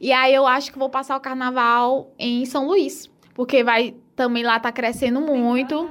E 0.00 0.12
aí 0.12 0.34
eu 0.34 0.46
acho 0.46 0.72
que 0.72 0.78
vou 0.78 0.88
passar 0.88 1.16
o 1.16 1.20
carnaval 1.20 2.12
em 2.18 2.44
São 2.44 2.66
Luís. 2.66 3.10
Porque 3.34 3.62
vai 3.62 3.94
também 4.16 4.42
lá 4.42 4.58
tá 4.58 4.72
crescendo 4.72 5.20
muito. 5.20 5.88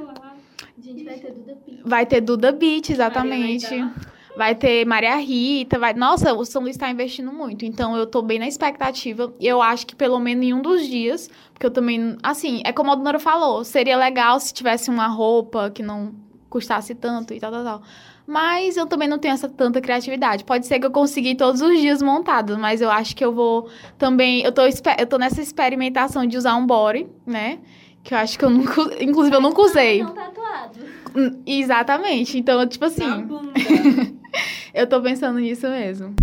Gente, 0.77 1.03
vai 1.03 1.17
ter 1.17 1.31
Duda 1.31 1.57
Beat. 1.65 1.81
Vai 1.85 2.05
ter 2.05 2.21
Duda 2.21 2.51
Beat, 2.51 2.89
exatamente. 2.89 3.91
Vai 4.35 4.53
ter 4.53 4.85
Maria 4.85 5.15
Rita, 5.15 5.79
vai. 5.79 5.93
Nossa, 5.93 6.33
o 6.33 6.45
São 6.45 6.61
Luís 6.61 6.75
está 6.75 6.89
investindo 6.91 7.31
muito. 7.31 7.65
Então 7.65 7.97
eu 7.97 8.05
tô 8.05 8.21
bem 8.21 8.37
na 8.37 8.47
expectativa. 8.47 9.33
Eu 9.39 9.61
acho 9.61 9.87
que 9.87 9.95
pelo 9.95 10.19
menos 10.19 10.45
em 10.45 10.53
um 10.53 10.61
dos 10.61 10.85
dias, 10.85 11.29
porque 11.53 11.65
eu 11.65 11.71
também. 11.71 12.17
Assim, 12.21 12.61
é 12.63 12.71
como 12.71 12.91
a 12.91 12.95
Dona 12.95 13.17
falou, 13.17 13.63
seria 13.63 13.97
legal 13.97 14.39
se 14.39 14.53
tivesse 14.53 14.89
uma 14.91 15.07
roupa 15.07 15.71
que 15.71 15.81
não 15.81 16.13
custasse 16.49 16.95
tanto 16.95 17.33
e 17.33 17.39
tal, 17.39 17.51
tal, 17.51 17.63
tal. 17.63 17.81
Mas 18.25 18.75
eu 18.75 18.85
também 18.85 19.07
não 19.07 19.17
tenho 19.17 19.33
essa 19.33 19.47
tanta 19.47 19.79
criatividade. 19.79 20.43
Pode 20.43 20.67
ser 20.67 20.79
que 20.79 20.85
eu 20.85 20.91
consiga 20.91 21.29
ir 21.29 21.35
todos 21.35 21.61
os 21.61 21.79
dias 21.79 22.01
montados, 22.01 22.57
mas 22.57 22.81
eu 22.81 22.91
acho 22.91 23.15
que 23.15 23.23
eu 23.23 23.33
vou 23.33 23.69
também. 23.97 24.41
Eu 24.41 24.51
tô, 24.51 24.63
eu 24.63 25.07
tô 25.07 25.17
nessa 25.17 25.41
experimentação 25.41 26.25
de 26.25 26.37
usar 26.37 26.55
um 26.55 26.65
body, 26.65 27.07
né? 27.25 27.59
Que 28.03 28.13
eu 28.13 28.17
acho 28.17 28.37
que 28.37 28.43
eu 28.43 28.49
nunca. 28.49 28.81
Inclusive, 29.01 29.35
eu 29.35 29.41
nunca 29.41 29.61
usei. 29.61 30.03
Não 30.03 30.13
tatuado. 30.13 30.79
Hum, 31.15 31.41
exatamente. 31.45 32.37
Então, 32.37 32.67
tipo 32.67 32.83
assim. 32.85 33.05
eu 34.73 34.87
tô 34.87 35.01
pensando 35.01 35.39
nisso 35.39 35.67
mesmo. 35.69 36.13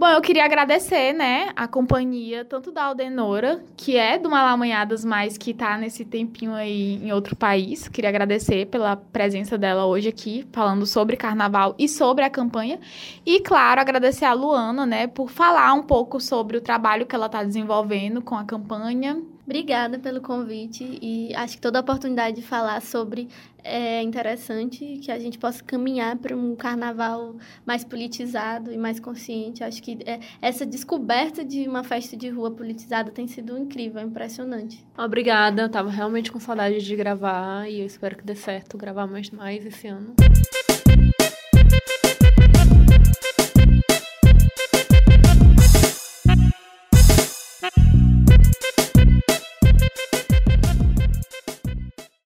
Bom, 0.00 0.08
eu 0.08 0.22
queria 0.22 0.46
agradecer, 0.46 1.12
né, 1.12 1.50
a 1.54 1.68
companhia 1.68 2.42
tanto 2.42 2.72
da 2.72 2.84
Aldenora, 2.84 3.62
que 3.76 3.98
é 3.98 4.16
do 4.18 4.30
Malamanhadas, 4.30 5.04
mas 5.04 5.36
que 5.36 5.52
tá 5.52 5.76
nesse 5.76 6.06
tempinho 6.06 6.54
aí 6.54 6.94
em 7.04 7.12
outro 7.12 7.36
país. 7.36 7.86
Queria 7.86 8.08
agradecer 8.08 8.64
pela 8.68 8.96
presença 8.96 9.58
dela 9.58 9.84
hoje 9.84 10.08
aqui, 10.08 10.48
falando 10.52 10.86
sobre 10.86 11.18
carnaval 11.18 11.74
e 11.78 11.86
sobre 11.86 12.24
a 12.24 12.30
campanha. 12.30 12.80
E, 13.26 13.40
claro, 13.40 13.78
agradecer 13.78 14.24
a 14.24 14.32
Luana, 14.32 14.86
né, 14.86 15.06
por 15.06 15.28
falar 15.28 15.74
um 15.74 15.82
pouco 15.82 16.18
sobre 16.18 16.56
o 16.56 16.62
trabalho 16.62 17.04
que 17.04 17.14
ela 17.14 17.28
tá 17.28 17.44
desenvolvendo 17.44 18.22
com 18.22 18.34
a 18.34 18.44
campanha. 18.44 19.20
Obrigada 19.50 19.98
pelo 19.98 20.20
convite 20.20 20.84
e 21.02 21.34
acho 21.34 21.56
que 21.56 21.60
toda 21.60 21.80
oportunidade 21.80 22.36
de 22.36 22.42
falar 22.42 22.80
sobre 22.80 23.26
é 23.64 24.00
interessante 24.00 25.00
que 25.02 25.10
a 25.10 25.18
gente 25.18 25.40
possa 25.40 25.60
caminhar 25.64 26.16
para 26.18 26.36
um 26.36 26.54
carnaval 26.54 27.34
mais 27.66 27.82
politizado 27.82 28.72
e 28.72 28.78
mais 28.78 29.00
consciente. 29.00 29.64
Acho 29.64 29.82
que 29.82 29.98
é, 30.06 30.20
essa 30.40 30.64
descoberta 30.64 31.44
de 31.44 31.66
uma 31.66 31.82
festa 31.82 32.16
de 32.16 32.28
rua 32.28 32.52
politizada 32.52 33.10
tem 33.10 33.26
sido 33.26 33.58
incrível, 33.58 34.00
impressionante. 34.00 34.86
Obrigada, 34.96 35.62
eu 35.62 35.68
tava 35.68 35.90
realmente 35.90 36.30
com 36.30 36.38
saudade 36.38 36.78
de 36.78 36.94
gravar 36.94 37.68
e 37.68 37.80
eu 37.80 37.86
espero 37.86 38.16
que 38.16 38.22
dê 38.22 38.36
certo 38.36 38.78
gravar 38.78 39.08
mais 39.08 39.30
mais 39.30 39.66
esse 39.66 39.88
ano. 39.88 40.14